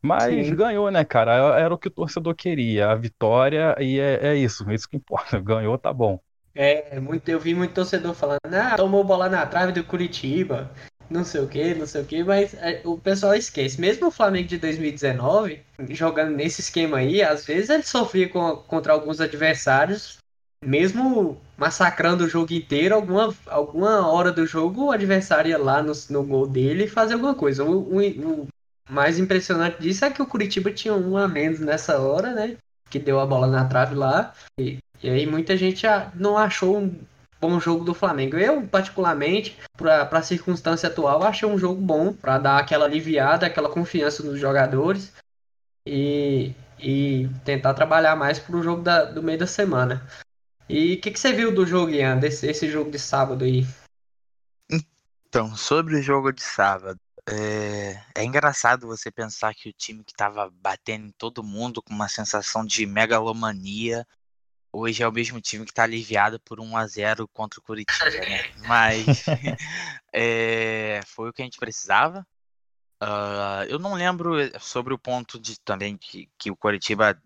Mas 0.00 0.46
Sim. 0.46 0.54
ganhou, 0.54 0.90
né, 0.90 1.04
cara? 1.04 1.58
Era 1.58 1.74
o 1.74 1.78
que 1.78 1.88
o 1.88 1.90
torcedor 1.90 2.34
queria, 2.34 2.90
a 2.90 2.94
vitória, 2.94 3.74
e 3.80 3.98
é, 3.98 4.28
é 4.28 4.36
isso, 4.36 4.68
é 4.68 4.74
isso 4.74 4.88
que 4.88 4.96
importa. 4.96 5.38
Ganhou, 5.42 5.76
tá 5.76 5.92
bom. 5.92 6.20
É, 6.54 6.98
muito, 6.98 7.28
eu 7.28 7.38
vi 7.38 7.54
muito 7.54 7.74
torcedor 7.74 8.14
falando, 8.14 8.40
ah, 8.52 8.76
tomou 8.76 9.04
bola 9.04 9.28
na 9.28 9.46
trave 9.46 9.72
do 9.72 9.84
Curitiba, 9.84 10.72
não 11.10 11.24
sei 11.24 11.40
o 11.40 11.48
que, 11.48 11.74
não 11.74 11.86
sei 11.86 12.02
o 12.02 12.04
que, 12.04 12.22
mas 12.22 12.54
é, 12.54 12.80
o 12.84 12.98
pessoal 12.98 13.34
esquece. 13.34 13.80
Mesmo 13.80 14.08
o 14.08 14.10
Flamengo 14.10 14.48
de 14.48 14.58
2019, 14.58 15.60
jogando 15.90 16.34
nesse 16.34 16.60
esquema 16.60 16.98
aí, 16.98 17.22
às 17.22 17.44
vezes 17.44 17.70
ele 17.70 17.82
sofria 17.82 18.28
com, 18.28 18.56
contra 18.56 18.92
alguns 18.92 19.20
adversários 19.20 20.18
mesmo 20.64 21.40
massacrando 21.56 22.24
o 22.24 22.28
jogo 22.28 22.52
inteiro, 22.52 22.94
alguma, 22.94 23.34
alguma 23.46 24.10
hora 24.10 24.32
do 24.32 24.46
jogo 24.46 24.86
o 24.86 24.90
adversário 24.90 25.50
ia 25.50 25.58
lá 25.58 25.82
no, 25.82 25.92
no 26.10 26.22
gol 26.22 26.46
dele 26.46 26.84
e 26.84 26.88
fazer 26.88 27.14
alguma 27.14 27.34
coisa. 27.34 27.64
O, 27.64 27.96
o, 27.96 28.00
o, 28.00 28.48
mais 28.90 29.18
impressionante 29.18 29.80
disso 29.80 30.04
é 30.04 30.10
que 30.10 30.22
o 30.22 30.26
Curitiba 30.26 30.72
tinha 30.72 30.94
um 30.94 31.16
a 31.16 31.28
menos 31.28 31.60
nessa 31.60 32.00
hora, 32.00 32.32
né? 32.34 32.56
Que 32.90 32.98
deu 32.98 33.20
a 33.20 33.26
bola 33.26 33.46
na 33.46 33.66
trave 33.66 33.94
lá. 33.94 34.32
E, 34.58 34.78
e 35.02 35.10
aí 35.10 35.26
muita 35.26 35.56
gente 35.56 35.86
não 36.14 36.38
achou 36.38 36.78
um 36.78 36.94
bom 37.40 37.58
jogo 37.60 37.84
do 37.84 37.94
Flamengo. 37.94 38.36
Eu, 38.36 38.66
particularmente, 38.66 39.56
para 39.76 40.02
a 40.02 40.22
circunstância 40.22 40.88
atual, 40.88 41.22
achei 41.22 41.48
um 41.48 41.58
jogo 41.58 41.80
bom 41.80 42.12
para 42.12 42.38
dar 42.38 42.58
aquela 42.58 42.84
aliviada, 42.84 43.46
aquela 43.46 43.68
confiança 43.68 44.22
nos 44.22 44.38
jogadores 44.38 45.12
e, 45.86 46.52
e 46.78 47.28
tentar 47.44 47.74
trabalhar 47.74 48.16
mais 48.16 48.38
para 48.38 48.56
o 48.56 48.62
jogo 48.62 48.82
da, 48.82 49.04
do 49.04 49.22
meio 49.22 49.38
da 49.38 49.46
semana. 49.46 50.06
E 50.68 50.94
o 50.94 51.00
que, 51.00 51.10
que, 51.10 51.18
você 51.18 51.32
viu 51.32 51.54
do 51.54 51.66
jogo, 51.66 51.90
Ian, 51.90 52.18
desse 52.18 52.46
esse 52.46 52.68
jogo 52.70 52.90
de 52.90 52.98
sábado 52.98 53.44
aí? 53.44 53.66
Então, 55.28 55.56
sobre 55.56 55.96
o 55.96 56.02
jogo 56.02 56.32
de 56.32 56.42
sábado, 56.42 56.98
é, 57.30 58.02
é 58.14 58.24
engraçado 58.24 58.86
você 58.86 59.10
pensar 59.10 59.54
que 59.54 59.68
o 59.68 59.72
time 59.72 60.02
que 60.02 60.12
estava 60.12 60.50
batendo 60.50 61.06
em 61.06 61.12
todo 61.12 61.42
mundo 61.42 61.82
com 61.82 61.92
uma 61.92 62.08
sensação 62.08 62.64
de 62.64 62.86
megalomania, 62.86 64.06
hoje 64.78 65.02
é 65.02 65.08
o 65.08 65.12
mesmo 65.12 65.40
time 65.40 65.64
que 65.64 65.70
está 65.70 65.84
aliviado 65.84 66.40
por 66.40 66.60
1 66.60 66.76
a 66.76 66.86
0 66.86 67.28
contra 67.28 67.60
o 67.60 67.62
Curitiba, 67.62 68.10
né? 68.10 68.50
Mas 68.66 69.24
é, 70.12 71.00
foi 71.06 71.30
o 71.30 71.32
que 71.32 71.42
a 71.42 71.44
gente 71.44 71.58
precisava. 71.58 72.26
Uh, 73.02 73.62
eu 73.68 73.78
não 73.78 73.94
lembro 73.94 74.34
sobre 74.58 74.92
o 74.92 74.98
ponto 74.98 75.38
de 75.38 75.58
também 75.60 75.96
que, 75.96 76.28
que 76.36 76.50
o 76.50 76.56
Curitiba 76.56 77.16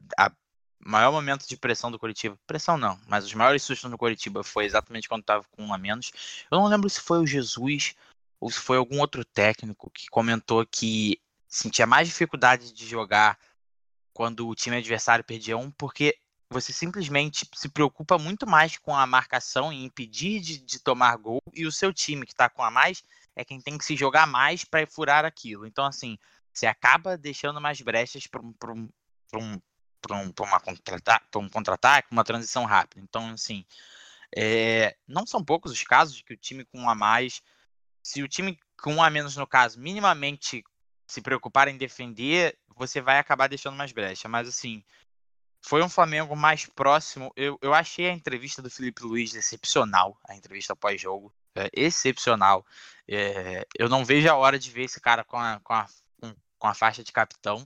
maior 0.84 1.12
momento 1.12 1.48
de 1.48 1.56
pressão 1.56 1.90
do 1.90 1.98
Curitiba, 1.98 2.38
pressão 2.46 2.76
não, 2.76 2.98
mas 3.06 3.24
os 3.24 3.34
maiores 3.34 3.62
sustos 3.62 3.90
no 3.90 3.96
Curitiba 3.96 4.42
foi 4.42 4.64
exatamente 4.64 5.08
quando 5.08 5.22
estava 5.22 5.44
com 5.50 5.64
um 5.64 5.72
a 5.72 5.78
menos. 5.78 6.10
Eu 6.50 6.58
não 6.58 6.66
lembro 6.66 6.90
se 6.90 7.00
foi 7.00 7.18
o 7.20 7.26
Jesus 7.26 7.94
ou 8.40 8.50
se 8.50 8.58
foi 8.58 8.76
algum 8.76 8.98
outro 9.00 9.24
técnico 9.24 9.90
que 9.90 10.08
comentou 10.08 10.66
que 10.66 11.20
sentia 11.48 11.86
mais 11.86 12.08
dificuldade 12.08 12.72
de 12.72 12.86
jogar 12.86 13.38
quando 14.12 14.48
o 14.48 14.54
time 14.54 14.76
adversário 14.76 15.24
perdia 15.24 15.56
um, 15.56 15.70
porque 15.70 16.18
você 16.52 16.72
simplesmente 16.72 17.48
se 17.54 17.68
preocupa 17.68 18.18
muito 18.18 18.46
mais 18.46 18.78
com 18.78 18.94
a 18.94 19.06
marcação 19.06 19.72
e 19.72 19.84
impedir 19.84 20.40
de, 20.40 20.58
de 20.58 20.78
tomar 20.78 21.16
gol, 21.16 21.42
e 21.54 21.66
o 21.66 21.72
seu 21.72 21.92
time 21.92 22.24
que 22.26 22.32
está 22.32 22.48
com 22.48 22.62
a 22.62 22.70
mais 22.70 23.02
é 23.34 23.44
quem 23.44 23.60
tem 23.60 23.78
que 23.78 23.84
se 23.84 23.96
jogar 23.96 24.26
mais 24.26 24.64
para 24.64 24.86
furar 24.86 25.24
aquilo. 25.24 25.66
Então, 25.66 25.84
assim, 25.86 26.18
você 26.52 26.66
acaba 26.66 27.16
deixando 27.16 27.60
mais 27.60 27.80
brechas 27.80 28.26
para 28.26 28.42
um, 28.42 28.54
um, 29.34 29.60
um, 30.10 30.24
um 30.26 31.50
contra-ataque, 31.50 32.08
uma 32.12 32.24
transição 32.24 32.64
rápida. 32.64 33.00
Então, 33.02 33.30
assim, 33.30 33.64
É, 34.34 34.96
não 35.06 35.26
são 35.26 35.44
poucos 35.44 35.72
os 35.72 35.82
casos 35.82 36.22
que 36.22 36.32
o 36.32 36.36
time 36.38 36.64
com 36.64 36.88
a 36.88 36.94
mais, 36.94 37.42
se 38.02 38.22
o 38.22 38.28
time 38.28 38.58
com 38.80 38.94
um 38.94 39.02
a 39.02 39.10
menos 39.10 39.36
no 39.36 39.46
caso, 39.46 39.78
minimamente 39.78 40.64
se 41.06 41.20
preocupar 41.20 41.68
em 41.68 41.76
defender, 41.76 42.58
você 42.74 43.02
vai 43.02 43.18
acabar 43.18 43.46
deixando 43.46 43.76
mais 43.76 43.92
brecha. 43.92 44.28
Mas 44.30 44.48
assim, 44.48 44.82
foi 45.62 45.82
um 45.82 45.88
Flamengo 45.88 46.34
mais 46.36 46.66
próximo. 46.66 47.32
Eu, 47.36 47.58
eu 47.62 47.72
achei 47.72 48.08
a 48.08 48.12
entrevista 48.12 48.60
do 48.60 48.68
Felipe 48.68 49.04
Luiz 49.04 49.34
excepcional, 49.34 50.18
a 50.28 50.34
entrevista 50.34 50.74
pós-jogo. 50.76 51.32
É, 51.54 51.70
excepcional. 51.72 52.66
É, 53.06 53.66
eu 53.78 53.88
não 53.88 54.04
vejo 54.04 54.28
a 54.28 54.34
hora 54.34 54.58
de 54.58 54.70
ver 54.70 54.84
esse 54.84 55.00
cara 55.00 55.22
com 55.22 55.36
a, 55.36 55.60
com 55.62 55.72
a, 55.72 55.86
com, 56.20 56.34
com 56.58 56.66
a 56.66 56.74
faixa 56.74 57.04
de 57.04 57.12
capitão 57.12 57.64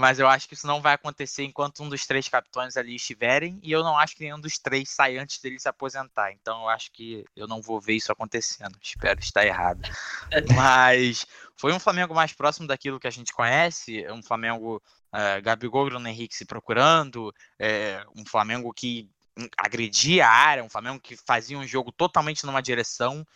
mas 0.00 0.18
eu 0.18 0.26
acho 0.26 0.48
que 0.48 0.54
isso 0.54 0.66
não 0.66 0.80
vai 0.80 0.94
acontecer 0.94 1.44
enquanto 1.44 1.82
um 1.82 1.88
dos 1.88 2.06
três 2.06 2.28
capitães 2.28 2.76
ali 2.76 2.96
estiverem, 2.96 3.60
e 3.62 3.70
eu 3.70 3.84
não 3.84 3.96
acho 3.96 4.16
que 4.16 4.24
nenhum 4.24 4.40
dos 4.40 4.58
três 4.58 4.88
sai 4.90 5.18
antes 5.18 5.38
dele 5.40 5.58
se 5.58 5.68
aposentar. 5.68 6.32
Então 6.32 6.62
eu 6.62 6.68
acho 6.68 6.90
que 6.90 7.24
eu 7.36 7.46
não 7.46 7.60
vou 7.60 7.80
ver 7.80 7.94
isso 7.94 8.10
acontecendo. 8.10 8.76
Espero 8.82 9.20
estar 9.20 9.46
errado. 9.46 9.82
Mas 10.56 11.26
foi 11.56 11.72
um 11.72 11.78
Flamengo 11.78 12.14
mais 12.14 12.32
próximo 12.32 12.66
daquilo 12.66 12.98
que 12.98 13.06
a 13.06 13.12
gente 13.12 13.32
conhece, 13.32 14.06
um 14.10 14.22
Flamengo 14.22 14.82
é, 15.12 15.40
Gabigol 15.40 15.86
e 15.86 15.90
Bruno 15.90 16.08
Henrique 16.08 16.34
se 16.34 16.44
procurando, 16.44 17.32
é, 17.58 18.04
um 18.16 18.24
Flamengo 18.24 18.72
que 18.72 19.10
agredia 19.56 20.26
a 20.26 20.30
área, 20.30 20.64
um 20.64 20.68
Flamengo 20.68 21.00
que 21.00 21.16
fazia 21.16 21.58
um 21.58 21.66
jogo 21.66 21.92
totalmente 21.92 22.44
numa 22.44 22.60
direção 22.60 23.26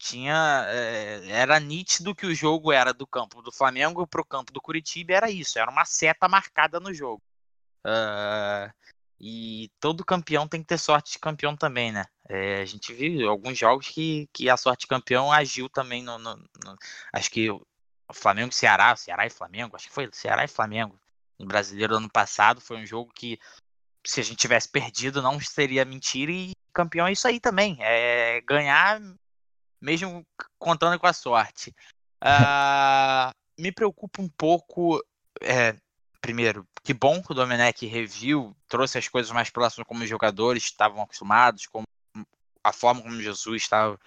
tinha 0.00 0.64
é, 0.68 1.28
era 1.28 1.60
nítido 1.60 2.14
que 2.14 2.24
o 2.26 2.34
jogo 2.34 2.72
era 2.72 2.92
do 2.92 3.06
campo 3.06 3.42
do 3.42 3.52
Flamengo 3.52 4.06
para 4.06 4.22
o 4.22 4.24
campo 4.24 4.50
do 4.50 4.60
Curitiba 4.60 5.12
era 5.12 5.30
isso 5.30 5.58
era 5.58 5.70
uma 5.70 5.84
seta 5.84 6.26
marcada 6.26 6.80
no 6.80 6.92
jogo. 6.92 7.22
Uh, 7.86 8.72
e 9.20 9.70
todo 9.78 10.04
campeão 10.04 10.48
tem 10.48 10.62
que 10.62 10.68
ter 10.68 10.78
sorte 10.78 11.12
de 11.12 11.18
campeão 11.18 11.54
também 11.54 11.92
né? 11.92 12.06
É, 12.28 12.62
a 12.62 12.64
gente 12.64 12.94
viu 12.94 13.28
alguns 13.28 13.58
jogos 13.58 13.88
que, 13.88 14.26
que 14.32 14.48
a 14.48 14.56
sorte 14.56 14.82
de 14.82 14.86
campeão 14.86 15.30
agiu 15.30 15.68
também 15.68 16.02
no, 16.02 16.18
no, 16.18 16.36
no 16.36 16.76
acho 17.12 17.30
que 17.30 17.50
o 17.50 17.62
Flamengo 18.14 18.54
Ceará 18.54 18.96
Ceará 18.96 19.26
e 19.26 19.30
Flamengo 19.30 19.76
acho 19.76 19.88
que 19.88 19.94
foi 19.94 20.08
Ceará 20.12 20.44
e 20.44 20.48
Flamengo 20.48 20.98
no 21.38 21.46
Brasileiro 21.46 21.96
ano 21.96 22.10
passado 22.10 22.60
foi 22.60 22.78
um 22.78 22.86
jogo 22.86 23.12
que 23.14 23.38
se 24.06 24.20
a 24.20 24.24
gente 24.24 24.38
tivesse 24.38 24.68
perdido 24.68 25.20
não 25.20 25.38
seria 25.40 25.84
mentira 25.84 26.32
e 26.32 26.52
campeão 26.72 27.06
é 27.06 27.12
isso 27.12 27.28
aí 27.28 27.38
também 27.38 27.76
é 27.80 28.40
ganhar 28.42 28.98
mesmo 29.80 30.26
contando 30.58 30.98
com 30.98 31.06
a 31.06 31.12
sorte. 31.12 31.74
Uh, 32.22 33.32
me 33.58 33.72
preocupa 33.72 34.20
um 34.20 34.28
pouco. 34.28 35.02
É, 35.40 35.74
primeiro, 36.20 36.66
que 36.82 36.92
bom 36.92 37.22
que 37.22 37.32
o 37.32 37.34
Domenech 37.34 37.86
reviu, 37.86 38.54
trouxe 38.68 38.98
as 38.98 39.08
coisas 39.08 39.32
mais 39.32 39.50
próximas 39.50 39.86
como 39.86 40.02
os 40.02 40.08
jogadores 40.08 40.64
estavam 40.64 41.02
acostumados, 41.02 41.66
como 41.66 41.86
a 42.62 42.72
forma 42.72 43.02
como 43.02 43.20
Jesus 43.20 43.62
estava 43.62 43.98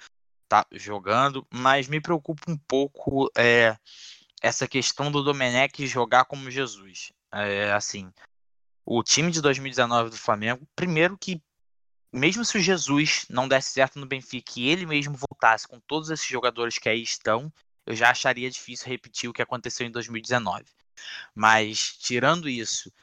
tá 0.48 0.66
jogando, 0.72 1.46
mas 1.52 1.88
me 1.88 2.00
preocupa 2.00 2.52
um 2.52 2.58
pouco 2.58 3.32
é, 3.36 3.76
essa 4.42 4.68
questão 4.68 5.12
do 5.12 5.24
Domenech 5.24 5.88
jogar 5.88 6.26
como 6.26 6.52
Jesus. 6.52 7.12
É, 7.32 7.72
assim, 7.72 8.12
o 8.86 9.02
time 9.02 9.32
de 9.32 9.42
2019 9.42 10.12
do 10.12 10.18
Flamengo, 10.18 10.68
primeiro 10.76 11.18
que 11.18 11.42
mesmo 12.14 12.46
se 12.46 12.58
o 12.58 12.62
Jesus 12.62 13.26
não 13.28 13.48
desse 13.48 13.72
certo 13.72 13.98
no 13.98 14.06
Benfica 14.06 14.54
e 14.58 14.70
ele 14.70 14.86
mesmo 14.86 15.18
voltasse 15.18 15.68
com 15.68 15.80
todos 15.80 16.12
esses 16.12 16.28
jogadores 16.28 16.78
que 16.78 16.88
aí 16.88 17.02
estão, 17.02 17.52
eu 17.86 17.96
já 17.96 18.12
acharia 18.12 18.50
difícil 18.50 18.88
repetir 18.88 19.30
o 19.30 19.34
que 19.34 19.42
aconteceu 19.42 19.86
em 19.86 19.92
2019. 19.92 20.64
Mas, 21.34 21.98
tirando 21.98 22.48
isso, 22.48 22.94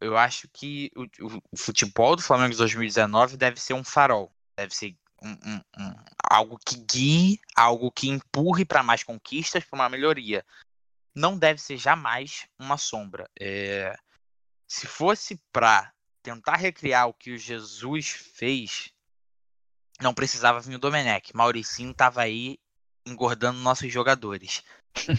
eu 0.00 0.16
acho 0.16 0.48
que 0.48 0.90
o, 0.96 1.06
o, 1.52 1.56
futebol 1.56 2.16
do 2.16 2.22
Flamengo 2.22 2.52
de 2.52 2.58
2019 2.58 3.36
deve 3.36 3.60
ser 3.60 3.74
um 3.74 3.84
farol. 3.84 4.32
Deve 4.56 4.74
ser 4.74 4.96
um, 5.22 5.30
um, 5.30 5.60
um, 5.78 5.94
algo 6.30 6.58
que 6.64 6.76
guie, 6.76 7.40
algo 7.54 7.90
que 7.90 8.08
empurre 8.08 8.64
para 8.64 8.82
mais 8.82 9.02
conquistas, 9.02 9.64
para 9.64 9.76
uma 9.76 9.88
melhoria. 9.88 10.44
Não 11.14 11.36
deve 11.36 11.60
ser 11.60 11.76
jamais 11.76 12.46
uma 12.58 12.78
sombra. 12.78 13.28
É, 13.38 13.94
se 14.66 14.86
fosse 14.86 15.38
para 15.52 15.91
tentar 16.22 16.56
recriar 16.56 17.08
o 17.08 17.14
que 17.14 17.32
o 17.32 17.38
Jesus 17.38 18.08
fez, 18.10 18.92
não 20.00 20.14
precisava 20.14 20.60
vir 20.60 20.76
o 20.76 20.78
Domenech. 20.78 21.34
Mauricinho 21.34 21.90
estava 21.90 22.22
aí 22.22 22.58
engordando 23.04 23.58
nossos 23.58 23.92
jogadores. 23.92 24.62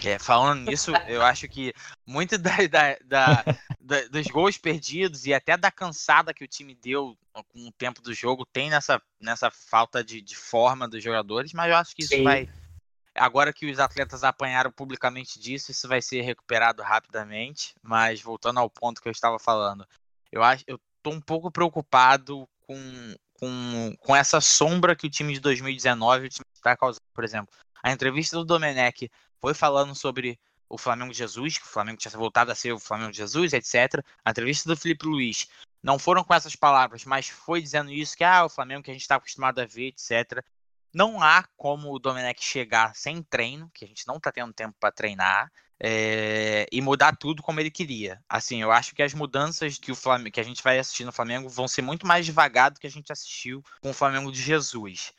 É, 0.04 0.18
falando 0.18 0.70
nisso, 0.70 0.92
eu 1.08 1.22
acho 1.22 1.48
que 1.48 1.74
muito 2.06 2.38
da, 2.38 2.56
da, 2.70 2.96
da, 3.04 3.44
da, 3.80 4.08
dos 4.08 4.26
gols 4.28 4.56
perdidos 4.56 5.26
e 5.26 5.34
até 5.34 5.56
da 5.56 5.70
cansada 5.70 6.32
que 6.32 6.44
o 6.44 6.48
time 6.48 6.74
deu 6.74 7.18
com 7.32 7.66
o 7.66 7.72
tempo 7.72 8.00
do 8.00 8.14
jogo 8.14 8.46
tem 8.46 8.70
nessa, 8.70 9.02
nessa 9.20 9.50
falta 9.50 10.04
de, 10.04 10.20
de 10.20 10.36
forma 10.36 10.88
dos 10.88 11.02
jogadores, 11.02 11.52
mas 11.52 11.70
eu 11.70 11.76
acho 11.76 11.94
que 11.94 12.02
isso 12.02 12.14
Sim. 12.14 12.22
vai. 12.22 12.48
Agora 13.16 13.52
que 13.52 13.70
os 13.70 13.78
atletas 13.78 14.24
apanharam 14.24 14.72
publicamente 14.72 15.38
disso, 15.38 15.70
isso 15.70 15.86
vai 15.86 16.02
ser 16.02 16.22
recuperado 16.22 16.82
rapidamente. 16.82 17.74
Mas 17.82 18.20
voltando 18.20 18.58
ao 18.58 18.68
ponto 18.68 19.00
que 19.00 19.06
eu 19.08 19.12
estava 19.12 19.38
falando, 19.38 19.86
eu 20.32 20.42
acho, 20.42 20.64
eu 20.66 20.80
tô 21.04 21.10
um 21.10 21.20
pouco 21.20 21.50
preocupado 21.50 22.48
com, 22.66 23.14
com, 23.34 23.94
com 24.00 24.16
essa 24.16 24.40
sombra 24.40 24.96
que 24.96 25.06
o 25.06 25.10
time 25.10 25.34
de 25.34 25.40
2019 25.40 26.28
está 26.54 26.74
causando. 26.74 27.02
Por 27.14 27.22
exemplo, 27.22 27.54
a 27.82 27.92
entrevista 27.92 28.36
do 28.36 28.44
Domenech 28.44 29.10
foi 29.38 29.52
falando 29.52 29.94
sobre 29.94 30.40
o 30.66 30.78
Flamengo 30.78 31.12
Jesus, 31.12 31.58
que 31.58 31.66
o 31.66 31.68
Flamengo 31.68 31.98
tinha 31.98 32.10
voltado 32.12 32.50
a 32.50 32.54
ser 32.54 32.72
o 32.72 32.78
Flamengo 32.78 33.12
Jesus, 33.12 33.52
etc. 33.52 34.02
A 34.24 34.30
entrevista 34.30 34.66
do 34.68 34.76
Felipe 34.76 35.06
Luiz 35.06 35.46
não 35.82 35.98
foram 35.98 36.24
com 36.24 36.32
essas 36.32 36.56
palavras, 36.56 37.04
mas 37.04 37.28
foi 37.28 37.60
dizendo 37.60 37.92
isso, 37.92 38.16
que 38.16 38.24
ah, 38.24 38.46
o 38.46 38.48
Flamengo 38.48 38.82
que 38.82 38.90
a 38.90 38.94
gente 38.94 39.02
está 39.02 39.16
acostumado 39.16 39.60
a 39.60 39.66
ver, 39.66 39.88
etc. 39.88 40.42
Não 40.94 41.20
há 41.20 41.44
como 41.56 41.92
o 41.92 41.98
Domenech 41.98 42.42
chegar 42.42 42.94
sem 42.94 43.22
treino, 43.22 43.68
que 43.74 43.84
a 43.84 43.88
gente 43.88 44.06
não 44.06 44.16
está 44.16 44.30
tendo 44.30 44.52
tempo 44.52 44.76
para 44.78 44.92
treinar, 44.92 45.50
é, 45.80 46.66
e 46.70 46.80
mudar 46.80 47.16
tudo 47.16 47.42
como 47.42 47.60
ele 47.60 47.70
queria. 47.70 48.22
Assim, 48.28 48.62
eu 48.62 48.70
acho 48.70 48.94
que 48.94 49.02
as 49.02 49.12
mudanças 49.12 49.76
que, 49.76 49.90
o 49.92 49.96
que 50.32 50.40
a 50.40 50.44
gente 50.44 50.62
vai 50.62 50.78
assistir 50.78 51.04
no 51.04 51.12
Flamengo 51.12 51.48
vão 51.48 51.66
ser 51.66 51.82
muito 51.82 52.06
mais 52.06 52.24
devagar 52.24 52.70
do 52.70 52.78
que 52.78 52.86
a 52.86 52.90
gente 52.90 53.12
assistiu 53.12 53.62
com 53.82 53.90
o 53.90 53.94
Flamengo 53.94 54.30
de 54.30 54.40
Jesus. 54.40 55.12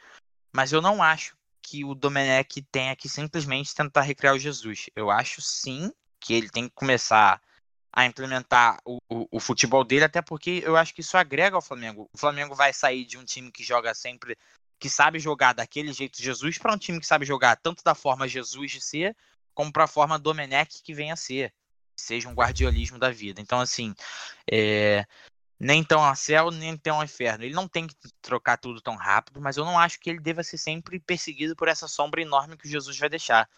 Mas 0.54 0.72
eu 0.72 0.82
não 0.82 1.04
acho 1.04 1.36
que 1.62 1.84
o 1.84 1.94
Domenech 1.94 2.62
tenha 2.72 2.96
que 2.96 3.10
simplesmente 3.10 3.76
tentar 3.76 4.02
recriar 4.02 4.36
o 4.36 4.40
Jesus. 4.40 4.90
Eu 4.96 5.12
acho 5.12 5.42
sim 5.42 5.92
que 6.20 6.34
ele 6.34 6.50
tem 6.50 6.70
que 6.70 6.76
começar 6.76 7.42
a 7.92 8.06
implementar 8.06 8.78
o, 8.86 8.98
o, 9.10 9.28
o, 9.32 9.40
futebol 9.40 9.84
dele, 9.84 10.04
até 10.04 10.22
porque 10.22 10.62
eu 10.66 10.76
acho 10.76 10.94
que 10.94 11.02
isso 11.02 11.18
agrega 11.18 11.56
ao 11.56 11.62
Flamengo. 11.62 12.10
O 12.14 12.18
Flamengo 12.18 12.54
vai 12.54 12.74
sair 12.74 13.06
de 13.06 13.18
um 13.18 13.24
time 13.24 13.52
que 13.52 13.64
joga 13.64 13.94
sempre, 13.94 14.38
que 14.86 14.90
sabe 14.92 15.18
jogar 15.18 15.54
daquele 15.54 15.92
jeito 15.92 16.22
Jesus, 16.22 16.60
para 16.60 16.72
um 16.72 16.78
time 16.78 17.00
que 17.00 17.08
sabe 17.08 17.26
jogar 17.26 17.56
tanto 17.56 17.84
da 17.84 17.96
forma 17.96 18.28
Jesus 18.28 18.72
de 18.72 18.80
ser, 18.80 19.18
como 19.52 19.74
para 19.74 19.86
a 19.86 19.88
forma 19.88 20.20
Domenech 20.20 20.84
que 20.84 20.94
venha 20.94 21.16
a 21.16 21.18
ser, 21.18 21.52
seja 22.00 22.30
um 22.30 22.36
guardiolismo 22.36 23.00
da 23.00 23.10
vida. 23.10 23.42
Então, 23.42 23.60
assim, 23.60 23.96
é, 24.48 25.04
nem 25.60 25.84
tão 25.84 26.04
a 26.04 26.14
céu, 26.14 26.52
nem 26.52 26.78
tão 26.78 26.98
ao 26.98 27.04
inferno. 27.04 27.44
Ele 27.44 27.56
não 27.56 27.68
tem 27.68 27.88
que 27.88 27.96
trocar 28.22 28.58
tudo 28.58 28.80
tão 28.80 28.96
rápido, 28.96 29.42
mas 29.42 29.58
eu 29.58 29.66
não 29.66 29.80
acho 29.80 30.00
que 30.00 30.08
ele 30.08 30.20
deva 30.20 30.44
ser 30.44 30.60
sempre 30.60 31.00
perseguido 31.00 31.56
por 31.56 31.68
essa 31.68 31.88
sombra 31.88 32.22
enorme 32.22 32.56
que 32.56 32.70
Jesus 32.70 32.96
vai 32.96 33.10
deixar. 33.10 33.50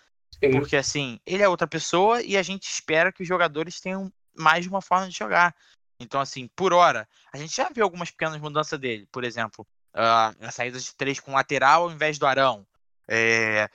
Sim. 0.41 0.51
Porque, 0.51 0.78
assim, 0.78 1.19
ele 1.25 1.43
é 1.43 1.49
outra 1.49 1.67
pessoa 1.67 2.21
e 2.21 2.38
a 2.38 2.41
gente 2.41 2.71
espera 2.71 3.11
que 3.11 3.23
os 3.23 3.28
jogadores 3.28 3.82
tenham 3.82 4.09
mais 4.34 4.63
de 4.63 4.69
uma 4.69 4.82
forma 4.82 5.09
de 5.09 5.17
jogar. 5.17 5.53
Então, 5.99 6.21
assim, 6.21 6.47
por 6.55 6.71
hora, 6.71 7.05
a 7.34 7.38
gente 7.38 7.53
já 7.53 7.67
viu 7.67 7.84
algumas 7.84 8.11
pequenas 8.11 8.39
mudanças 8.39 8.80
dele. 8.80 9.05
Por 9.11 9.25
exemplo, 9.25 9.67
a 9.98 10.52
saída 10.52 10.80
de 10.80 10.95
três 10.95 11.20
com 11.20 11.34
lateral 11.34 11.84
ao 11.84 11.91
invés 11.91 12.18
do 12.18 12.26
Arão. 12.26 12.66
É, 13.08 13.70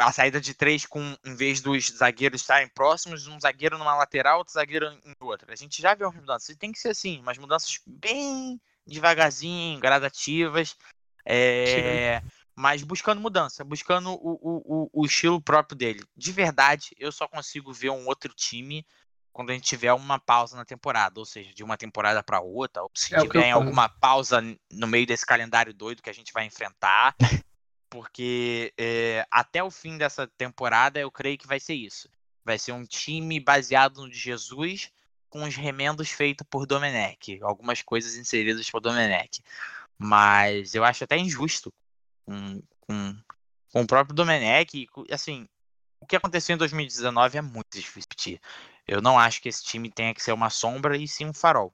a 0.00 0.12
saída 0.12 0.40
de 0.40 0.54
três 0.54 0.86
com, 0.86 1.16
em 1.24 1.34
vez 1.34 1.60
dos 1.60 1.88
zagueiros 1.90 2.40
estarem 2.40 2.68
próximos, 2.68 3.26
um 3.26 3.38
zagueiro 3.38 3.76
numa 3.78 3.94
lateral, 3.94 4.38
outro 4.38 4.54
zagueiro 4.54 4.86
em 5.04 5.14
outra. 5.20 5.52
A 5.52 5.56
gente 5.56 5.80
já 5.80 5.94
viu 5.94 6.08
as 6.08 6.14
mudanças. 6.14 6.56
tem 6.56 6.72
que 6.72 6.78
ser 6.78 6.88
assim, 6.88 7.20
umas 7.20 7.38
mudanças 7.38 7.80
bem 7.86 8.60
devagarzinho, 8.86 9.78
gradativas, 9.78 10.76
é, 11.24 12.22
mas 12.54 12.82
buscando 12.82 13.20
mudança, 13.20 13.64
buscando 13.64 14.10
o, 14.12 14.38
o, 14.42 14.90
o, 14.92 15.06
estilo 15.06 15.40
próprio 15.40 15.76
dele. 15.76 16.02
De 16.16 16.32
verdade, 16.32 16.90
eu 16.98 17.12
só 17.12 17.28
consigo 17.28 17.72
ver 17.72 17.90
um 17.90 18.06
outro 18.06 18.32
time 18.34 18.84
quando 19.32 19.50
a 19.50 19.54
gente 19.54 19.64
tiver 19.64 19.92
uma 19.92 20.18
pausa 20.18 20.56
na 20.56 20.64
temporada, 20.64 21.18
ou 21.18 21.24
seja, 21.24 21.52
de 21.54 21.64
uma 21.64 21.76
temporada 21.76 22.22
para 22.22 22.40
outra, 22.40 22.82
ou 22.82 22.90
se 22.94 23.14
é 23.14 23.20
tiver 23.20 23.50
alguma 23.50 23.88
pausa 23.88 24.40
no 24.70 24.86
meio 24.86 25.06
desse 25.06 25.24
calendário 25.24 25.72
doido 25.72 26.02
que 26.02 26.10
a 26.10 26.14
gente 26.14 26.32
vai 26.32 26.44
enfrentar, 26.44 27.16
porque 27.88 28.72
é, 28.78 29.26
até 29.30 29.62
o 29.62 29.70
fim 29.70 29.96
dessa 29.96 30.26
temporada 30.26 31.00
eu 31.00 31.10
creio 31.10 31.38
que 31.38 31.46
vai 31.46 31.58
ser 31.58 31.74
isso. 31.74 32.08
Vai 32.44 32.58
ser 32.58 32.72
um 32.72 32.84
time 32.84 33.40
baseado 33.40 34.02
no 34.02 34.10
de 34.10 34.18
Jesus 34.18 34.90
com 35.28 35.44
os 35.44 35.56
remendos 35.56 36.10
feitos 36.10 36.46
por 36.50 36.66
Domenech, 36.66 37.38
algumas 37.42 37.80
coisas 37.80 38.16
inseridas 38.16 38.68
por 38.70 38.80
Domenech. 38.80 39.42
Mas 39.96 40.74
eu 40.74 40.84
acho 40.84 41.04
até 41.04 41.16
injusto 41.16 41.72
com, 42.24 42.62
com, 42.80 43.16
com 43.72 43.82
o 43.82 43.86
próprio 43.86 44.14
Domenech. 44.14 44.86
Assim, 45.10 45.48
o 46.00 46.06
que 46.06 46.16
aconteceu 46.16 46.54
em 46.54 46.58
2019 46.58 47.38
é 47.38 47.42
muito 47.42 47.78
difícil. 47.78 48.38
Eu 48.86 49.00
não 49.00 49.18
acho 49.18 49.40
que 49.40 49.48
esse 49.48 49.62
time 49.62 49.90
tenha 49.90 50.14
que 50.14 50.22
ser 50.22 50.32
uma 50.32 50.50
sombra 50.50 50.96
e 50.96 51.06
sim 51.06 51.26
um 51.26 51.34
farol. 51.34 51.72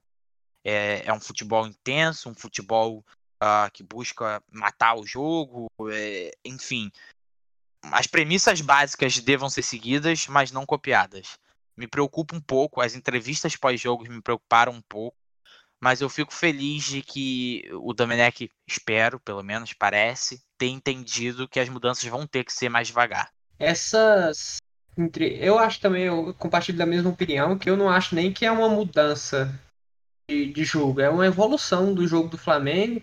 É, 0.65 1.03
é 1.07 1.13
um 1.13 1.21
futebol 1.21 1.67
intenso, 1.67 2.29
um 2.29 2.35
futebol 2.35 3.05
uh, 3.43 3.71
que 3.73 3.83
busca 3.83 4.43
matar 4.51 4.95
o 4.95 5.07
jogo, 5.07 5.67
é, 5.91 6.33
enfim. 6.45 6.91
As 7.85 8.07
premissas 8.07 8.61
básicas 8.61 9.19
devam 9.21 9.49
ser 9.49 9.63
seguidas, 9.63 10.27
mas 10.27 10.51
não 10.51 10.67
copiadas. 10.67 11.39
Me 11.77 11.87
preocupa 11.87 12.35
um 12.35 12.41
pouco, 12.41 12.81
as 12.81 12.95
entrevistas 12.95 13.57
pós-jogos 13.57 14.09
me 14.09 14.21
preocuparam 14.21 14.73
um 14.73 14.83
pouco, 14.83 15.17
mas 15.81 16.01
eu 16.01 16.09
fico 16.09 16.35
feliz 16.35 16.85
de 16.85 17.03
que 17.03 17.69
o 17.73 17.95
Domenech, 17.95 18.51
espero, 18.67 19.21
pelo 19.21 19.45
menos 19.45 19.73
parece, 19.73 20.43
ter 20.59 20.67
entendido 20.67 21.49
que 21.49 21.61
as 21.61 21.69
mudanças 21.69 22.05
vão 22.05 22.27
ter 22.27 22.45
que 22.45 22.53
ser 22.53 22.69
mais 22.69 22.89
devagar. 22.89 23.33
Essas 23.61 24.59
entre, 24.99 25.39
eu 25.41 25.59
acho 25.59 25.81
também, 25.81 26.05
eu 26.05 26.35
compartilho 26.35 26.77
da 26.77 26.87
mesma 26.87 27.11
opinião, 27.11 27.57
que 27.57 27.71
eu 27.71 27.77
não 27.77 27.89
acho 27.89 28.15
nem 28.15 28.33
que 28.33 28.45
é 28.45 28.51
uma 28.51 28.69
mudança 28.69 29.53
de, 30.29 30.53
de 30.53 30.65
jogo, 30.65 31.01
é 31.01 31.09
uma 31.09 31.27
evolução 31.27 31.95
do 31.95 32.07
jogo 32.07 32.29
do 32.29 32.39
Flamengo. 32.39 33.01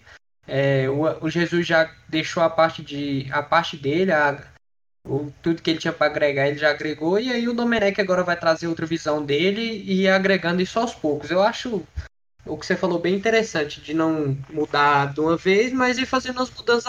É, 0.48 0.90
o, 0.90 1.26
o, 1.26 1.30
Jesus 1.30 1.66
já 1.66 1.92
deixou 2.08 2.44
a 2.44 2.50
parte 2.50 2.84
de 2.84 3.28
a 3.32 3.42
parte 3.42 3.78
dele, 3.78 4.12
a, 4.12 4.44
o, 5.08 5.32
tudo 5.42 5.62
que 5.62 5.72
ele 5.72 5.80
tinha 5.80 5.94
para 5.94 6.08
agregar, 6.08 6.48
ele 6.48 6.58
já 6.58 6.70
agregou, 6.70 7.20
e 7.20 7.32
aí 7.32 7.48
o 7.48 7.54
Domenech 7.54 8.00
agora 8.00 8.24
vai 8.24 8.38
trazer 8.38 8.68
outra 8.68 8.86
visão 8.86 9.26
dele 9.26 9.84
e 9.84 10.08
agregando 10.08 10.62
isso 10.62 10.78
aos 10.78 10.94
poucos. 10.94 11.32
Eu 11.32 11.42
acho 11.42 11.84
o 12.46 12.58
que 12.58 12.66
você 12.66 12.76
falou 12.76 13.00
bem 13.00 13.16
interessante, 13.16 13.82
de 13.82 13.94
não 13.94 14.38
mudar 14.52 15.14
de 15.14 15.20
uma 15.20 15.36
vez, 15.36 15.74
mas 15.74 15.98
ir 15.98 16.06
fazendo 16.06 16.42
as 16.42 16.52
mudanças 16.52 16.86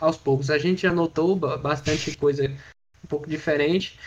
aos 0.00 0.16
poucos. 0.16 0.50
A 0.50 0.56
gente 0.56 0.86
anotou 0.86 1.36
bastante 1.36 2.16
coisa 2.16 2.50
um 3.04 3.06
pouco 3.06 3.28
diferente. 3.28 3.98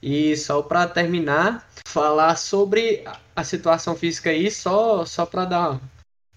E 0.00 0.36
só 0.36 0.62
para 0.62 0.86
terminar, 0.86 1.68
falar 1.86 2.36
sobre 2.36 3.04
a 3.34 3.44
situação 3.44 3.96
física 3.96 4.30
aí, 4.30 4.50
só, 4.50 5.04
só 5.04 5.26
para 5.26 5.44
dar 5.44 5.80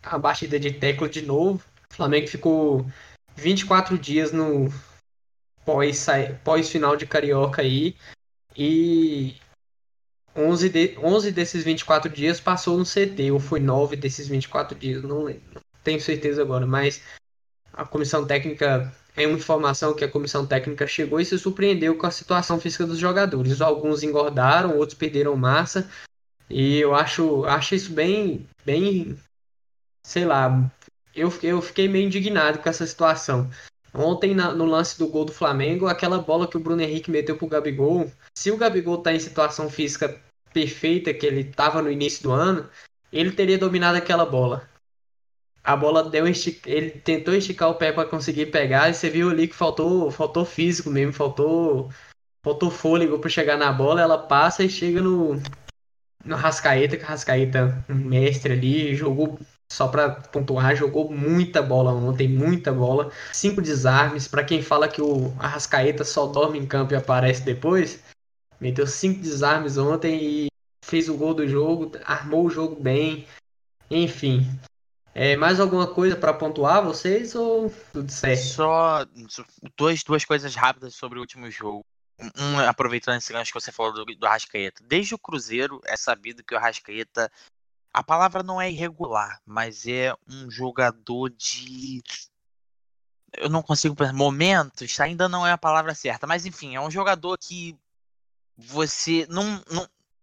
a 0.01 0.17
batida 0.17 0.59
de 0.59 0.71
tecla 0.71 1.07
de 1.07 1.21
novo. 1.21 1.63
O 1.91 1.93
Flamengo 1.93 2.27
ficou 2.27 2.85
24 3.35 3.97
dias 3.97 4.31
no 4.31 4.69
pós, 5.65 6.07
pós 6.43 6.69
de 6.69 7.05
Carioca 7.05 7.61
aí. 7.61 7.95
E 8.57 9.35
11, 10.35 10.69
de, 10.69 10.97
11 10.97 11.31
desses 11.31 11.63
24 11.63 12.09
dias 12.09 12.39
passou 12.39 12.77
no 12.77 12.85
CT, 12.85 13.31
ou 13.31 13.39
foi 13.39 13.59
9 13.59 13.95
desses 13.95 14.27
24 14.27 14.77
dias, 14.77 15.03
não. 15.03 15.25
Não 15.25 15.61
tenho 15.83 16.01
certeza 16.01 16.41
agora, 16.41 16.65
mas 16.65 17.01
a 17.73 17.85
comissão 17.85 18.25
técnica 18.25 18.93
é 19.15 19.27
uma 19.27 19.37
informação 19.37 19.93
que 19.93 20.03
a 20.03 20.09
comissão 20.09 20.45
técnica 20.45 20.87
chegou 20.87 21.19
e 21.19 21.25
se 21.25 21.37
surpreendeu 21.37 21.97
com 21.97 22.07
a 22.07 22.11
situação 22.11 22.59
física 22.59 22.85
dos 22.85 22.97
jogadores. 22.97 23.61
Alguns 23.61 24.03
engordaram, 24.03 24.77
outros 24.77 24.97
perderam 24.97 25.35
massa. 25.35 25.89
E 26.49 26.77
eu 26.77 26.95
acho, 26.95 27.45
acho 27.45 27.75
isso 27.75 27.91
bem, 27.91 28.47
bem, 28.65 29.17
sei 30.03 30.25
lá, 30.25 30.69
eu, 31.15 31.31
eu 31.43 31.61
fiquei 31.61 31.87
meio 31.87 32.07
indignado 32.07 32.59
com 32.59 32.69
essa 32.69 32.85
situação. 32.85 33.49
Ontem, 33.93 34.33
na, 34.33 34.53
no 34.53 34.65
lance 34.65 34.97
do 34.97 35.07
gol 35.07 35.25
do 35.25 35.33
Flamengo, 35.33 35.87
aquela 35.87 36.19
bola 36.19 36.47
que 36.47 36.57
o 36.57 36.59
Bruno 36.59 36.81
Henrique 36.81 37.11
meteu 37.11 37.37
pro 37.37 37.47
Gabigol, 37.47 38.09
se 38.37 38.51
o 38.51 38.57
Gabigol 38.57 38.97
tá 38.97 39.13
em 39.13 39.19
situação 39.19 39.69
física 39.69 40.21
perfeita 40.53 41.13
que 41.13 41.25
ele 41.25 41.43
tava 41.43 41.81
no 41.81 41.91
início 41.91 42.23
do 42.23 42.31
ano, 42.31 42.69
ele 43.11 43.31
teria 43.31 43.57
dominado 43.57 43.97
aquela 43.97 44.25
bola 44.25 44.70
a 45.63 45.75
bola 45.75 46.09
deu 46.09 46.27
estic... 46.27 46.65
ele 46.65 46.91
tentou 46.91 47.33
esticar 47.33 47.69
o 47.69 47.75
pé 47.75 47.91
para 47.91 48.07
conseguir 48.07 48.47
pegar 48.47 48.89
e 48.89 48.93
você 48.93 49.09
viu 49.09 49.29
ali 49.29 49.47
que 49.47 49.55
faltou 49.55 50.09
faltou 50.11 50.43
físico 50.43 50.89
mesmo 50.89 51.13
faltou 51.13 51.89
faltou 52.43 52.71
fôlego 52.71 53.19
para 53.19 53.29
chegar 53.29 53.57
na 53.57 53.71
bola 53.71 54.01
ela 54.01 54.17
passa 54.17 54.63
e 54.63 54.69
chega 54.69 55.01
no 55.01 55.41
no 56.23 56.35
Rascaeta 56.35 56.97
que 56.97 57.03
Rascaeta 57.03 57.83
um 57.89 57.95
mestre 57.95 58.53
ali 58.53 58.95
jogou 58.95 59.39
só 59.71 59.87
para 59.87 60.09
pontuar 60.09 60.75
jogou 60.75 61.11
muita 61.11 61.61
bola 61.61 61.93
ontem 61.93 62.27
muita 62.27 62.73
bola. 62.73 63.09
Cinco 63.31 63.61
desarmes 63.61 64.27
para 64.27 64.43
quem 64.43 64.61
fala 64.61 64.87
que 64.87 65.01
o 65.01 65.33
Arrascaeta 65.39 66.03
só 66.03 66.27
dorme 66.27 66.59
em 66.59 66.65
campo 66.65 66.93
e 66.93 66.95
aparece 66.95 67.43
depois 67.43 68.03
meteu 68.59 68.85
cinco 68.85 69.21
desarmes 69.21 69.77
ontem 69.77 70.23
e 70.23 70.47
fez 70.83 71.07
o 71.09 71.17
gol 71.17 71.33
do 71.33 71.47
jogo 71.47 71.91
armou 72.03 72.45
o 72.45 72.49
jogo 72.49 72.75
bem 72.75 73.25
enfim 73.89 74.47
é, 75.13 75.35
mais 75.35 75.59
alguma 75.59 75.87
coisa 75.87 76.15
para 76.15 76.33
pontuar 76.33 76.83
vocês 76.83 77.35
ou 77.35 77.71
tudo 77.91 78.11
certo? 78.11 78.43
Só 78.43 79.05
dois, 79.77 80.03
duas 80.03 80.23
coisas 80.23 80.55
rápidas 80.55 80.95
sobre 80.95 81.17
o 81.17 81.21
último 81.21 81.49
jogo. 81.51 81.85
Um, 82.37 82.59
aproveitando 82.59 83.17
esse 83.17 83.33
gancho 83.33 83.51
que 83.51 83.59
você 83.59 83.71
falou 83.71 83.93
do, 83.93 84.05
do 84.05 84.25
Arrascaeta. 84.25 84.83
Desde 84.85 85.15
o 85.15 85.19
Cruzeiro 85.19 85.81
é 85.85 85.97
sabido 85.97 86.43
que 86.43 86.53
o 86.53 86.57
Arrascaeta, 86.57 87.31
a 87.91 88.03
palavra 88.03 88.43
não 88.43 88.61
é 88.61 88.71
irregular, 88.71 89.41
mas 89.45 89.87
é 89.87 90.13
um 90.29 90.49
jogador 90.49 91.29
de. 91.29 92.01
Eu 93.37 93.49
não 93.49 93.63
consigo 93.63 93.95
pensar. 93.95 94.13
Momentos, 94.13 94.99
ainda 94.99 95.27
não 95.27 95.45
é 95.45 95.51
a 95.51 95.57
palavra 95.57 95.95
certa, 95.95 96.27
mas 96.27 96.45
enfim, 96.45 96.75
é 96.75 96.81
um 96.81 96.91
jogador 96.91 97.37
que 97.37 97.75
você 98.55 99.25
não, 99.29 99.61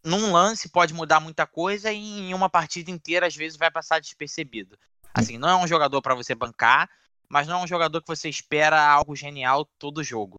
num 0.09 0.33
lance 0.33 0.69
pode 0.69 0.95
mudar 0.95 1.21
muita 1.21 1.47
coisa 1.47 1.93
e 1.93 1.99
em 1.99 2.35
uma 2.35 2.49
partida 2.49 2.91
inteira 2.91 3.27
às 3.27 3.37
vezes 3.37 3.59
vai 3.59 3.71
passar 3.71 4.01
despercebido. 4.01 4.79
Assim, 5.13 5.37
não 5.37 5.49
é 5.49 5.57
um 5.57 5.67
jogador 5.67 6.01
para 6.01 6.15
você 6.15 6.35
bancar, 6.35 6.89
mas 7.29 7.47
não 7.47 7.61
é 7.61 7.65
um 7.65 7.67
jogador 7.67 8.01
que 8.01 8.09
você 8.09 8.29
espera 8.29 8.81
algo 8.81 9.15
genial 9.15 9.67
todo 9.79 10.03
jogo. 10.03 10.37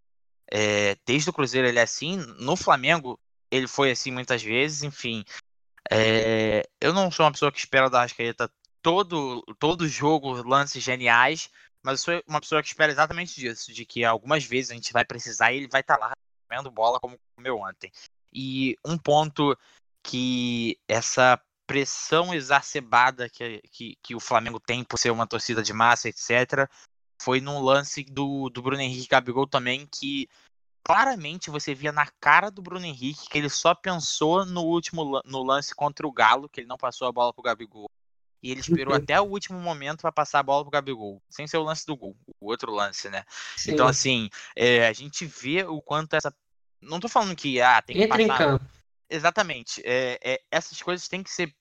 É, 0.51 0.97
desde 1.05 1.29
o 1.29 1.33
Cruzeiro 1.33 1.67
ele 1.67 1.79
é 1.79 1.83
assim, 1.83 2.17
no 2.39 2.55
Flamengo 2.55 3.19
ele 3.51 3.67
foi 3.67 3.91
assim 3.91 4.11
muitas 4.11 4.41
vezes, 4.41 4.81
enfim. 4.83 5.23
É, 5.91 6.67
eu 6.81 6.91
não 6.91 7.11
sou 7.11 7.25
uma 7.25 7.31
pessoa 7.31 7.51
que 7.51 7.59
espera 7.59 7.89
da 7.89 7.99
Arrascaeta 7.99 8.51
todo, 8.81 9.43
todo 9.59 9.87
jogo 9.87 10.31
lances 10.47 10.83
geniais, 10.83 11.49
mas 11.83 11.99
eu 11.99 12.03
sou 12.03 12.23
uma 12.27 12.41
pessoa 12.41 12.61
que 12.61 12.67
espera 12.67 12.91
exatamente 12.91 13.39
disso, 13.39 13.71
de 13.71 13.85
que 13.85 14.03
algumas 14.03 14.43
vezes 14.43 14.71
a 14.71 14.73
gente 14.73 14.91
vai 14.91 15.05
precisar 15.05 15.51
e 15.51 15.57
ele 15.57 15.67
vai 15.67 15.81
estar 15.81 15.97
tá 15.97 16.07
lá 16.07 16.13
comendo 16.47 16.71
bola 16.71 16.99
como 16.99 17.19
comeu 17.35 17.57
ontem. 17.59 17.91
E 18.33 18.75
um 18.85 18.97
ponto 18.97 19.57
que 20.03 20.77
essa 20.87 21.39
pressão 21.67 22.33
exacerbada 22.33 23.29
que, 23.29 23.61
que, 23.71 23.95
que, 24.01 24.15
o 24.15 24.19
Flamengo 24.19 24.59
tem 24.59 24.83
por 24.83 24.97
ser 24.97 25.11
uma 25.11 25.27
torcida 25.27 25.61
de 25.61 25.71
massa, 25.71 26.09
etc., 26.09 26.67
foi 27.21 27.41
num 27.41 27.59
lance 27.59 28.03
do, 28.03 28.49
do 28.49 28.61
Bruno 28.61 28.81
Henrique 28.81 29.09
Gabigol 29.09 29.45
também, 29.45 29.85
que 29.85 30.27
claramente 30.83 31.51
você 31.51 31.75
via 31.75 31.91
na 31.91 32.07
cara 32.19 32.49
do 32.49 32.61
Bruno 32.61 32.85
Henrique 32.85 33.29
que 33.29 33.37
ele 33.37 33.49
só 33.49 33.75
pensou 33.75 34.45
no 34.45 34.61
último 34.61 35.21
no 35.25 35.43
lance 35.43 35.75
contra 35.75 36.07
o 36.07 36.11
Galo, 36.11 36.49
que 36.49 36.61
ele 36.61 36.67
não 36.67 36.77
passou 36.77 37.07
a 37.07 37.11
bola 37.11 37.33
pro 37.33 37.43
Gabigol. 37.43 37.89
E 38.41 38.51
ele 38.51 38.61
esperou 38.61 38.95
uhum. 38.95 39.01
até 39.01 39.19
o 39.19 39.25
último 39.25 39.59
momento 39.59 40.01
para 40.01 40.11
passar 40.11 40.39
a 40.39 40.43
bola 40.43 40.63
pro 40.63 40.71
Gabigol, 40.71 41.21
sem 41.29 41.45
ser 41.45 41.57
o 41.57 41.63
lance 41.63 41.85
do 41.85 41.95
gol, 41.95 42.15
o 42.39 42.49
outro 42.49 42.71
lance, 42.71 43.09
né? 43.09 43.25
Sim. 43.57 43.73
Então, 43.73 43.85
assim, 43.85 44.29
é, 44.55 44.87
a 44.87 44.93
gente 44.93 45.25
vê 45.25 45.63
o 45.63 45.81
quanto 45.81 46.15
essa 46.15 46.33
não 46.81 46.99
tô 46.99 47.07
falando 47.09 47.35
que 47.35 47.61
ah, 47.61 47.81
tem 47.81 47.95
que 47.95 48.03
Entra 48.03 48.17
passar. 48.17 48.33
em 48.33 48.37
campo. 48.37 48.65
Exatamente. 49.09 49.81
É, 49.83 50.19
é, 50.23 50.41
essas 50.51 50.81
coisas 50.81 51.07
têm 51.07 51.23
que 51.23 51.31
ser. 51.31 51.53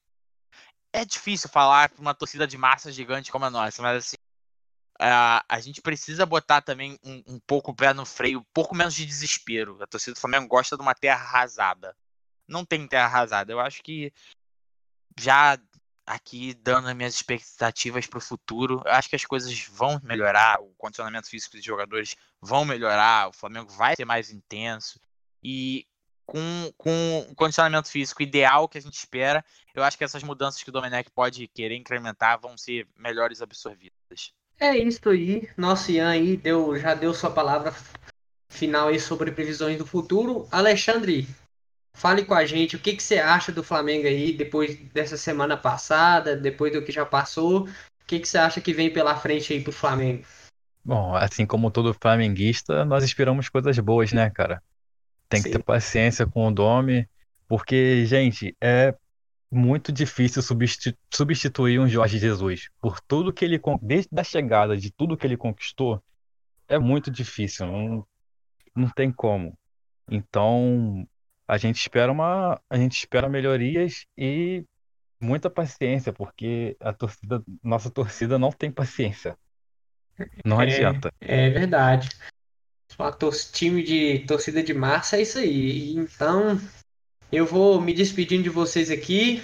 É 0.92 1.04
difícil 1.04 1.48
falar 1.48 1.88
para 1.88 2.00
uma 2.00 2.14
torcida 2.14 2.46
de 2.46 2.58
massa 2.58 2.92
gigante 2.92 3.30
como 3.30 3.44
a 3.44 3.50
nossa, 3.50 3.82
mas 3.82 4.06
assim. 4.06 4.16
A, 5.00 5.44
a 5.48 5.60
gente 5.60 5.80
precisa 5.80 6.26
botar 6.26 6.60
também 6.60 6.98
um, 7.04 7.22
um 7.34 7.38
pouco 7.38 7.70
o 7.70 7.74
pé 7.74 7.94
no 7.94 8.04
freio, 8.04 8.40
um 8.40 8.46
pouco 8.52 8.74
menos 8.74 8.94
de 8.94 9.06
desespero. 9.06 9.80
A 9.80 9.86
torcida 9.86 10.14
do 10.14 10.20
Flamengo 10.20 10.48
gosta 10.48 10.76
de 10.76 10.82
uma 10.82 10.94
terra 10.94 11.22
arrasada. 11.22 11.96
Não 12.48 12.64
tem 12.64 12.84
terra 12.88 13.04
arrasada. 13.04 13.52
Eu 13.52 13.60
acho 13.60 13.80
que 13.80 14.12
já 15.16 15.56
aqui 16.04 16.54
dando 16.54 16.88
as 16.88 16.96
minhas 16.96 17.14
expectativas 17.14 18.06
para 18.06 18.18
o 18.18 18.22
futuro. 18.22 18.82
Eu 18.84 18.92
acho 18.92 19.08
que 19.08 19.16
as 19.16 19.24
coisas 19.24 19.66
vão 19.66 20.00
melhorar, 20.02 20.60
o 20.60 20.74
condicionamento 20.76 21.28
físico 21.28 21.56
dos 21.56 21.64
jogadores 21.64 22.16
vão 22.40 22.64
melhorar, 22.64 23.28
o 23.28 23.32
Flamengo 23.32 23.70
vai 23.70 23.94
ser 23.94 24.04
mais 24.04 24.30
intenso. 24.30 24.98
E 25.42 25.86
com, 26.26 26.72
com 26.76 27.26
o 27.30 27.34
condicionamento 27.34 27.88
físico 27.88 28.22
ideal 28.22 28.68
que 28.68 28.76
a 28.76 28.80
gente 28.80 28.94
espera, 28.94 29.44
eu 29.74 29.82
acho 29.82 29.96
que 29.96 30.04
essas 30.04 30.22
mudanças 30.22 30.62
que 30.62 30.68
o 30.68 30.72
Domenech 30.72 31.10
pode 31.10 31.48
querer 31.48 31.74
incrementar 31.76 32.38
vão 32.38 32.56
ser 32.56 32.86
melhores 32.96 33.40
absorvidas. 33.40 34.32
É 34.60 34.76
isso 34.76 35.08
aí. 35.08 35.48
Nosso 35.56 35.90
Ian 35.90 36.10
aí 36.10 36.36
deu, 36.36 36.78
já 36.78 36.94
deu 36.94 37.14
sua 37.14 37.30
palavra 37.30 37.72
final 38.48 38.88
aí 38.88 39.00
sobre 39.00 39.30
previsões 39.30 39.78
do 39.78 39.86
futuro. 39.86 40.46
Alexandre, 40.50 41.28
fale 41.94 42.24
com 42.24 42.34
a 42.34 42.44
gente 42.44 42.76
o 42.76 42.78
que, 42.78 42.94
que 42.94 43.02
você 43.02 43.18
acha 43.18 43.50
do 43.50 43.62
Flamengo 43.62 44.06
aí 44.06 44.32
depois 44.32 44.76
dessa 44.92 45.16
semana 45.16 45.56
passada, 45.56 46.36
depois 46.36 46.72
do 46.72 46.82
que 46.82 46.92
já 46.92 47.06
passou. 47.06 47.64
O 47.64 48.06
que, 48.06 48.20
que 48.20 48.28
você 48.28 48.38
acha 48.38 48.60
que 48.60 48.72
vem 48.72 48.92
pela 48.92 49.16
frente 49.16 49.52
aí 49.52 49.62
pro 49.62 49.72
Flamengo? 49.72 50.24
Bom, 50.84 51.14
assim 51.14 51.46
como 51.46 51.70
todo 51.70 51.94
flamenguista, 51.94 52.84
nós 52.84 53.04
esperamos 53.04 53.48
coisas 53.48 53.78
boas, 53.78 54.12
né, 54.12 54.30
cara? 54.30 54.62
Tem 55.28 55.42
que 55.42 55.48
Sim. 55.48 55.56
ter 55.56 55.62
paciência 55.62 56.26
com 56.26 56.48
o 56.48 56.50
Domi, 56.52 57.08
porque, 57.46 58.04
gente, 58.06 58.56
é 58.60 58.94
muito 59.50 59.90
difícil 59.90 60.42
substituir 61.12 61.78
um 61.80 61.88
Jorge 61.88 62.18
Jesus. 62.18 62.68
Por 62.80 63.00
tudo 63.00 63.32
que 63.32 63.44
ele, 63.44 63.60
desde 63.80 64.08
a 64.16 64.24
chegada 64.24 64.76
de 64.76 64.90
tudo 64.90 65.16
que 65.16 65.26
ele 65.26 65.36
conquistou, 65.36 66.02
é 66.68 66.78
muito 66.78 67.10
difícil, 67.10 67.66
não, 67.66 68.06
não 68.74 68.88
tem 68.90 69.10
como. 69.10 69.56
Então, 70.10 71.06
a 71.46 71.56
gente 71.56 71.80
espera 71.80 72.12
uma, 72.12 72.60
a 72.68 72.76
gente 72.76 72.92
espera 72.98 73.28
melhorias 73.28 74.06
e 74.16 74.64
muita 75.20 75.48
paciência, 75.48 76.12
porque 76.12 76.76
a 76.80 76.92
torcida, 76.92 77.42
nossa 77.62 77.90
torcida 77.90 78.38
não 78.38 78.52
tem 78.52 78.70
paciência. 78.70 79.36
Não 80.44 80.60
é, 80.60 80.64
adianta. 80.64 81.12
É 81.20 81.50
verdade. 81.50 82.08
Uma 82.98 83.16
time 83.52 83.82
de 83.84 84.18
torcida 84.26 84.60
de 84.60 84.74
massa 84.74 85.16
é 85.16 85.22
isso 85.22 85.38
aí. 85.38 85.94
Então, 85.94 86.60
eu 87.30 87.46
vou 87.46 87.80
me 87.80 87.94
despedindo 87.94 88.42
de 88.42 88.48
vocês 88.48 88.90
aqui. 88.90 89.40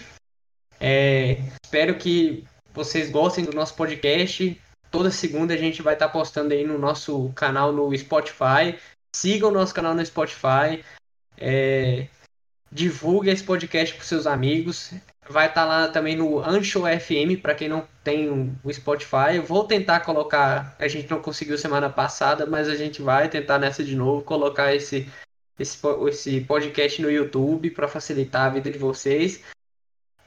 É, 0.80 1.38
espero 1.64 1.96
que 1.96 2.44
vocês 2.72 3.10
gostem 3.10 3.44
do 3.44 3.52
nosso 3.52 3.76
podcast. 3.76 4.60
Toda 4.90 5.10
segunda 5.10 5.54
a 5.54 5.56
gente 5.56 5.82
vai 5.82 5.94
estar 5.94 6.08
postando 6.08 6.52
aí 6.52 6.66
no 6.66 6.76
nosso 6.76 7.32
canal 7.34 7.72
no 7.72 7.96
Spotify. 7.96 8.76
Sigam 9.14 9.50
o 9.50 9.54
nosso 9.54 9.72
canal 9.72 9.94
no 9.94 10.04
Spotify. 10.04 10.84
É, 11.38 12.08
divulgue 12.72 13.30
esse 13.30 13.44
podcast 13.44 13.94
para 13.94 14.04
seus 14.04 14.26
amigos. 14.26 14.92
Vai 15.28 15.48
estar 15.48 15.64
lá 15.64 15.88
também 15.88 16.16
no 16.16 16.38
Ancho 16.38 16.82
FM, 16.82 17.40
para 17.40 17.54
quem 17.54 17.68
não 17.68 17.86
tem 18.02 18.56
o 18.62 18.72
Spotify. 18.72 19.36
Eu 19.36 19.42
vou 19.42 19.64
tentar 19.64 20.00
colocar, 20.00 20.76
a 20.78 20.86
gente 20.86 21.10
não 21.10 21.20
conseguiu 21.20 21.56
semana 21.56 21.88
passada, 21.88 22.44
mas 22.44 22.68
a 22.68 22.74
gente 22.74 23.00
vai 23.00 23.28
tentar 23.28 23.58
nessa 23.58 23.82
de 23.82 23.96
novo, 23.96 24.22
colocar 24.22 24.74
esse, 24.74 25.08
esse, 25.58 25.78
esse 26.08 26.40
podcast 26.42 27.00
no 27.00 27.10
YouTube 27.10 27.70
para 27.70 27.88
facilitar 27.88 28.46
a 28.46 28.50
vida 28.50 28.70
de 28.70 28.78
vocês. 28.78 29.42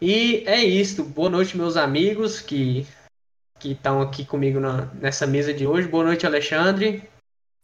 E 0.01 0.43
é 0.47 0.63
isso. 0.63 1.03
Boa 1.03 1.29
noite, 1.29 1.57
meus 1.57 1.77
amigos 1.77 2.41
que 2.41 2.85
que 3.59 3.71
estão 3.71 4.01
aqui 4.01 4.23
comigo 4.23 4.59
na, 4.59 4.85
nessa 4.93 5.25
mesa 5.25 5.53
de 5.53 5.65
hoje. 5.65 5.87
Boa 5.87 6.03
noite, 6.03 6.25
Alexandre. 6.25 7.03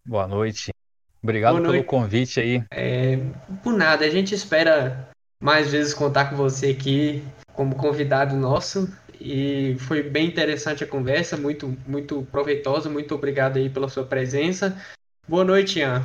Boa 0.06 0.28
noite. 0.28 0.74
Obrigado 1.22 1.58
Boa 1.58 1.72
pelo 1.72 1.84
convite 1.84 2.40
aí. 2.40 2.64
É, 2.72 3.18
por 3.64 3.74
nada, 3.74 4.06
a 4.06 4.10
gente 4.10 4.34
espera 4.36 5.10
mais 5.44 5.70
vezes 5.70 5.94
contar 5.94 6.30
com 6.30 6.38
você 6.38 6.68
aqui 6.68 7.22
como 7.52 7.76
convidado 7.76 8.34
nosso. 8.34 8.90
E 9.20 9.76
foi 9.80 10.02
bem 10.02 10.26
interessante 10.26 10.86
a 10.86 10.88
conversa, 10.88 11.36
muito, 11.36 11.68
muito 11.86 12.26
proveitosa. 12.32 12.90
Muito 12.90 13.14
obrigado 13.14 13.58
aí 13.58 13.70
pela 13.70 13.90
sua 13.90 14.06
presença. 14.06 14.82
Boa 15.28 15.44
noite, 15.44 15.80
Ian. 15.80 16.02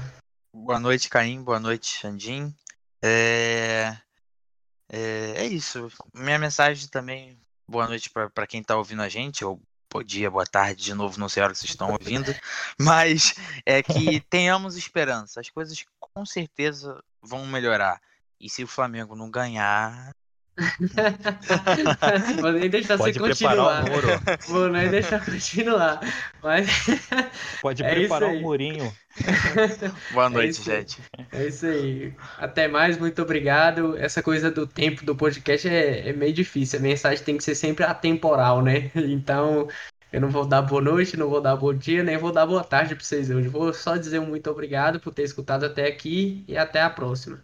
Boa 0.52 0.80
noite, 0.80 1.08
Caim. 1.08 1.40
Boa 1.40 1.60
noite, 1.60 2.00
Xandim. 2.00 2.52
É... 3.00 3.96
É, 4.90 5.34
é 5.36 5.46
isso. 5.46 5.88
Minha 6.12 6.38
mensagem 6.38 6.88
também. 6.88 7.38
Boa 7.68 7.86
noite 7.86 8.10
para 8.10 8.46
quem 8.46 8.60
está 8.60 8.76
ouvindo 8.76 9.02
a 9.02 9.08
gente, 9.08 9.44
ou 9.44 9.60
bom 9.92 10.02
dia, 10.02 10.30
boa 10.30 10.46
tarde 10.46 10.82
de 10.82 10.94
novo, 10.94 11.20
não 11.20 11.28
sei 11.28 11.42
a 11.42 11.44
hora 11.44 11.52
que 11.52 11.58
vocês 11.58 11.70
estão 11.70 11.92
ouvindo, 11.92 12.34
mas 12.80 13.34
é 13.66 13.82
que 13.82 14.20
tenhamos 14.30 14.74
esperança. 14.76 15.38
As 15.38 15.50
coisas 15.50 15.84
com 16.00 16.24
certeza 16.24 16.98
vão 17.22 17.46
melhorar. 17.46 18.00
E 18.40 18.48
se 18.48 18.62
o 18.62 18.68
Flamengo 18.68 19.16
não 19.16 19.30
ganhar. 19.30 20.12
Vou 22.40 22.52
nem 22.52 22.68
deixar 22.68 22.98
Pode 22.98 23.18
você 23.18 23.44
continuar. 23.44 23.84
Vou 24.48 24.68
nem 24.68 24.88
deixar 24.90 25.24
continuar. 25.24 26.00
Mas... 26.42 26.68
Pode 27.62 27.82
é 27.82 27.94
preparar 27.94 28.30
o 28.30 28.32
um 28.32 28.40
murinho. 28.40 28.92
Boa 30.12 30.26
é 30.26 30.28
noite, 30.28 30.60
é 30.60 30.64
gente. 30.64 31.00
É 31.32 31.46
isso 31.46 31.66
aí. 31.66 32.12
Até 32.38 32.68
mais, 32.68 32.98
muito 32.98 33.22
obrigado. 33.22 33.96
Essa 33.96 34.22
coisa 34.22 34.50
do 34.50 34.66
tempo 34.66 35.04
do 35.04 35.14
podcast 35.14 35.68
é, 35.68 36.08
é 36.08 36.12
meio 36.12 36.32
difícil. 36.32 36.78
A 36.78 36.82
mensagem 36.82 37.24
tem 37.24 37.36
que 37.36 37.44
ser 37.44 37.54
sempre 37.54 37.84
atemporal, 37.84 38.62
né? 38.62 38.90
Então, 38.94 39.68
eu 40.12 40.20
não 40.20 40.30
vou 40.30 40.46
dar 40.46 40.62
boa 40.62 40.80
noite, 40.80 41.16
não 41.16 41.28
vou 41.28 41.40
dar 41.40 41.56
bom 41.56 41.74
dia, 41.74 42.02
nem 42.02 42.16
vou 42.16 42.32
dar 42.32 42.46
boa 42.46 42.64
tarde 42.64 42.94
para 42.94 43.04
vocês 43.04 43.30
hoje. 43.30 43.48
Vou 43.48 43.72
só 43.72 43.96
dizer 43.96 44.18
um 44.18 44.26
muito 44.26 44.50
obrigado 44.50 44.98
por 44.98 45.12
ter 45.12 45.22
escutado 45.22 45.64
até 45.64 45.86
aqui 45.86 46.44
e 46.48 46.56
até 46.56 46.80
a 46.80 46.90
próxima. 46.90 47.42